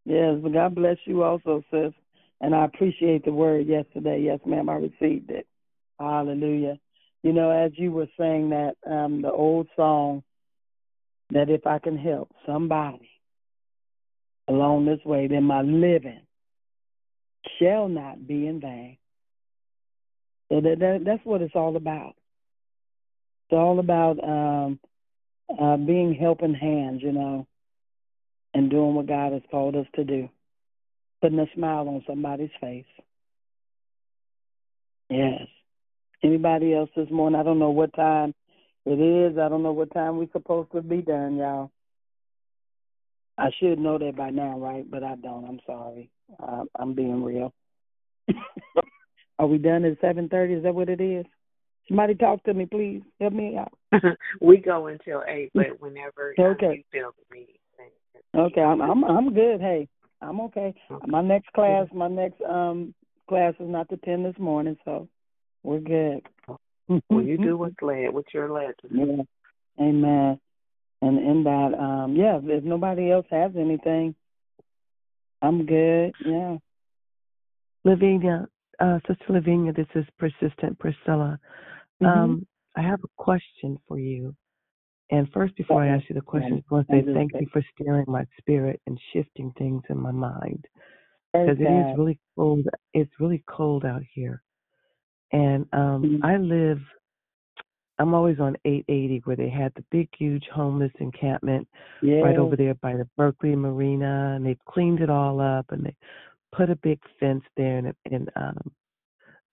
[0.06, 1.94] Yes, but God bless you also, sis.
[2.42, 4.22] And I appreciate the word yesterday.
[4.22, 5.48] Yes, ma'am, I received it.
[5.98, 6.78] Hallelujah.
[7.22, 10.24] You know, as you were saying that, um, the old song
[11.30, 13.10] that if I can help somebody
[14.48, 16.22] along this way, then my living
[17.60, 18.98] shall not be in vain.
[20.50, 22.16] So that, that that's what it's all about.
[23.50, 24.80] It's all about um
[25.60, 27.48] uh being helping hands, you know,
[28.54, 30.30] and doing what God has called us to do.
[31.22, 32.86] Putting a smile on somebody's face.
[35.10, 35.48] Yes.
[36.24, 37.40] Anybody else this morning?
[37.40, 38.34] I don't know what time
[38.86, 39.38] it is.
[39.38, 41.72] I don't know what time we're supposed to be done, y'all.
[43.38, 44.90] I should know that by now, right?
[44.90, 45.46] But I don't.
[45.46, 46.10] I'm sorry.
[46.80, 47.54] I'm being real.
[49.40, 50.54] Are we done at seven thirty?
[50.54, 51.26] Is that what it is?
[51.88, 53.02] Somebody talk to me, please.
[53.20, 53.74] Help me out.
[54.42, 56.78] we go until eight, but whenever um, Okay.
[56.78, 57.60] you feel the need.
[58.36, 59.60] Okay, I'm I'm I'm good.
[59.60, 59.88] Hey,
[60.22, 60.74] I'm okay.
[61.06, 62.94] My next class, my next um
[63.28, 65.08] class is not to ten this morning, so
[65.64, 66.22] we're good.
[66.88, 68.74] Well, you do what's led, what you're led.
[68.92, 69.24] Yeah.
[69.80, 70.40] Amen.
[71.04, 74.16] And in that, um, yeah, if nobody else has anything,
[75.42, 76.14] I'm good.
[76.26, 76.58] Yeah.
[77.84, 78.48] Lavinia,
[78.80, 81.38] uh, Sister Lavinia, this is Persistent Priscilla.
[82.02, 82.06] Mm-hmm.
[82.06, 82.48] Um,
[82.78, 84.34] I have a question for you.
[85.12, 87.62] And first, before I ask you the question, I want to say thank you for
[87.74, 90.66] steering my spirit and shifting things in my mind
[91.34, 92.66] because it is really cold.
[92.94, 94.42] It's really cold out here,
[95.32, 96.26] and um, Mm-hmm.
[96.26, 96.80] I live.
[98.00, 101.68] I'm always on 880 where they had the big, huge homeless encampment
[102.24, 105.96] right over there by the Berkeley Marina, and they've cleaned it all up and they
[106.52, 108.72] put a big fence there and and um,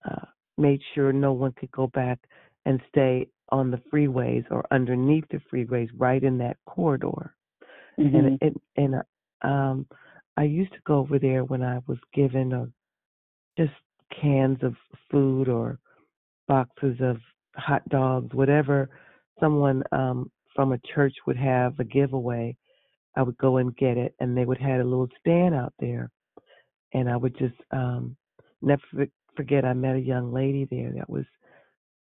[0.05, 0.27] uh,
[0.57, 2.19] made sure no one could go back
[2.67, 7.35] and stay on the freeways or underneath the freeways right in that corridor.
[7.99, 8.19] Mhm.
[8.19, 9.87] And it and uh, um,
[10.37, 12.67] I used to go over there when I was given uh
[13.59, 13.73] just
[14.21, 14.75] cans of
[15.11, 15.79] food or
[16.49, 17.19] boxes of
[17.57, 18.91] hot dogs, whatever
[19.39, 22.57] someone um from a church would have a giveaway.
[23.17, 26.11] I would go and get it, and they would have a little stand out there,
[26.93, 28.17] and I would just um
[28.63, 28.83] never
[29.37, 29.65] forget.
[29.65, 31.25] I met a young lady there that was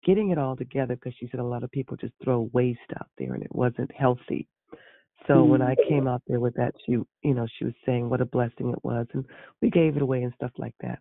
[0.06, 3.10] getting it all together because she said a lot of people just throw waste out
[3.18, 4.48] there, and it wasn't healthy.
[5.28, 8.22] So when I came out there with that, she, you know, she was saying what
[8.22, 9.26] a blessing it was, and
[9.62, 11.00] we gave it away and stuff like that.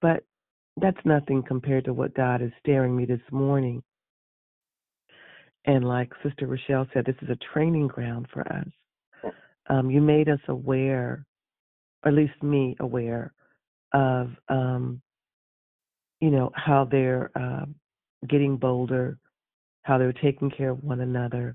[0.00, 0.24] But
[0.80, 3.82] that's nothing compared to what God is staring me this morning.
[5.64, 8.68] And like Sister Rochelle said, this is a training ground for us.
[9.68, 11.26] Um, you made us aware,
[12.04, 13.32] or at least me aware,
[13.92, 15.00] of um,
[16.20, 17.66] you know how they're uh,
[18.28, 19.18] getting bolder,
[19.82, 21.54] how they're taking care of one another,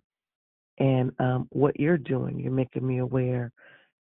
[0.79, 2.39] and um, what you're doing.
[2.39, 3.51] You're making me aware.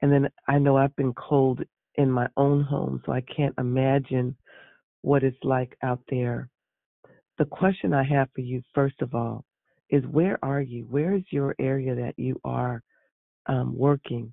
[0.03, 1.63] And then I know I've been cold
[1.97, 4.37] in my own home, so I can't imagine
[5.07, 6.49] what it's like out there.
[7.39, 9.45] The question I have for you, first of all,
[9.89, 10.83] is where are you?
[10.91, 12.83] Where is your area that you are
[13.47, 14.33] um, working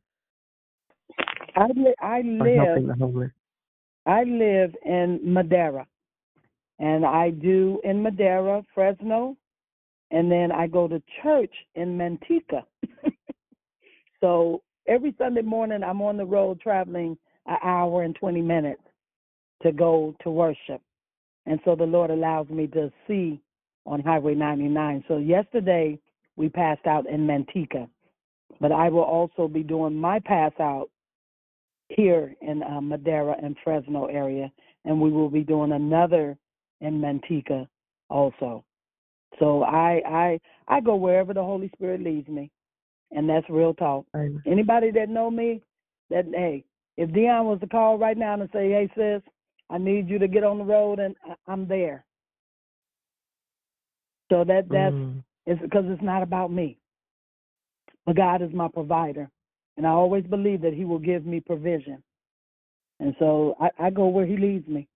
[1.56, 3.32] I li- I live the homeless?
[4.08, 5.86] I live in Madera,
[6.80, 9.38] and I do in Madera, Fresno,
[10.10, 12.64] and then I go to church in Manteca.
[14.22, 18.82] so every Sunday morning, I'm on the road traveling an hour and 20 minutes
[19.64, 20.82] to go to worship.
[21.46, 23.42] And so the Lord allows me to see
[23.86, 25.04] on Highway 99.
[25.08, 26.00] So yesterday,
[26.36, 27.88] we passed out in Manteca,
[28.60, 30.90] but I will also be doing my pass out
[31.90, 34.52] here in uh, Madera and Fresno area,
[34.86, 36.38] and we will be doing another
[36.82, 37.68] in Manteca
[38.10, 38.64] also.
[39.40, 42.52] So I I I go wherever the Holy Spirit leads me,
[43.12, 44.06] and that's real talk.
[44.46, 45.62] Anybody that know me,
[46.10, 46.64] that hey,
[46.98, 49.22] if Dion was to call right now and say, hey sis,
[49.70, 51.16] I need you to get on the road, and
[51.48, 52.06] I'm there.
[54.32, 55.24] So that that's Mm.
[55.46, 56.78] it's because it's not about me.
[58.06, 59.30] But God is my provider,
[59.78, 62.04] and I always believe that He will give me provision.
[63.00, 64.88] And so I, I go where He leads me,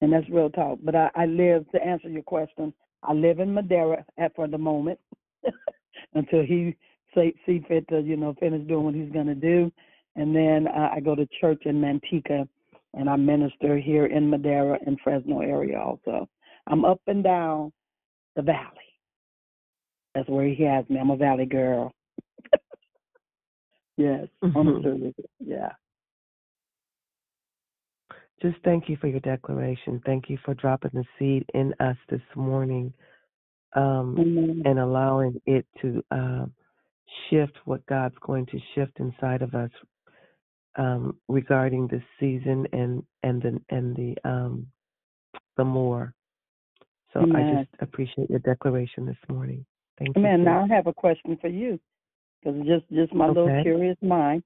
[0.00, 0.78] and that's real talk.
[0.82, 2.72] But I, I live to answer your question.
[3.02, 4.98] I live in Madera at for the moment
[6.14, 6.76] until He
[7.14, 9.72] say, see fit to you know finish doing what He's going to do,
[10.16, 12.48] and then uh, I go to church in Manteca,
[12.94, 16.28] and I minister here in Madera and Fresno area also.
[16.66, 17.72] I'm up and down
[18.36, 18.68] the valley.
[20.14, 20.98] That's where He has me.
[20.98, 21.92] I'm a valley girl.
[23.96, 24.56] yes, Mhm.
[24.56, 25.72] honestly, yeah.
[28.40, 30.00] Just thank you for your declaration.
[30.04, 32.92] Thank you for dropping the seed in us this morning
[33.74, 34.16] um,
[34.64, 36.52] and allowing it to um,
[37.30, 39.70] shift what God's going to shift inside of us
[40.76, 44.66] um, regarding this season and and the and the um,
[45.56, 46.14] the more.
[47.12, 49.66] So I just appreciate your declaration this morning.
[49.98, 50.22] Thank you.
[50.22, 50.44] Amen.
[50.44, 51.78] Now I have a question for you,
[52.42, 54.42] because just just my little curious mind.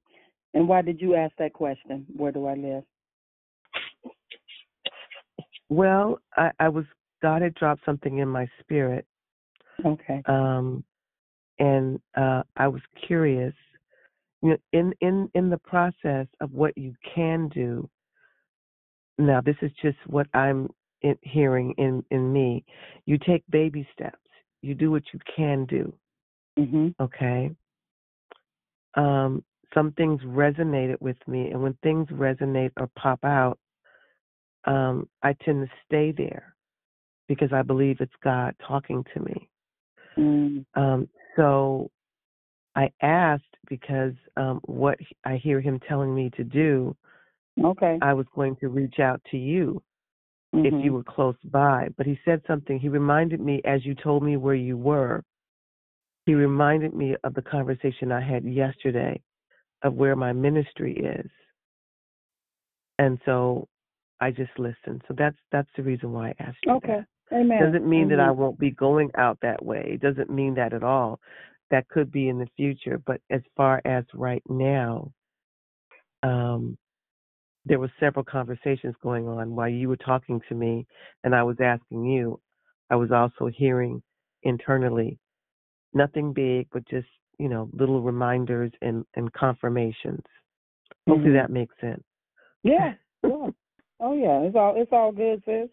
[0.54, 2.06] And why did you ask that question?
[2.16, 2.82] Where do I live?
[5.68, 6.84] Well, I, I was
[7.22, 9.06] God had dropped something in my spirit,
[9.84, 10.22] Okay.
[10.26, 10.82] um,
[11.58, 13.54] and uh, I was curious.
[14.42, 17.88] You know, in in in the process of what you can do.
[19.18, 20.68] Now, this is just what I'm
[21.02, 22.64] in, hearing in in me.
[23.06, 24.18] You take baby steps.
[24.62, 25.92] You do what you can do.
[26.58, 26.94] Mhm.
[27.00, 27.50] Okay.
[28.94, 29.44] Um,
[29.74, 33.58] some things resonated with me, and when things resonate or pop out,
[34.64, 36.54] um, I tend to stay there
[37.28, 39.50] because I believe it's God talking to me.
[40.16, 40.64] Mm.
[40.74, 41.90] Um, so
[42.74, 46.97] I asked because um, what I hear him telling me to do,
[47.62, 47.98] Okay.
[48.02, 49.82] I was going to reach out to you
[50.52, 50.84] if Mhm.
[50.84, 51.88] you were close by.
[51.97, 52.78] But he said something.
[52.78, 55.24] He reminded me, as you told me where you were,
[56.26, 59.22] he reminded me of the conversation I had yesterday
[59.82, 61.30] of where my ministry is.
[62.98, 63.68] And so
[64.20, 65.02] I just listened.
[65.06, 67.05] So that's that's the reason why I asked you Okay.
[67.30, 67.36] that.
[67.36, 67.60] Amen.
[67.60, 69.84] Doesn't mean that I won't be going out that way.
[69.93, 71.20] It doesn't mean that at all.
[71.70, 73.01] That could be in the future.
[73.06, 75.12] But as far as right now,
[76.22, 76.78] um,
[77.64, 80.86] there were several conversations going on while you were talking to me
[81.24, 82.40] and I was asking you.
[82.90, 84.01] I was also hearing
[84.44, 85.18] internally
[85.93, 90.22] nothing big, but just, you know, little reminders and, and confirmations.
[91.09, 91.40] Hopefully Mhm.
[91.40, 92.05] that makes sense.
[92.62, 92.94] Yeah.
[93.24, 93.51] yeah.
[93.98, 94.40] Oh yeah.
[94.43, 95.68] It's all it's all good, sis.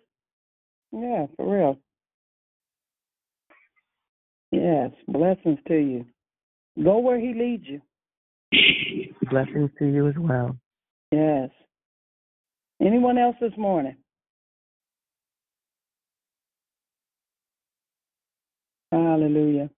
[0.91, 1.79] Yeah, for real.
[4.53, 4.91] Yes.
[5.07, 6.05] Blessings to you.
[6.81, 7.81] Go where he leads you.
[9.31, 10.55] Blessings to you as well.
[11.11, 11.49] Yes.
[12.79, 13.95] Anyone else this morning?
[18.91, 19.71] Hallelujah.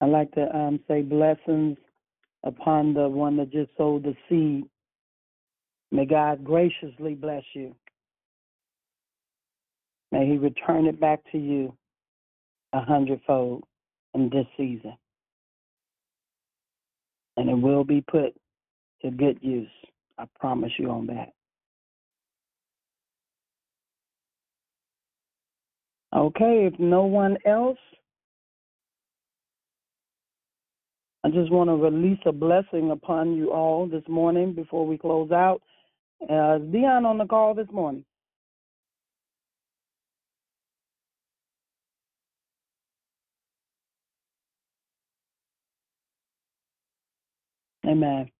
[0.00, 1.78] I like to um, say blessings
[2.42, 4.64] upon the one that just sowed the seed.
[5.92, 7.76] May God graciously bless you.
[10.10, 11.72] May He return it back to you
[12.72, 13.64] a hundredfold
[14.14, 14.96] in this season.
[17.36, 18.34] And it will be put
[19.02, 19.68] to good use.
[20.18, 21.32] I promise you on that.
[26.14, 27.78] Okay, if no one else,
[31.24, 35.30] I just want to release a blessing upon you all this morning before we close
[35.30, 35.62] out.
[36.28, 38.04] Uh, Dion on the call this morning?
[47.86, 48.30] Amen.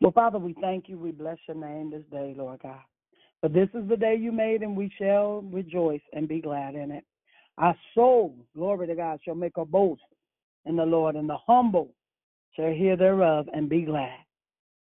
[0.00, 0.98] Well, Father, we thank you.
[0.98, 2.80] We bless your name this day, Lord God.
[3.40, 6.90] For this is the day you made, and we shall rejoice and be glad in
[6.90, 7.04] it.
[7.56, 10.02] Our soul, glory to God, shall make a boast
[10.64, 11.90] in the Lord, and the humble
[12.54, 14.18] shall hear thereof and be glad.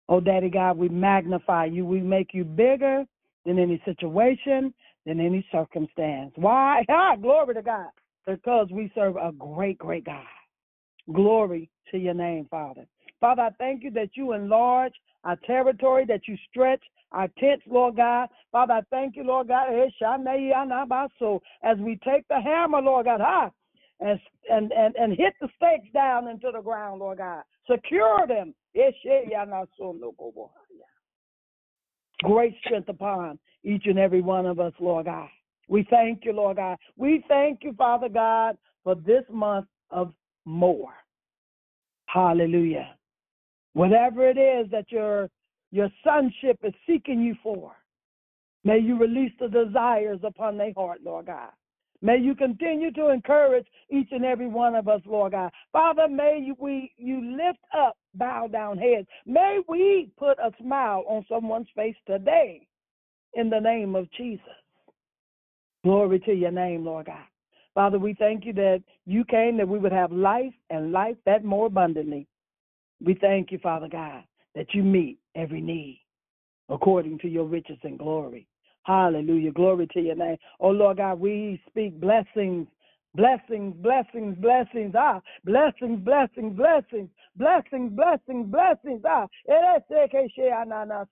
[0.10, 1.86] Oh, Daddy God, we magnify you.
[1.86, 3.06] We make you bigger
[3.46, 4.74] than any situation,
[5.06, 6.32] than any circumstance.
[6.36, 6.86] Why?
[6.90, 7.90] Ah, glory to God.
[8.26, 10.24] Because we serve a great, great God.
[11.12, 12.86] Glory to your name, Father.
[13.24, 14.92] Father, I thank you that you enlarge
[15.24, 16.84] our territory, that you stretch
[17.14, 18.28] our tents, Lord God.
[18.52, 19.86] Father, I thank you, Lord God, eh,
[21.64, 23.50] as we take the hammer, Lord God, ah,
[24.02, 24.20] and,
[24.52, 27.44] and, and, and hit the stakes down into the ground, Lord God.
[27.72, 28.54] Secure them.
[28.76, 28.92] Eh.
[32.24, 35.30] Great strength upon each and every one of us, Lord God.
[35.70, 36.76] We thank you, Lord God.
[36.98, 40.12] We thank you, Father God, for this month of
[40.44, 40.92] more.
[42.08, 42.98] Hallelujah.
[43.74, 45.30] Whatever it is that your
[45.72, 47.76] your sonship is seeking you for,
[48.64, 51.50] may you release the desires upon their heart, Lord God.
[52.04, 55.52] May you continue to encourage each and every one of us, Lord God.
[55.72, 59.08] Father, may you, we you lift up bow down heads.
[59.26, 62.68] May we put a smile on someone's face today
[63.36, 64.44] in the name of Jesus.
[65.86, 67.24] Glory to your name, Lord God.
[67.74, 71.44] Father, we thank you that you came that we would have life and life that
[71.46, 72.28] more abundantly.
[73.04, 74.24] We thank you, Father God,
[74.56, 76.02] that you meet every need
[76.70, 78.48] according to your riches and glory.
[78.84, 79.52] Hallelujah.
[79.52, 80.38] Glory to your name.
[80.60, 82.68] Oh, Lord God, we speak blessings,
[83.16, 84.94] blessings, blessings, blessings.
[84.98, 89.02] Ah, blessings, blessings, blessings, blessings, blessings, blessings.
[89.08, 89.28] Ah,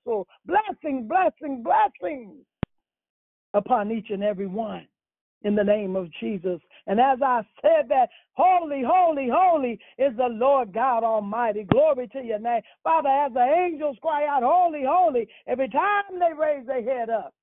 [0.03, 2.45] so blessings, blessings, blessings
[3.53, 4.87] upon each and every one
[5.43, 6.59] in the name of Jesus.
[6.87, 11.63] And as I said that, holy, holy, holy is the Lord God Almighty.
[11.63, 12.61] Glory to your name.
[12.83, 17.33] Father, as the angels cry out, holy, holy, every time they raise their head up,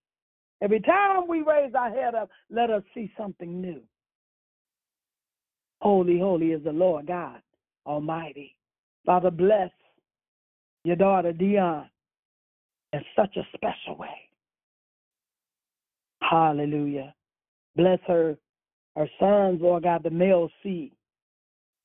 [0.60, 3.80] every time we raise our head up, let us see something new.
[5.80, 7.40] Holy, holy is the Lord God
[7.86, 8.56] Almighty.
[9.06, 9.70] Father, bless
[10.84, 11.88] your daughter Dion
[12.92, 14.28] in such a special way.
[16.20, 17.14] Hallelujah.
[17.76, 18.36] Bless her,
[18.98, 20.90] her sons, Lord God, the male seed,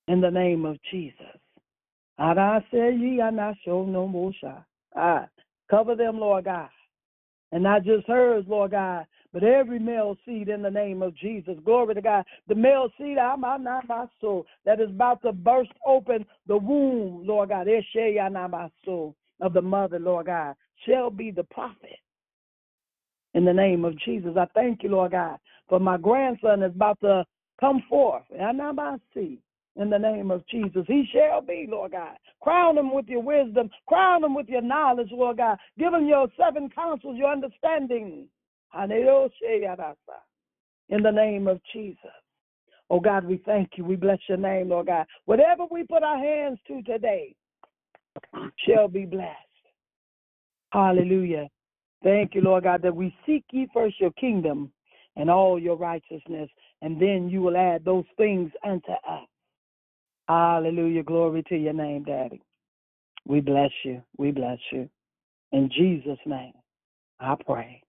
[0.08, 1.38] in the name of Jesus.
[2.18, 4.58] And I say ye are not show no more shy.
[4.96, 5.28] Ah,
[5.70, 6.70] cover them, Lord God.
[7.52, 11.56] And not just hers, Lord God, but every male seed in the name of Jesus.
[11.64, 12.26] Glory to God.
[12.48, 17.26] The male seed, I'm not my soul, that is about to burst open the womb,
[17.28, 20.56] Lord God, my soul of the mother, Lord God,
[20.88, 22.00] shall be the prophet
[23.36, 24.36] in the name of Jesus.
[24.38, 25.38] I thank you, Lord God,
[25.70, 27.26] for my grandson is about to
[27.60, 28.24] come forth.
[28.38, 29.40] And I see
[29.76, 30.84] in the name of Jesus.
[30.88, 32.18] He shall be, Lord God.
[32.42, 33.70] Crown him with your wisdom.
[33.88, 35.58] Crown him with your knowledge, Lord God.
[35.80, 38.28] Give him your seven counsels, your understanding.
[38.76, 38.90] In
[40.90, 41.98] the name of Jesus.
[42.90, 43.86] Oh God, we thank you.
[43.86, 45.06] We bless your name, Lord God.
[45.26, 47.36] Whatever we put our hands to today
[48.68, 49.38] shall be blessed.
[50.72, 51.48] Hallelujah.
[52.04, 54.72] Thank you, Lord God, that we seek ye first your kingdom
[55.16, 56.50] and all your righteousness,
[56.82, 59.28] and then you will add those things unto us.
[60.28, 61.04] Hallelujah.
[61.04, 62.42] Glory to your name, Daddy.
[63.28, 64.02] We bless you.
[64.18, 64.90] We bless you.
[65.52, 66.54] In Jesus' name,
[67.20, 67.82] I pray.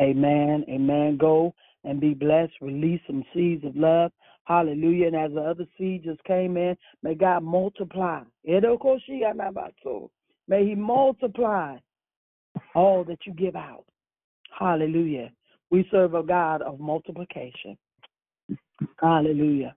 [0.00, 0.64] Amen.
[0.68, 1.16] Amen.
[1.18, 1.54] Go
[1.84, 2.52] and be blessed.
[2.60, 4.12] Release some seeds of love.
[4.44, 5.08] Hallelujah.
[5.08, 8.22] And as the other seed just came in, may God multiply.
[8.44, 8.60] May
[10.66, 11.76] He multiply
[12.74, 13.84] all that you give out.
[14.58, 15.30] Hallelujah.
[15.70, 17.76] We serve a God of multiplication.
[19.00, 19.74] Hallelujah.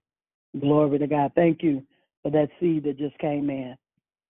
[0.60, 1.32] Glory to God.
[1.36, 1.84] Thank you
[2.22, 3.76] for that seed that just came in.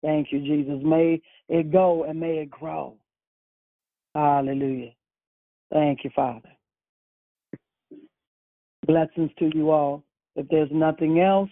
[0.02, 0.80] Thank you, Jesus.
[0.82, 2.97] May it go and may it grow.
[4.14, 4.93] Hallelujah.
[5.72, 6.51] Thank you, Father.
[8.86, 10.02] Blessings to you all.
[10.34, 11.51] If there's nothing else,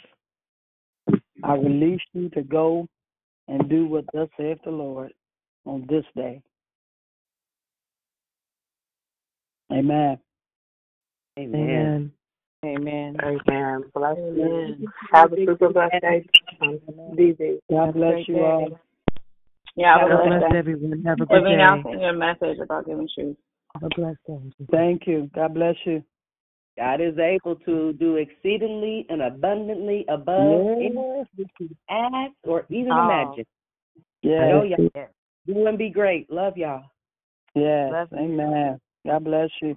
[1.44, 2.88] I release you to go
[3.48, 5.12] and do what thus saith the Lord
[5.64, 6.42] on this day.
[9.72, 10.18] Amen.
[11.38, 12.12] Amen.
[12.64, 13.16] Amen.
[13.22, 13.84] Amen.
[13.94, 14.88] Bless you.
[15.12, 16.26] Have a super blessed day.
[16.60, 17.58] BB.
[17.70, 18.68] God bless you all.
[19.76, 20.58] Yeah, have a God blessed bless day.
[20.58, 21.02] everyone.
[21.06, 21.54] Have a good be day.
[21.54, 23.36] announcing your message about giving shoes.
[23.74, 24.66] Have a blessed day.
[24.70, 25.30] Thank you.
[25.34, 26.02] God bless you.
[26.76, 31.24] God is able to do exceedingly and abundantly above anything
[31.58, 33.04] we ask or even Oh.
[33.04, 33.46] imagine.
[34.22, 34.40] Yes.
[34.42, 35.08] I know y'all
[35.46, 36.30] do and be great.
[36.30, 36.84] Love y'all.
[37.54, 38.06] Yes.
[38.12, 38.80] Amen.
[39.06, 39.76] God bless you.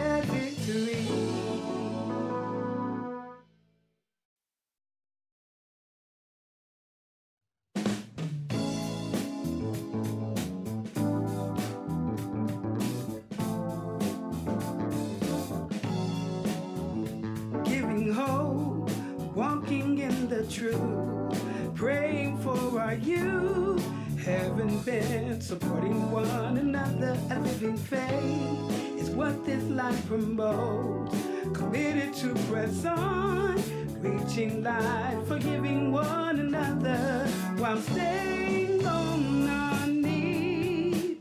[20.31, 23.85] the truth, praying for our youth.
[24.23, 31.17] Having been supporting one another, a living faith is what this life promotes.
[31.53, 33.61] Committed to press on,
[33.99, 37.27] reaching light, forgiving one another
[37.57, 41.17] while staying on our knees.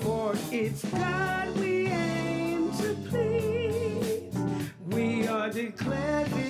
[0.00, 4.34] For it's God we aim to please.
[4.88, 6.49] We are declared